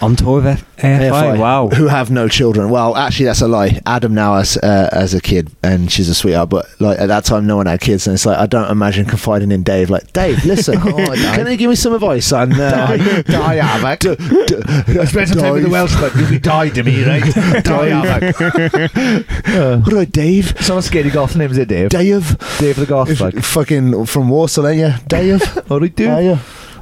[0.05, 1.11] On tour with F- AFI.
[1.11, 1.69] AFI, Wow.
[1.69, 2.69] who have no children.
[2.69, 3.81] Well, actually, that's a lie.
[3.87, 6.51] Adam now has uh, as a kid, and she's a sweetheart.
[6.51, 9.07] But like at that time, no one had kids, and it's like I don't imagine
[9.07, 9.89] confiding in Dave.
[9.89, 12.53] Like Dave, listen, can you give me some advice on?
[12.53, 13.99] Uh, Die, die, Havok.
[14.01, 15.73] d- d- I spent some time with the Dave.
[15.73, 16.11] Welshman.
[16.21, 17.23] You'll be died to me, right?
[17.65, 17.91] die,
[18.21, 19.85] Havok.
[19.85, 20.55] What about Dave?
[20.61, 21.89] Some scary goth names, it, Dave?
[21.89, 24.93] Dave, Dave the goth, fucking from Warsaw, ain't you?
[25.09, 26.39] Dave, What do you do?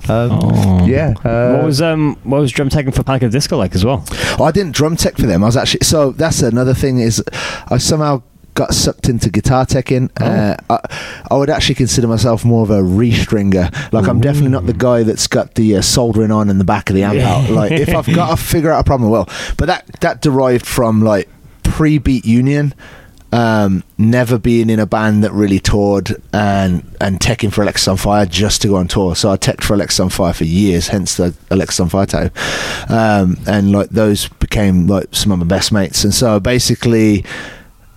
[0.09, 0.33] Are you?
[0.33, 1.15] Um, Yeah.
[1.25, 3.85] Uh, what was um what was drum teching for Panic at the Disco like as
[3.85, 4.05] well?
[4.39, 5.43] Oh, I didn't drum tech for them.
[5.43, 7.23] I was actually so that's another thing is
[7.69, 8.23] I somehow
[8.55, 10.11] got sucked into guitar teching.
[10.21, 10.79] Uh, I,
[11.31, 13.71] I would actually consider myself more of a restringer.
[13.93, 16.91] Like I'm definitely not the guy that's got the uh, soldering on in the back
[16.91, 17.49] of the amp out.
[17.51, 19.27] Like if I've got to figure out a problem, well.
[19.57, 21.29] But that that derived from like
[21.63, 22.75] pre-Beat Union.
[23.33, 28.61] Um, never being in a band that really toured and and teching for Alexisonfire just
[28.63, 29.17] to go on tour.
[29.17, 32.95] So I teched for Alexisonfire for years, hence the Alexisonfire tattoo.
[32.95, 36.05] Um, and like those became like some of my best mates.
[36.05, 37.25] And so basically,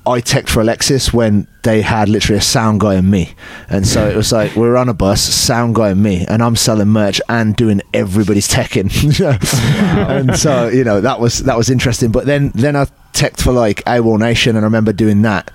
[0.08, 3.34] I teched for Alexis when they had literally a sound guy and me.
[3.70, 6.44] And so it was like we are on a bus, sound guy and me, and
[6.44, 8.92] I'm selling merch and doing everybody's teching.
[10.10, 12.12] and so you know that was that was interesting.
[12.12, 12.86] But then then I
[13.16, 15.52] teched for like AWOL Nation, and I remember doing that.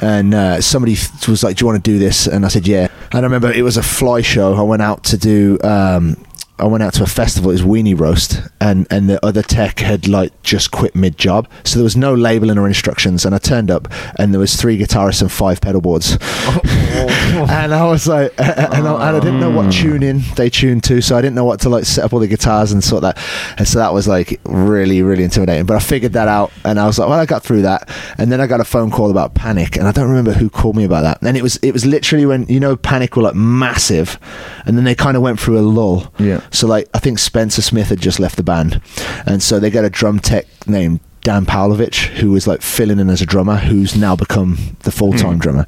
[0.00, 0.96] And uh, somebody
[1.28, 3.52] was like, "Do you want to do this?" And I said, "Yeah." And I remember
[3.52, 4.54] it was a fly show.
[4.54, 5.58] I went out to do.
[5.62, 6.16] Um,
[6.58, 7.50] I went out to a festival.
[7.50, 11.48] It was Weenie Roast, and and the other tech had like just quit mid job,
[11.64, 13.24] so there was no labeling or instructions.
[13.24, 13.88] And I turned up,
[14.18, 16.60] and there was three guitarists and five pedal boards, oh.
[17.50, 19.72] and I was like, and I, and I didn't know what mm.
[19.72, 22.28] tuning they tuned to, so I didn't know what to like set up all the
[22.28, 23.18] guitars and sort that,
[23.58, 25.66] and so that was like really really intimidating.
[25.66, 28.30] But I figured that out, and I was like, well, I got through that, and
[28.30, 30.84] then I got a phone call about Panic, and I don't remember who called me
[30.84, 31.26] about that.
[31.26, 34.18] And it was it was literally when you know Panic were like massive,
[34.66, 36.12] and then they kind of went through a lull.
[36.18, 36.40] Yeah.
[36.52, 38.80] So like I think Spencer Smith had just left the band,
[39.26, 43.08] and so they got a drum tech named Dan Pawlovich, who was like filling in
[43.08, 45.66] as a drummer, who's now become the full time drummer.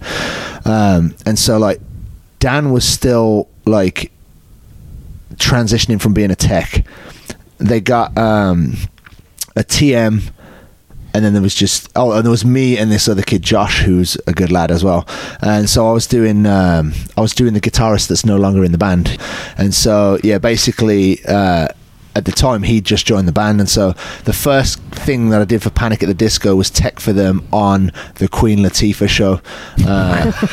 [0.65, 1.81] Um, and so like
[2.41, 4.13] Dan was still like
[5.37, 6.85] transitioning from being a tech.
[7.59, 8.75] They got um,
[9.57, 10.31] a TM.
[11.15, 13.83] And then there was just oh, and there was me and this other kid Josh,
[13.83, 15.07] who's a good lad as well.
[15.41, 18.73] And so I was doing um, I was doing the guitarist that's no longer in
[18.73, 19.17] the band.
[19.57, 21.69] And so yeah, basically uh,
[22.17, 25.45] at the time he'd just joined the band, and so the first thing that I
[25.45, 29.41] did for Panic at the Disco was tech for them on the Queen Latifah show.
[29.87, 30.33] Uh,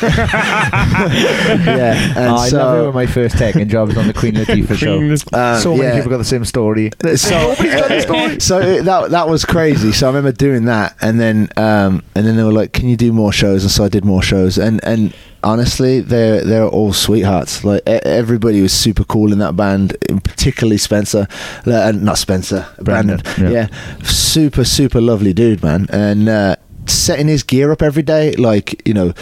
[1.64, 4.06] yeah, and Oh, I so, love it when my first tech and job was on
[4.06, 5.36] the Queen Latifah show.
[5.36, 5.96] uh, so many yeah.
[5.96, 6.90] people got the same story.
[7.16, 7.16] so,
[8.38, 9.92] so it- that that was crazy.
[9.92, 12.96] So I remember doing that, and then um, and then they were like, "Can you
[12.96, 15.14] do more shows?" And so I did more shows, and and
[15.44, 17.64] honestly, they're they're all sweethearts.
[17.64, 21.26] Like everybody was super cool in that band, particularly Spencer,
[21.66, 23.18] uh, not Spencer, Brandon.
[23.18, 23.68] Brandon, yeah.
[23.70, 24.04] yeah.
[24.04, 26.56] super super lovely dude, man, and uh,
[26.86, 29.12] setting his gear up every day, like you know.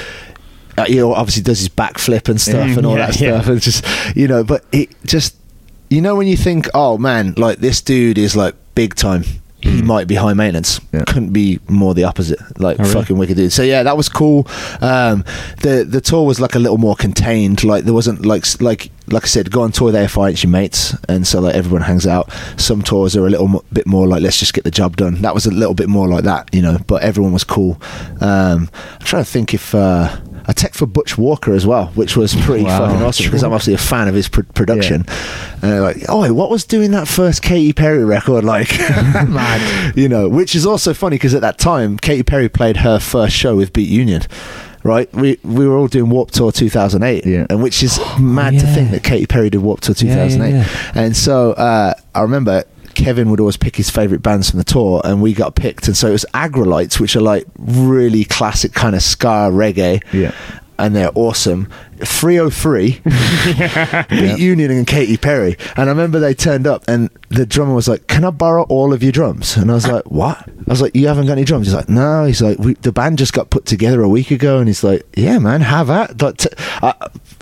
[0.78, 3.40] Uh, he obviously does his backflip and stuff Mm, and all yeah, that yeah.
[3.42, 3.54] stuff.
[3.56, 5.36] It's just you know, but it just
[5.90, 9.24] you know when you think, oh man, like this dude is like big time.
[9.70, 10.80] He might be high maintenance.
[10.92, 11.04] Yeah.
[11.06, 12.38] Couldn't be more the opposite.
[12.60, 12.94] Like Oh, really?
[12.94, 13.52] fucking wicked dude.
[13.52, 14.46] So yeah, that was cool.
[14.80, 15.24] Um,
[15.62, 17.64] the the tour was like a little more contained.
[17.64, 20.94] Like there wasn't like like like I said, go on tour there, fight your mates,
[21.08, 22.30] and so like everyone hangs out.
[22.56, 25.22] Some tours are a little mo- bit more like let's just get the job done.
[25.22, 26.78] That was a little bit more like that, you know.
[26.86, 27.80] But everyone was cool.
[28.20, 28.68] Um,
[29.00, 29.74] I'm trying to think if.
[29.74, 30.16] Uh,
[30.50, 32.78] I tech for Butch Walker as well, which was pretty Wow.
[32.86, 35.06] fucking awesome because I'm obviously a fan of his pr- production.
[35.62, 38.68] And they're like, oh, what was doing that first Katy Perry record like?
[39.96, 43.34] You know, which is also funny because at that time, Katy Perry played her first
[43.36, 44.22] show with Beat Union.
[44.82, 47.46] Right, we we were all doing Warped Tour 2008, Yeah.
[47.50, 50.50] and which is mad to think that Katy Perry did Warped Tour Yeah, yeah, 2008.
[50.52, 50.66] yeah.
[51.04, 52.64] And so uh, I remember
[53.00, 55.88] Kevin would always pick his favorite bands from the tour, and we got picked.
[55.88, 60.02] And so it was Aggrolites, which are like really classic kind of ska reggae.
[60.12, 60.34] Yeah.
[60.78, 61.68] And they're awesome.
[62.04, 63.00] 303,
[64.08, 65.56] Beat Union and Katy Perry.
[65.76, 68.92] And I remember they turned up, and the drummer was like, Can I borrow all
[68.92, 69.56] of your drums?
[69.56, 70.38] And I was like, What?
[70.48, 71.66] I was like, You haven't got any drums?
[71.66, 72.24] He's like, No.
[72.24, 74.58] He's like, we, The band just got put together a week ago.
[74.58, 76.20] And he's like, Yeah, man, have at.
[76.20, 76.48] Like, t-
[76.82, 76.92] uh,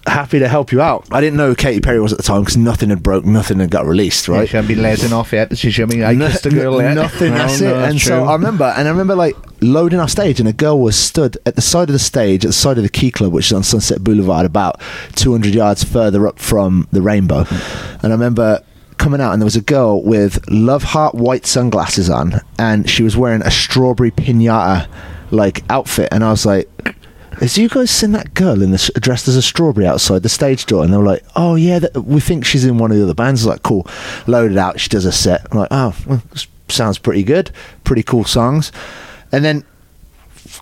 [0.06, 1.06] happy to help you out.
[1.10, 3.70] I didn't know Katy Perry was at the time because nothing had broke, nothing had
[3.70, 4.48] got released, Right.
[4.48, 5.56] She hasn't been letting off yet.
[5.56, 6.94] She showed me I No- kissed a girl yet.
[6.94, 7.32] Nothing.
[7.32, 7.78] No, that's no, it.
[7.78, 8.24] that's and so.
[8.24, 11.56] I remember, and I remember like loading our stage, and a girl was stood at
[11.56, 13.62] the side of the stage, at the side of the Key Club, which is on
[13.62, 14.80] Sunset Boulevard, about
[15.14, 17.44] 200 yards further up from the Rainbow.
[18.02, 18.62] And I remember
[18.96, 23.02] coming out, and there was a girl with Love Heart white sunglasses on, and she
[23.02, 24.88] was wearing a strawberry pinata
[25.30, 26.68] like outfit, and I was like.
[27.40, 30.66] Has you guys seen that girl in this dressed as a strawberry outside the stage
[30.66, 30.82] door?
[30.82, 33.42] And they were like, "Oh yeah, we think she's in one of the other bands."
[33.42, 33.86] I was like, cool.
[34.26, 34.80] Loaded out.
[34.80, 35.46] She does a set.
[35.52, 36.20] I'm like, oh, well,
[36.66, 37.52] sounds pretty good.
[37.84, 38.72] Pretty cool songs.
[39.30, 39.62] And then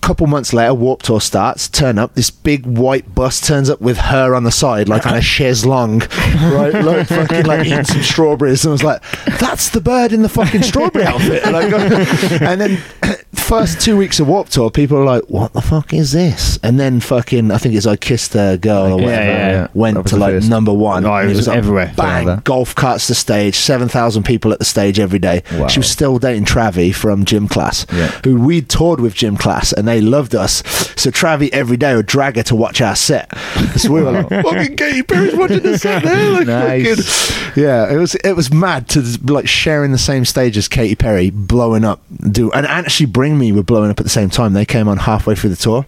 [0.03, 1.69] couple months later, Warped Tour starts.
[1.69, 2.15] Turn up.
[2.15, 5.65] This big white bus turns up with her on the side, like on a chaise
[5.65, 6.03] longue,
[6.37, 6.73] right?
[6.75, 8.65] Like fucking like eating some strawberries.
[8.65, 9.03] And I was like,
[9.39, 11.77] "That's the bird in the fucking strawberry outfit." And, I go,
[12.47, 12.77] and then
[13.35, 16.79] first two weeks of Warped Tour, people are like, "What the fuck is this?" And
[16.81, 19.11] then fucking, I think it's I kissed a girl or whatever.
[19.11, 19.53] yeah, yeah.
[19.63, 20.51] That Went to like first.
[20.51, 21.05] number one.
[21.05, 21.93] Oh, it And was like, everywhere.
[21.97, 22.07] Bang!
[22.07, 22.45] Something like.
[22.45, 23.55] Golf carts the stage.
[23.57, 25.43] Seven thousand people at the stage every day.
[25.53, 25.69] Wow.
[25.69, 28.09] She was still dating Travie from gym class, Yeah.
[28.25, 30.63] who we toured with gym class, and they loved us.
[30.97, 33.31] So Travie every day would drag her to watch our set.
[33.77, 37.31] So we were like, "Fucking Katy Perry's watching the set there." Like, Nice.
[37.31, 40.95] fucking- yeah, it was it was mad to like sharing the same stage as Katy
[40.95, 42.01] Perry, blowing up,
[42.31, 44.53] do and actually Bring Me were blowing up at the same time.
[44.53, 45.87] They came on halfway through the tour.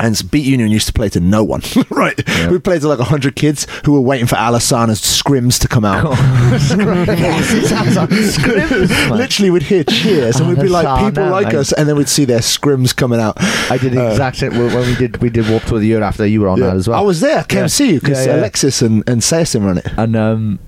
[0.00, 2.16] And Beat Union used to play to no one, right?
[2.50, 6.04] We played to like hundred kids who were waiting for Alesana's scrims to come out.
[9.10, 12.08] Literally, we'd hear cheers, and we'd be like, "People like like- us," and then we'd
[12.08, 13.34] see their scrims coming out.
[13.70, 16.02] I did the Uh, exact same when we did we did Warped Tour the year
[16.02, 16.66] after you were on Yeah.
[16.66, 16.98] that as well.
[16.98, 17.40] I was there.
[17.40, 17.62] I came Yeah.
[17.64, 18.40] to see you because Yeah, yeah.
[18.40, 19.86] Alexis and and Sayasim run it.
[19.96, 20.58] And um,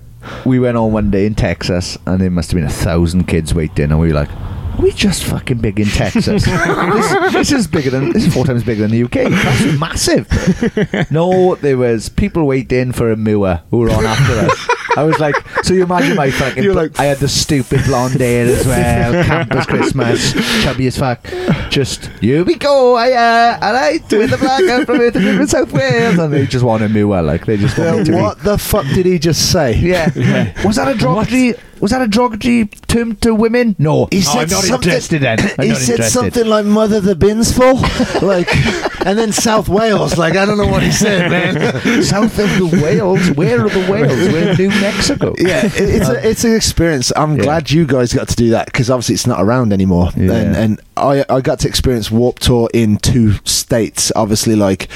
[0.44, 3.54] we went on one day in Texas, and there must have been a thousand kids
[3.54, 6.44] waiting, and we were like, "Are we just fucking big in Texas?
[6.44, 9.30] this, this is bigger than this is four times bigger than the UK.
[9.30, 14.68] That's massive." no, there was people waiting for a Mua who were on after us.
[14.96, 16.64] I was like, so you imagine my fucking.
[16.64, 20.32] You're like- I had the stupid blonde hair as well, campus Christmas,
[20.64, 21.24] chubby as fuck.
[21.70, 25.46] Just here we go, I uh, all right, with the black girl from Earth from
[25.46, 28.58] South Wales, and they just want a Mua, like they just want be what the
[28.58, 29.76] fuck did he just say?
[29.76, 30.10] yeah.
[30.64, 31.54] Was that a derogatory?
[31.80, 33.74] Was that a derogatory term to women?
[33.78, 34.08] No.
[34.12, 34.88] He said I'm not something.
[34.88, 35.24] interested.
[35.24, 36.04] I'm he said interested.
[36.10, 37.76] something like "Mother the bins full,"
[38.26, 38.54] like,
[39.06, 40.18] and then South Wales.
[40.18, 42.02] Like I don't know what he said, man.
[42.02, 43.30] South of the Wales.
[43.32, 44.12] Where are the Wales?
[44.32, 45.34] We're in New Mexico.
[45.38, 47.12] Yeah, it, it's a, it's an experience.
[47.16, 47.42] I'm Yeah.
[47.44, 50.10] glad you guys got to do that because obviously it's not around anymore.
[50.16, 50.32] Yeah.
[50.32, 54.12] And, and I I got to experience Warped Tour in two states.
[54.14, 54.88] Obviously, like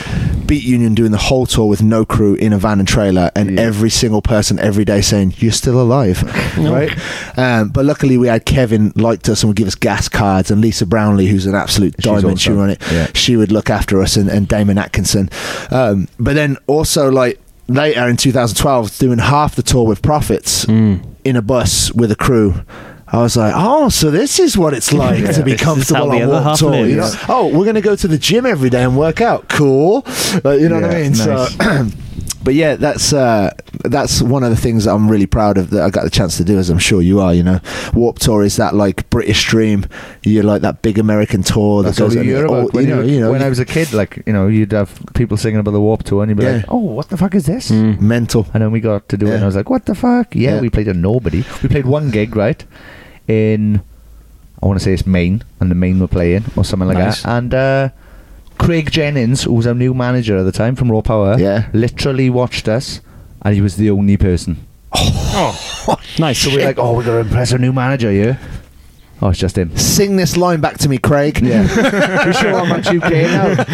[0.47, 3.51] Beat Union doing the whole tour with no crew in a van and trailer, and
[3.57, 3.63] Yeah.
[3.63, 6.23] every single person every day saying you're still alive,
[6.59, 6.91] right?
[7.39, 10.61] Um, but luckily we had Kevin liked us and would give us gas cards, and
[10.61, 12.59] Lisa Brownlee, who's an absolute She's diamond, she awesome.
[12.61, 12.83] run it.
[12.93, 13.09] Yeah.
[13.15, 15.31] She would look after us, and, and Damon Atkinson.
[15.71, 21.01] Um, but then also like later in 2012, doing half the tour with Prophets Mm.
[21.25, 22.55] in a bus with a crew.
[23.15, 26.59] I was like, oh, so this is what it's like to be comfortable on half
[26.59, 26.85] Tour.
[26.87, 27.13] You know?
[27.29, 29.49] Oh, we're going to go to the gym every day and work out.
[29.49, 30.03] Cool.
[30.43, 31.15] Like, you know what I Yeah, mean?
[31.15, 31.47] So,
[32.45, 33.53] but yeah, that's uh,
[33.85, 36.37] that's one of the things that I'm really proud of that I got the chance
[36.39, 37.33] to do, as I'm sure you are.
[37.33, 37.61] You know,
[37.95, 39.87] Warped Tour is that like British dream.
[40.25, 42.73] You're like that big American tour that all goes you hear oh, about.
[42.75, 44.73] When, you know, you, you know, when I was a kid, like you know, you'd
[44.73, 46.57] have people singing about the Warped Tour, and you'd be Yeah.
[46.57, 48.01] like, "Oh, what the fuck is this?" Mm.
[48.01, 48.49] mental.
[48.53, 50.57] And then we got to do it, and I was like, "What the fuck?" Yeah,
[50.57, 50.61] Yeah.
[50.61, 51.45] we played a nobody.
[51.63, 52.65] We played one gig, right?
[53.29, 53.83] In
[54.63, 57.23] I want to say it's Maine, and the Maine were playing or something like Nice.
[57.23, 57.29] that.
[57.37, 57.89] And uh,
[58.59, 61.69] Craig Jennings, who was our new manager at the time from Raw Power, Yeah.
[61.73, 63.01] literally watched us,
[63.43, 64.67] and he was the only person.
[64.93, 66.39] Oh, nice.
[66.39, 68.37] So we're like, "Oh, we're going to impress our new manager, yeah."
[69.23, 69.75] Oh, it's just him.
[69.77, 71.41] Sing this line back to me, Craig.
[71.41, 71.63] Yeah.
[72.27, 73.65] we sure I'm on UK now.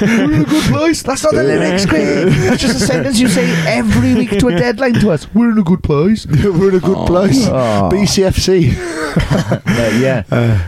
[0.00, 1.02] We're in a good place.
[1.02, 2.28] That's not the lyrics, Craig.
[2.28, 5.32] That's just a sentence you say every week to a deadline to us.
[5.34, 6.26] We're in a good place.
[6.26, 7.46] We're in a good place.
[7.48, 7.88] Oh.
[7.92, 8.72] BCFC.
[9.14, 9.60] Uh,
[9.98, 10.24] yeah.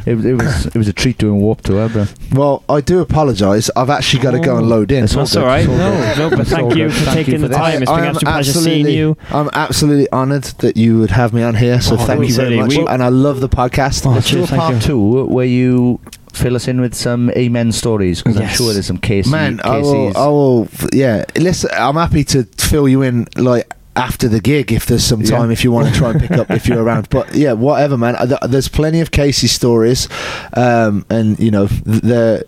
[0.06, 2.06] it, it was it was a treat doing Warped Tour, bro.
[2.32, 3.70] Well, I do apologise.
[3.76, 5.04] I've actually got to go and load in.
[5.04, 5.42] It's That's good.
[5.42, 5.68] all right.
[5.68, 7.80] All No, no, but thank you for Thank taking you the time.
[7.80, 7.82] this.
[7.82, 9.16] It's been I absolute pleasure seeing absolutely- you.
[9.30, 11.80] I'm absolutely honoured that you would have me on here.
[11.80, 12.76] So Oh, thank you very be much.
[12.76, 14.04] We- and I love the podcast.
[14.06, 16.00] Oh, Let's do a part two where you
[16.32, 19.30] fill us in with some amen stories because I'm sure there's some Casey.
[19.30, 20.68] Man, I will, I will.
[20.92, 21.70] Yeah, listen.
[21.72, 25.30] I'm happy to fill you in like after the gig if there's some Yeah.
[25.38, 27.08] time if you want to try and pick up if you're around.
[27.16, 28.16] But yeah, whatever, man.
[28.48, 30.08] There's plenty of Casey stories,
[30.54, 32.44] um, and you know the.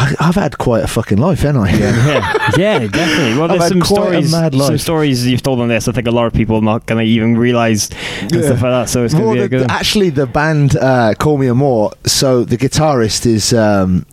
[0.00, 1.70] I, I've had quite a fucking life, haven't I?
[1.76, 3.36] yeah, yeah, definitely.
[3.38, 5.88] Well, I've there's some stories, mad some stories you've told on this.
[5.88, 8.42] I think a lot of people are not going to even realize and Yeah.
[8.42, 8.88] stuff like that.
[8.88, 9.70] So it's going to be the- good.
[9.70, 11.92] actually, the band uh, Call Me Amour.
[12.06, 14.06] So the guitarist is um,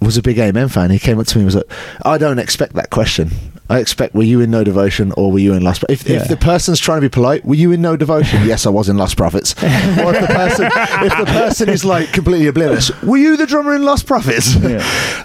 [0.00, 0.90] was a big Amen fan.
[0.90, 1.70] He came up to me and was like,
[2.06, 3.30] "I don't expect that question.
[3.70, 5.80] I expect were you in No Devotion or were you in Lost?
[5.80, 6.22] Pro-" If, Yeah.
[6.22, 8.46] if the person's trying to be polite, were you in No Devotion?
[8.46, 9.52] yes, I was in Lost Prophets.
[9.62, 13.74] or if the person if the person is like completely oblivious, were you the drummer
[13.74, 14.56] in Lost Prophets?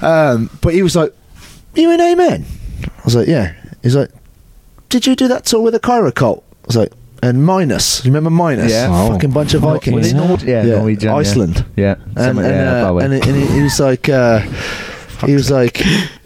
[0.03, 1.13] um, but he was like,
[1.75, 2.45] "You in Amen?"
[2.85, 4.09] I was like, "Yeah." He's like,
[4.89, 6.91] "Did you do that tour with a Cairo cult?" I was like.
[7.21, 8.69] And Minus, you remember Minus?
[8.69, 8.89] Yeah.
[8.91, 9.13] Oh.
[9.13, 9.95] fucking bunch of Vikings.
[9.95, 11.15] Were they Nor- yeah, Yeah, Norwegian, yeah.
[11.15, 11.65] Iceland.
[11.77, 12.43] Yeah, and and, uh,
[12.83, 13.05] that way.
[13.05, 14.39] and, and he, he was like, uh,
[15.25, 15.77] he was like,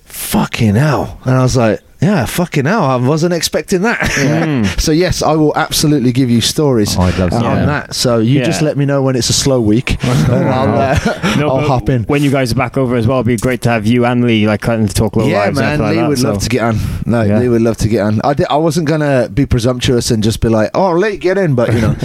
[0.05, 4.75] fucking hell, and I was like, yeah, fucking hell, I wasn't expecting that.
[4.79, 7.87] so yes, I will absolutely give you stories Oh, I'd love uh, see on that.
[7.87, 7.95] that.
[7.95, 11.49] So you just let me know when it's a slow week, and I'll, uh, No,
[11.49, 12.03] I'll hop in.
[12.03, 13.17] when you guys are back over as well.
[13.19, 15.79] It'd be great to have you and Lee like kind of talk low yeah, man,
[15.79, 16.77] and Lee like that, would love to get on.
[17.05, 17.39] No, Yeah.
[17.39, 18.21] Lee would love to get on.
[18.23, 21.55] I, di- I wasn't gonna be presumptuous and just be like, "Oh, Lee, get in,"
[21.55, 21.95] but you know.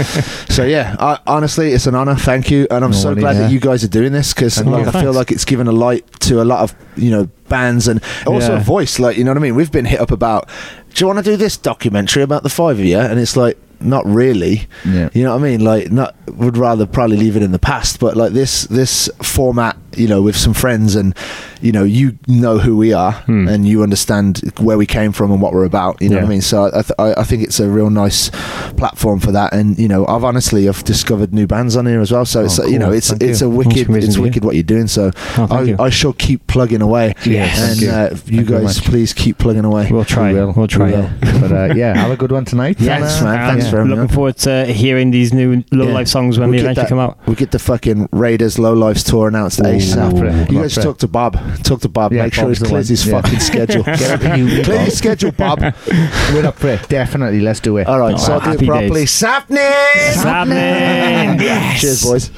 [0.49, 2.15] so yeah, I, honestly, it's an honor.
[2.15, 3.43] Thank you, and I'm No so worries, glad yeah.
[3.43, 4.87] that you guys are doing this because like.
[4.87, 8.01] I feel like it's given a light to a lot of you know bands and
[8.27, 8.61] also Yeah.
[8.61, 8.95] a voice.
[9.05, 9.55] Like you know what I mean.
[9.61, 10.49] We've been hit up about.
[10.95, 12.99] Do you want to do this documentary about the five of you?
[13.11, 13.57] And it's like.
[13.85, 15.09] Not really, Yeah.
[15.13, 15.61] you know what I mean.
[15.65, 19.75] Like, not would rather probably leave it in the past, but like this this format,
[19.97, 21.17] you know, with some friends and
[21.63, 23.49] you know, you know who we are Hmm.
[23.49, 26.01] and you understand where we came from and what we're about.
[26.03, 26.43] You know what I mean?
[26.43, 28.31] So I, th- I I think it's a real nice
[28.77, 29.53] platform for that.
[29.55, 32.25] And you know, I've honestly I've discovered new bands on here as well.
[32.25, 33.47] So it's Oh, you know, it's Thank it's you.
[33.47, 34.23] a wicked amazing it's to hear.
[34.29, 34.87] wicked what you're doing.
[34.89, 35.77] So Oh, I, you.
[35.79, 37.15] I shall keep plugging away.
[37.25, 37.91] Yes, and thank you.
[37.91, 39.89] uh, you Thank you guys please keep plugging away.
[39.91, 40.33] We'll try.
[40.33, 40.87] We We'll, try.
[40.87, 41.11] We will.
[41.41, 42.79] but uh, yeah, have a good one tonight.
[42.79, 43.49] Thanks, And, uh, man.
[43.51, 43.71] Thanks yeah.
[43.71, 44.09] for having Looking on.
[44.09, 45.95] forward to hearing these new low Yeah.
[45.95, 47.19] life songs when We'll they get eventually that- come out.
[47.27, 50.51] We get the fucking Raiders Low Lives tour announced ASAP.
[50.51, 51.39] You guys talk to Bob.
[51.63, 52.13] Talk to Bob.
[52.13, 53.21] Yeah, Make sure Bob's he clears his Yeah.
[53.21, 53.83] fucking schedule.
[53.85, 54.85] Get up you, Clear Bob.
[54.87, 55.61] his schedule, Bob.
[56.33, 56.89] We're up for it.
[56.89, 57.41] Definitely.
[57.41, 57.87] Let's do it.
[57.87, 59.01] All right, Oh, so I'll do it happy properly.
[59.03, 59.11] days.
[59.11, 60.15] Sapney!
[60.23, 61.41] Happening!
[61.41, 61.81] Yes.
[61.81, 62.31] Cheers, boys.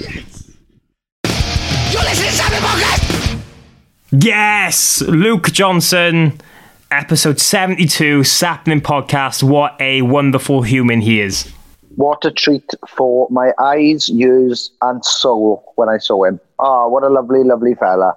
[4.11, 6.41] Yes, Luke Johnson,
[6.91, 9.43] episode seventy-two, Sapling Podcast.
[9.43, 11.51] What a wonderful human he is.
[11.97, 16.39] What a treat for my eyes, ears, and soul when I saw him.
[16.59, 18.15] Ah, what a lovely, lovely fella.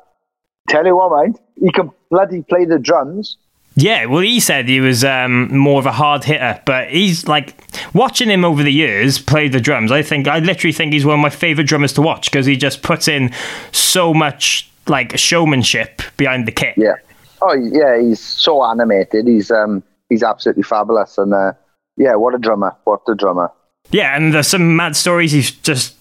[0.69, 3.37] Tell you what, mate, he can bloody play the drums.
[3.75, 7.55] Yeah, well, he said he was um, more of a hard hitter, but he's like
[7.93, 9.91] watching him over the years play the drums.
[9.91, 12.57] I think I literally think he's one of my favorite drummers to watch because he
[12.57, 13.31] just puts in
[13.71, 16.73] so much like showmanship behind the kit.
[16.75, 16.95] Yeah.
[17.39, 19.27] Oh, yeah, he's so animated.
[19.27, 21.19] He's um, he's absolutely fabulous.
[21.19, 21.53] And uh,
[21.97, 22.75] yeah, what a drummer.
[22.85, 23.51] What a drummer.
[23.91, 25.96] Yeah, and there's some mad stories he's just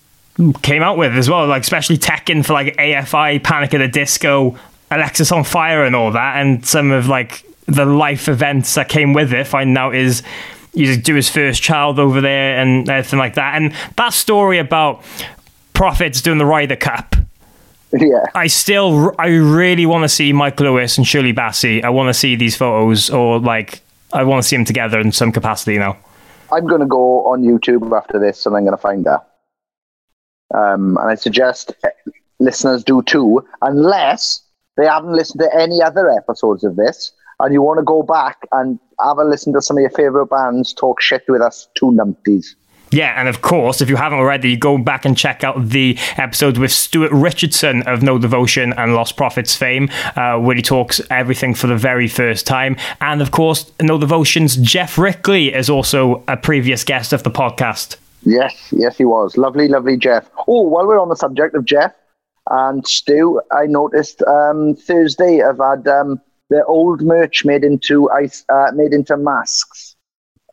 [0.62, 4.56] came out with as well, like especially teching for like AFI, Panic at the Disco,
[4.90, 9.46] Alexisonfire, and all that, and some of like the life events that came with it.
[9.46, 10.22] Finding out is
[10.74, 15.02] you do his first child over there and everything like that, and that story about
[15.72, 17.16] Prophets doing the Ryder Cup.
[17.92, 18.26] Yeah.
[18.34, 21.82] I still, I really want to see Mike Lewis and Shirley Bassey.
[21.82, 23.80] I want to see these photos, or like,
[24.12, 25.96] I want to see them together in some capacity now.
[26.52, 29.22] I'm going to go on YouTube after this and I'm going to find her.
[30.54, 31.88] Um, and I suggest eh,
[32.38, 34.42] listeners do too, unless
[34.76, 38.38] they haven't listened to any other episodes of this and you want to go back
[38.52, 41.86] and have a listen to some of your favourite bands talk shit with us two
[41.86, 42.54] numpties.
[42.92, 46.56] Yeah, and of course, if you haven't already, go back and check out the episode
[46.56, 51.52] with Stuart Richardson of No Devotion and Lost Prophets fame, uh, where he talks everything
[51.52, 52.76] for the very first time.
[53.00, 57.96] And of course, No Devotion's Geoff Rickly is also a previous guest of the podcast.
[58.26, 59.36] Yes, yes, he was.
[59.36, 60.28] Lovely, lovely Geoff.
[60.48, 61.92] Oh, while we're on the subject of Geoff
[62.50, 66.20] and Stu, I noticed um, Thursday I've had um,
[66.50, 69.94] their old merch made into ice, uh, made into masks.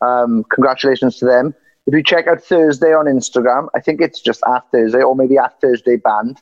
[0.02, 1.56] Um, congratulations to them.
[1.88, 5.40] if you check out Thursday on Instagram, I think it's just at Thursday or maybe
[5.40, 6.40] at Thursday Band.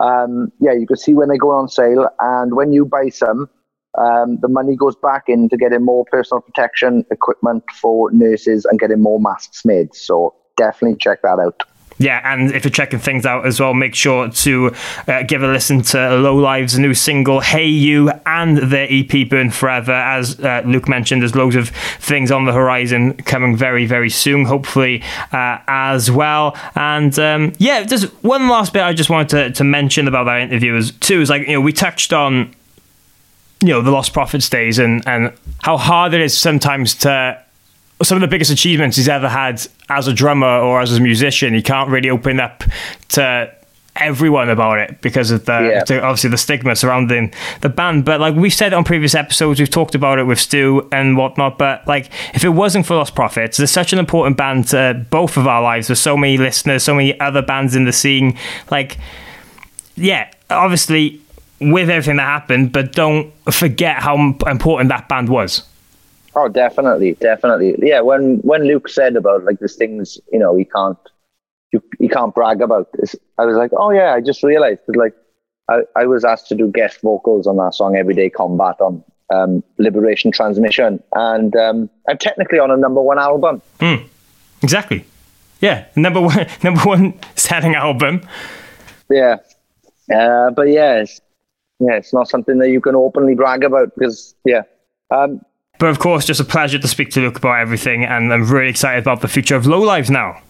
[0.00, 3.50] Um, yeah, you can see when they go on sale, and when you buy some,
[3.98, 9.02] um, the money goes back into getting more personal protection equipment for nurses and getting
[9.02, 9.94] more masks made.
[9.94, 11.62] So definitely check that out.
[11.98, 14.74] Yeah, and if you're checking things out as well, make sure to
[15.06, 19.50] uh, give a listen to Low Lives' new single "Hey You" and their EP "Burn
[19.50, 21.68] Forever." As uh, Luke mentioned, there's loads of
[22.00, 25.02] things on the horizon coming very, very soon, hopefully
[25.32, 26.56] uh, as well.
[26.74, 30.40] And um, yeah, just one last bit I just wanted to, to mention about that
[30.40, 32.54] interview is too is like you know we touched on
[33.60, 35.32] you know the Lost Prophets days and and
[35.62, 37.40] how hard it is sometimes to
[38.02, 41.54] some of the biggest achievements he's ever had as a drummer or as a musician.
[41.54, 42.64] He can't really open up
[43.10, 43.50] to
[43.96, 45.84] everyone about it because of the Yeah.
[45.84, 48.04] to obviously the stigma surrounding the band.
[48.04, 51.58] But like we've said on previous episodes, we've talked about it with Stu and whatnot.
[51.58, 55.36] But like if it wasn't for Lost Prophets, there's such an important band to both
[55.36, 55.86] of our lives.
[55.86, 58.36] There's so many listeners, so many other bands in the scene.
[58.70, 58.98] Like
[59.96, 61.20] yeah, obviously
[61.60, 64.16] with everything that happened, but don't forget how
[64.48, 65.62] important that band was.
[66.36, 67.76] Oh, definitely, definitely.
[67.78, 70.98] Yeah, when when Luke said about like these things, you know, he can't
[71.72, 73.14] you he can't brag about this.
[73.38, 75.14] I was like, oh yeah, I just realized that like
[75.68, 79.62] I, I was asked to do guest vocals on that song Everyday Combat on um,
[79.78, 83.62] Liberation Transmission, and um, I'm technically on a number one album.
[84.62, 85.04] Exactly.
[85.60, 88.26] Yeah, number one, number one selling album.
[89.10, 89.36] Yeah,
[90.14, 91.20] uh, but yeah, it's,
[91.80, 94.62] yeah, it's not something that you can openly brag about because yeah.
[95.10, 95.40] Um,
[95.84, 98.70] But of course, just a pleasure to speak to Luke about everything, and I'm really
[98.70, 100.40] excited about the future of Low Lives now.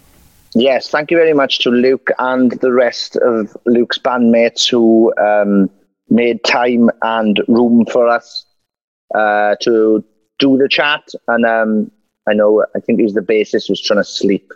[0.55, 5.69] Yes, thank you very much to Luke and the rest of Luke's bandmates who um,
[6.09, 8.47] made time and room for us
[9.16, 10.05] uh, to
[10.39, 11.02] do the chat.
[11.27, 11.90] And um,
[12.28, 14.52] I know, I think he was the bassist was trying to sleep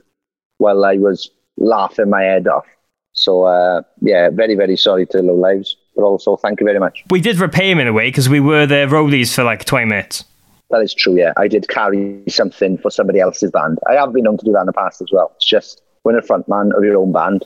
[0.59, 2.67] while I was laughing my head off.
[3.15, 7.03] So uh, yeah, very very sorry to Low Lives, but also thank you very much.
[7.11, 9.87] We did repay him in a way because we were the roadies for like 20
[9.87, 10.23] minutes.
[10.71, 11.17] That is true.
[11.17, 13.79] Yeah, I did carry something for somebody else's band.
[13.89, 15.33] I have been known to do that in the past as well.
[15.37, 17.45] It's just when a front man of your own band,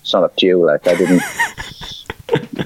[0.00, 0.66] it's not up to you.
[0.66, 1.22] Like I didn't.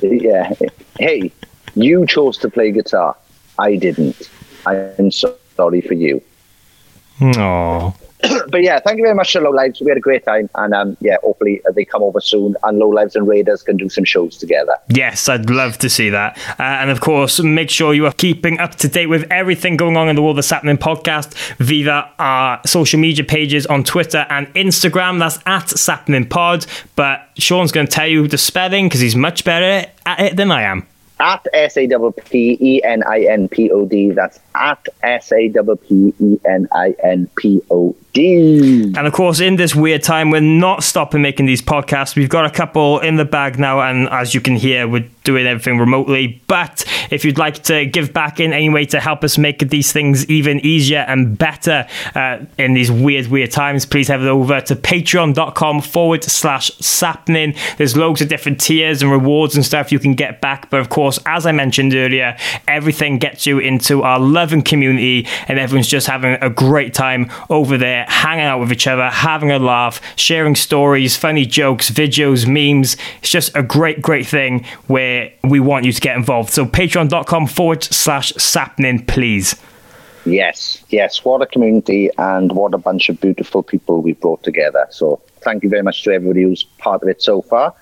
[0.22, 0.52] yeah.
[0.98, 1.30] Hey,
[1.74, 3.16] you chose to play guitar.
[3.58, 4.30] I didn't.
[4.66, 6.22] I'm so sorry for you.
[7.20, 7.94] Aww.
[8.50, 9.80] But yeah, thank you very much to Low Lives.
[9.80, 12.88] We had a great time, and um, yeah, hopefully they come over soon, and Low
[12.88, 14.74] Lives and Raiders can do some shows together.
[14.88, 16.38] Yes, I'd love to see that.
[16.58, 19.96] Uh, and of course, make sure you are keeping up to date with everything going
[19.96, 24.46] on in the world of Sapling Podcast via our social media pages on Twitter and
[24.54, 25.18] Instagram.
[25.18, 26.66] That's at Sapling Pod.
[26.96, 30.50] But Sean's going to tell you the spelling because he's much better at it than
[30.50, 30.86] I am.
[31.20, 34.10] At S A W P E N I N P O D.
[34.10, 38.92] That's at S A W P E N I N P O D.
[38.96, 42.16] And of course, in this weird time, we're not stopping making these podcasts.
[42.16, 45.46] We've got a couple in the bag now, and as you can hear, we're doing
[45.46, 46.42] everything remotely.
[46.46, 49.92] But if you'd like to give back in any way to help us make these
[49.92, 54.74] things even easier and better uh, in these weird, weird times, please head over to
[54.74, 57.54] patreon.com forward slash sapnin.
[57.76, 60.70] There's loads of different tiers and rewards and stuff you can get back.
[60.70, 62.36] But of course, as I mentioned earlier,
[62.66, 67.78] everything gets you into our loving community, and everyone's just having a great time over
[67.78, 72.96] there, hanging out with each other, having a laugh, sharing stories, funny jokes, videos, memes.
[73.20, 76.50] It's just a great, great thing where we want you to get involved.
[76.50, 79.56] So patreon.com forward slash sapnin, please.
[80.26, 81.24] Yes, yes.
[81.24, 84.86] What a community and what a bunch of beautiful people we've brought together.
[84.90, 87.74] So thank you very much to everybody who's part of it so far.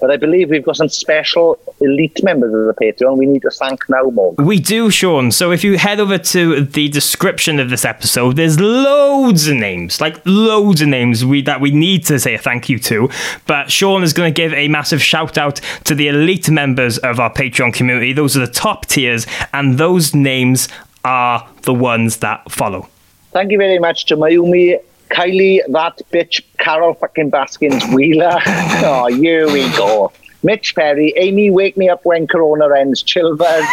[0.00, 3.50] But I believe we've got some special elite members of the Patreon we need to
[3.50, 4.46] thank now, Morgan.
[4.46, 5.32] We do, Sean.
[5.32, 10.00] So if you head over to the description of this episode, there's loads of names,
[10.00, 13.08] like loads of names we that we need to say a thank you to.
[13.46, 17.18] But Sean is going to give a massive shout out to the elite members of
[17.18, 18.12] our Patreon community.
[18.12, 20.68] Those are the top tiers, and those names
[21.04, 22.88] are the ones that follow.
[23.32, 28.38] Thank you very much to Mayumi, Kylie, that bitch, Carol fucking Baskins, Wheeler.
[28.46, 30.12] oh, here we go.
[30.42, 33.66] Mitch Perry, Amy, wake me up when Corona ends, Chilvers.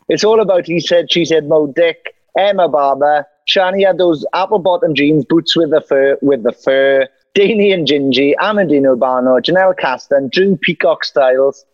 [0.08, 4.58] it's all about he said, she said, Mo Dick, Emma Barber, Shani had those apple
[4.58, 9.76] bottom jeans, boots with the fur, with the fur, Danny and Gingy, Amandine Urbano, Janelle
[9.76, 11.64] Caston, Drew Peacock Styles,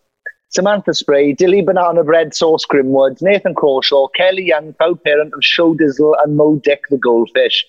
[0.49, 5.75] Samantha Spray, Dilly Banana Bread Sauce Grimwood, Nathan Crawshaw, Kelly Young, proud parent of Show
[5.75, 7.65] Dizzle and Mo Dick the Goldfish,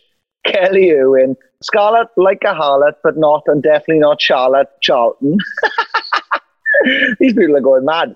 [0.47, 5.39] Kelly Irwin, Scarlett like a harlot, but not and definitely not Charlotte Charlton.
[7.21, 8.15] These people are going mad.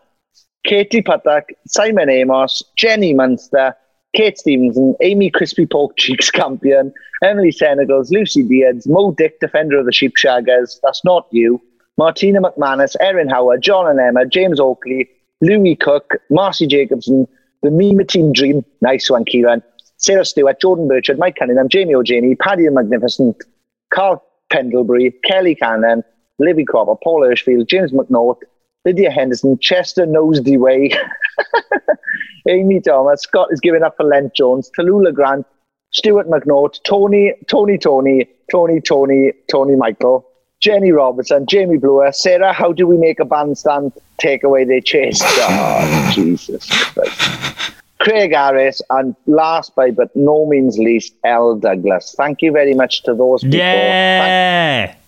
[0.65, 3.75] Katie Patak, Simon Amos, Jenny Munster,
[4.15, 6.93] Kate Stevenson, Amy Crispy Pork Cheeks Campion,
[7.23, 11.61] Emily Senegals, Lucy Beards, Mo Dick, Defender of the Sheep Shaggers, That's Not You,
[11.97, 15.09] Martina McManus, Erin Howard, John and Emma, James Oakley,
[15.41, 17.27] Louis Cook, Marcy Jacobson,
[17.63, 19.63] the Mima Team Dream, nice one, Kieran,
[20.01, 23.37] Sarah Stewart, Jordan Burchard, Mike Cunningham, Jamie O'Janey, Paddy the Magnificent,
[23.93, 26.03] Carl Pendlebury, Kelly Cannon,
[26.39, 28.37] Libby Cropper, Paul Hirschfield, James McNaught,
[28.87, 30.91] Lydia Henderson, Chester Knows the Way,
[32.49, 35.47] Amy Thomas, Scott is giving up for Lent Jones, Tallulah Grant,
[35.93, 40.27] Stuart McNaught, Tony, Tony, Tony, Tony, Tony, Tony Michael,
[40.61, 45.23] Jenny Robertson, Jamie Brewer, Sarah, how do we make a bandstand take away their chest?
[45.43, 47.50] Oh, Jesus Christ.
[48.01, 51.57] Craig Harris, and last but but no means least, L.
[51.57, 52.15] Douglas.
[52.17, 53.59] Thank you very much to those people.
[53.59, 54.87] Yeah.
[54.87, 55.01] Thank-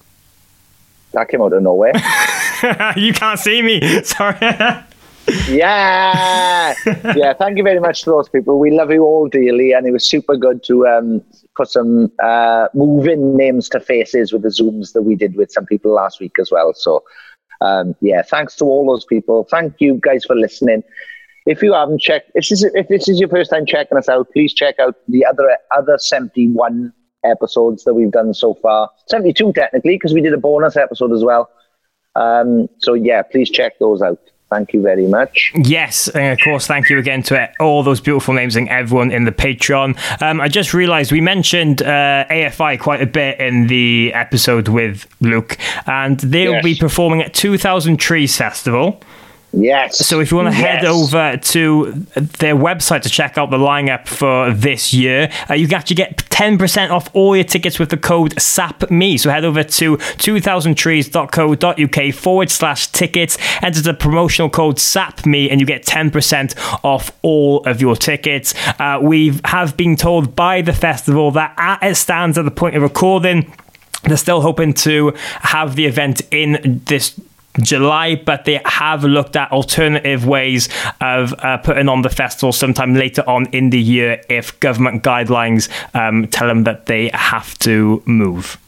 [1.13, 1.93] that came out of nowhere.
[2.97, 3.81] you can't see me.
[4.03, 4.37] Sorry.
[5.49, 6.75] yeah,
[7.15, 7.33] yeah.
[7.35, 8.59] Thank you very much to those people.
[8.59, 11.23] We love you all dearly, and it was super good to um,
[11.57, 15.67] put some uh, moving names to faces with the zooms that we did with some
[15.67, 16.73] people last week as well.
[16.75, 17.05] So,
[17.61, 19.47] um, yeah, thanks to all those people.
[19.51, 20.83] Thank you guys for listening.
[21.47, 24.09] If you haven't checked, if this is, if this is your first time checking us
[24.09, 26.93] out, please check out the other other seventy one
[27.25, 28.91] episodes that we've done so far.
[29.07, 31.51] Seventy two technically, because we did a bonus episode as well.
[32.15, 34.19] Um, so yeah, please check those out.
[34.51, 35.51] Thank you very much.
[35.55, 39.25] Yes, and of course, thank you again to all those beautiful names and everyone in
[39.25, 39.97] the Patreon.
[40.23, 45.07] Um, I just realised we mentioned uh, AFI quite a bit in the episode with
[45.23, 45.57] Luke,
[45.87, 46.65] and they'll Yes.
[46.65, 49.01] be performing at 2000 Trees Festival.
[49.53, 50.07] Yes.
[50.07, 54.07] So if you want to head over to their website to check out the lineup
[54.09, 57.99] for this year, uh, you can actually get 10% off all your tickets with the
[57.99, 59.21] code SAPME.
[59.21, 65.67] So head over to 2000trees.co.uk forward slash tickets, enter the promotional code SAPME, and you
[65.67, 68.55] get 10% off all of your tickets.
[68.79, 72.75] Uh, we have been told by the festival that as it stands at the point
[72.75, 73.53] of recording,
[74.05, 75.13] they're still hoping to
[75.43, 77.21] have the event in this
[77.61, 80.69] July, but they have looked at alternative ways
[81.01, 85.69] of uh, putting on the festival sometime later on in the year if government guidelines
[85.95, 88.59] um, tell them that they have to move.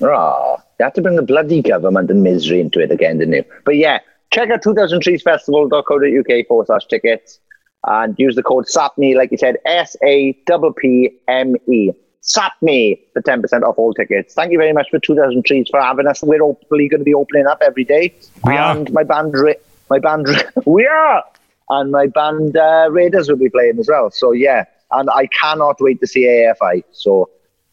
[0.00, 3.44] Oh, you have to bring the bloody government and misery into it again, didn't you?
[3.64, 4.00] But yeah,
[4.32, 7.38] check out 2000treesfestival.co.uk forward slash tickets
[7.86, 11.92] and use the code SAPME, like you said, S A P P M E.
[12.22, 14.34] SAPME for 10% off all tickets.
[14.34, 16.22] Thank you very much for 2000 Trees for having us.
[16.22, 18.14] We're hopefully going to be opening up every day.
[18.44, 18.76] We are.
[18.76, 19.52] and my band, Ra-
[19.90, 21.24] my band, Ra- we are.
[21.70, 24.10] And my band uh, Raiders will be playing as well.
[24.10, 26.84] So yeah, and I cannot wait to see AFI.
[26.92, 27.30] So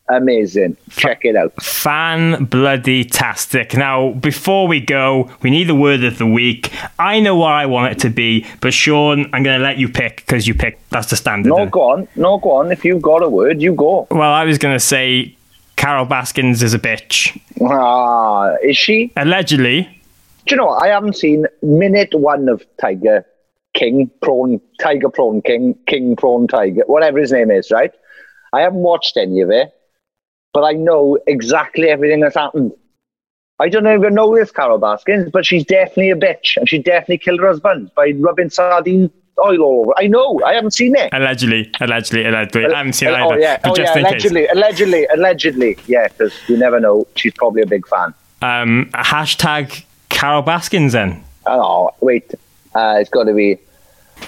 [0.10, 0.78] amazing.
[0.90, 1.54] Check it out.
[1.62, 3.76] Fan bloody tastic.
[3.76, 6.72] Now, before we go, we need the word of the week.
[6.98, 9.90] I know what I want it to be, but Sean, I'm going to let you
[9.90, 10.90] pick because you picked.
[10.90, 11.50] That's the standard.
[11.50, 12.08] No, go on.
[12.16, 12.72] No, go on.
[12.72, 14.08] If you've got a word, you go.
[14.12, 15.36] Well, I was going to say
[15.76, 17.40] Carol Baskins is a bitch.
[17.62, 19.12] Ah, is she?
[19.16, 19.84] Allegedly.
[20.46, 20.84] Do you know what?
[20.84, 23.26] I haven't seen minute one of Tiger
[23.74, 27.94] King, Prawn, Tiger Prawn King, King Prawn Tiger, whatever his name is, right?
[28.52, 29.72] I haven't watched any of it,
[30.54, 32.74] but I know exactly everything that's happened.
[33.60, 37.18] I don't even know this Carol Baskins, but she's definitely a bitch, and she definitely
[37.18, 39.12] killed her husband by rubbing sardine
[39.44, 39.94] oil all over.
[39.98, 40.42] I know.
[40.46, 41.10] I haven't seen it.
[41.14, 41.72] Allegedly.
[41.82, 42.26] Allegedly.
[42.26, 42.74] Allegedly.
[42.74, 43.40] I haven't seen it oh either.
[43.40, 44.12] yeah, but oh yeah, in case.
[44.12, 47.08] allegedly, allegedly, allegedly, yeah, because you never know.
[47.16, 48.14] She's probably a big fan.
[48.42, 51.24] Um, hashtag Carol Baskins then.
[51.46, 52.34] Oh wait,
[52.76, 53.60] uh, it's got to be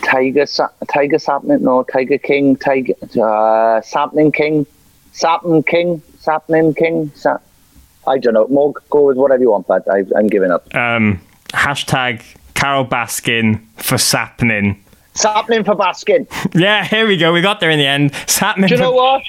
[0.03, 4.65] Tiger, Sa- Tiger Sapling, no, Tiger King, Tiger, uh, Sapling King,
[5.14, 7.11] Sapling King, Sapling King.
[7.15, 7.38] Sa-
[8.07, 8.48] I don't know.
[8.48, 10.73] More go with whatever you want, but I, I'm giving up.
[10.76, 12.23] Um, hashtag
[12.56, 14.77] Carol Baskin for Sapnin.
[15.14, 16.26] Sapling for Baskin.
[16.60, 17.34] Yeah, here we go.
[17.34, 18.11] We got there in the end.
[18.27, 19.22] Sapnin Do you for- know what?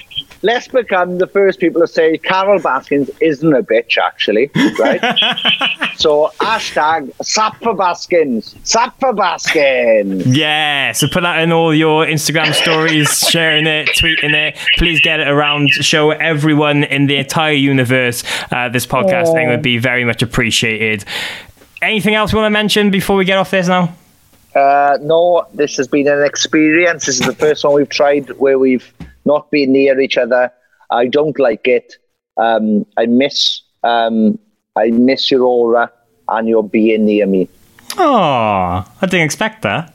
[0.43, 4.99] Let's become the first people to say Carol Baskins isn't a bitch, actually, right?
[5.95, 10.25] so hashtag Sap for Baskins, Sap for Baskins.
[10.25, 14.57] Yeah, so put that in all your Instagram stories, sharing it, tweeting it.
[14.77, 15.69] Please get it around.
[15.69, 21.05] Show everyone in the entire universe uh, this podcast thing would be very much appreciated.
[21.81, 23.95] Anything else you want to mention before we get off this now?
[24.55, 27.05] Uh, no, this has been an experience.
[27.05, 28.93] This is the first one we've tried where we've
[29.25, 30.51] not been near each other.
[30.91, 31.95] I don't like it.
[32.37, 34.39] Um, I miss um,
[34.75, 35.91] I miss your aura
[36.27, 37.49] and your being near me.
[37.97, 39.93] Oh, I didn't expect that.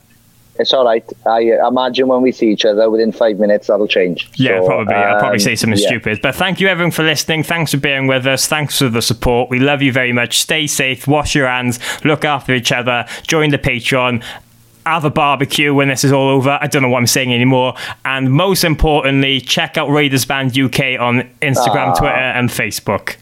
[0.59, 1.05] It's all right.
[1.25, 4.29] I imagine when we see each other within five minutes, that'll change.
[4.35, 4.95] Yeah, So, probably.
[4.95, 5.87] I'll probably um, say something yeah.
[5.87, 6.21] stupid.
[6.21, 7.45] But thank you, everyone, for listening.
[7.45, 8.49] Thanks for being with us.
[8.49, 9.51] Thanks for the support.
[9.51, 10.39] We love you very much.
[10.41, 11.07] Stay safe.
[11.07, 11.79] Wash your hands.
[12.05, 13.07] Look after each other.
[13.23, 14.25] Join the Patreon.
[14.95, 16.59] Have a barbecue when this is all over.
[16.61, 17.75] I don't know what I'm saying anymore.
[18.05, 21.95] And most importantly, check out Raiders Band UK on Instagram, Ah.
[21.95, 23.17] Twitter, and Facebook.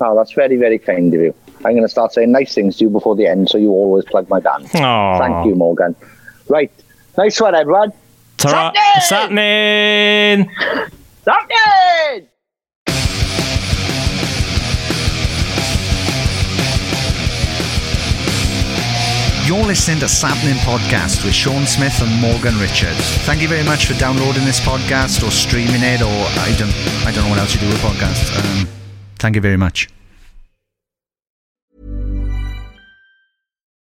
[0.00, 1.34] Oh, that's very, very kind of you.
[1.64, 4.04] I'm going to start saying nice things to you before the end, so you always
[4.04, 4.68] plug my band.
[4.74, 5.18] Aw.
[5.18, 5.94] Thank you, Morgan.
[6.48, 6.72] Right.
[7.16, 7.92] Nice one, everyone.
[8.38, 8.72] Ta-ra.
[9.00, 10.48] Something!
[10.48, 10.88] Something!
[11.24, 12.28] Something!
[19.44, 23.16] You're listening to Sappening Podcast with Sean Smith and Morgan Richards.
[23.26, 26.72] Thank you very much for downloading this podcast or streaming it, or I don't,
[27.04, 28.38] I don't know what else you do with podcasts.
[28.38, 28.68] Um,
[29.18, 29.88] thank you very much.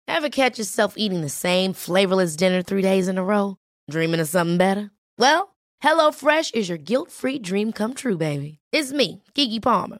[0.07, 3.57] Ever catch yourself eating the same flavorless dinner three days in a row?
[3.91, 4.91] Dreaming of something better?
[5.17, 8.59] Well, HelloFresh is your guilt-free dream come true, baby.
[8.71, 9.99] It's me, Keke Palmer.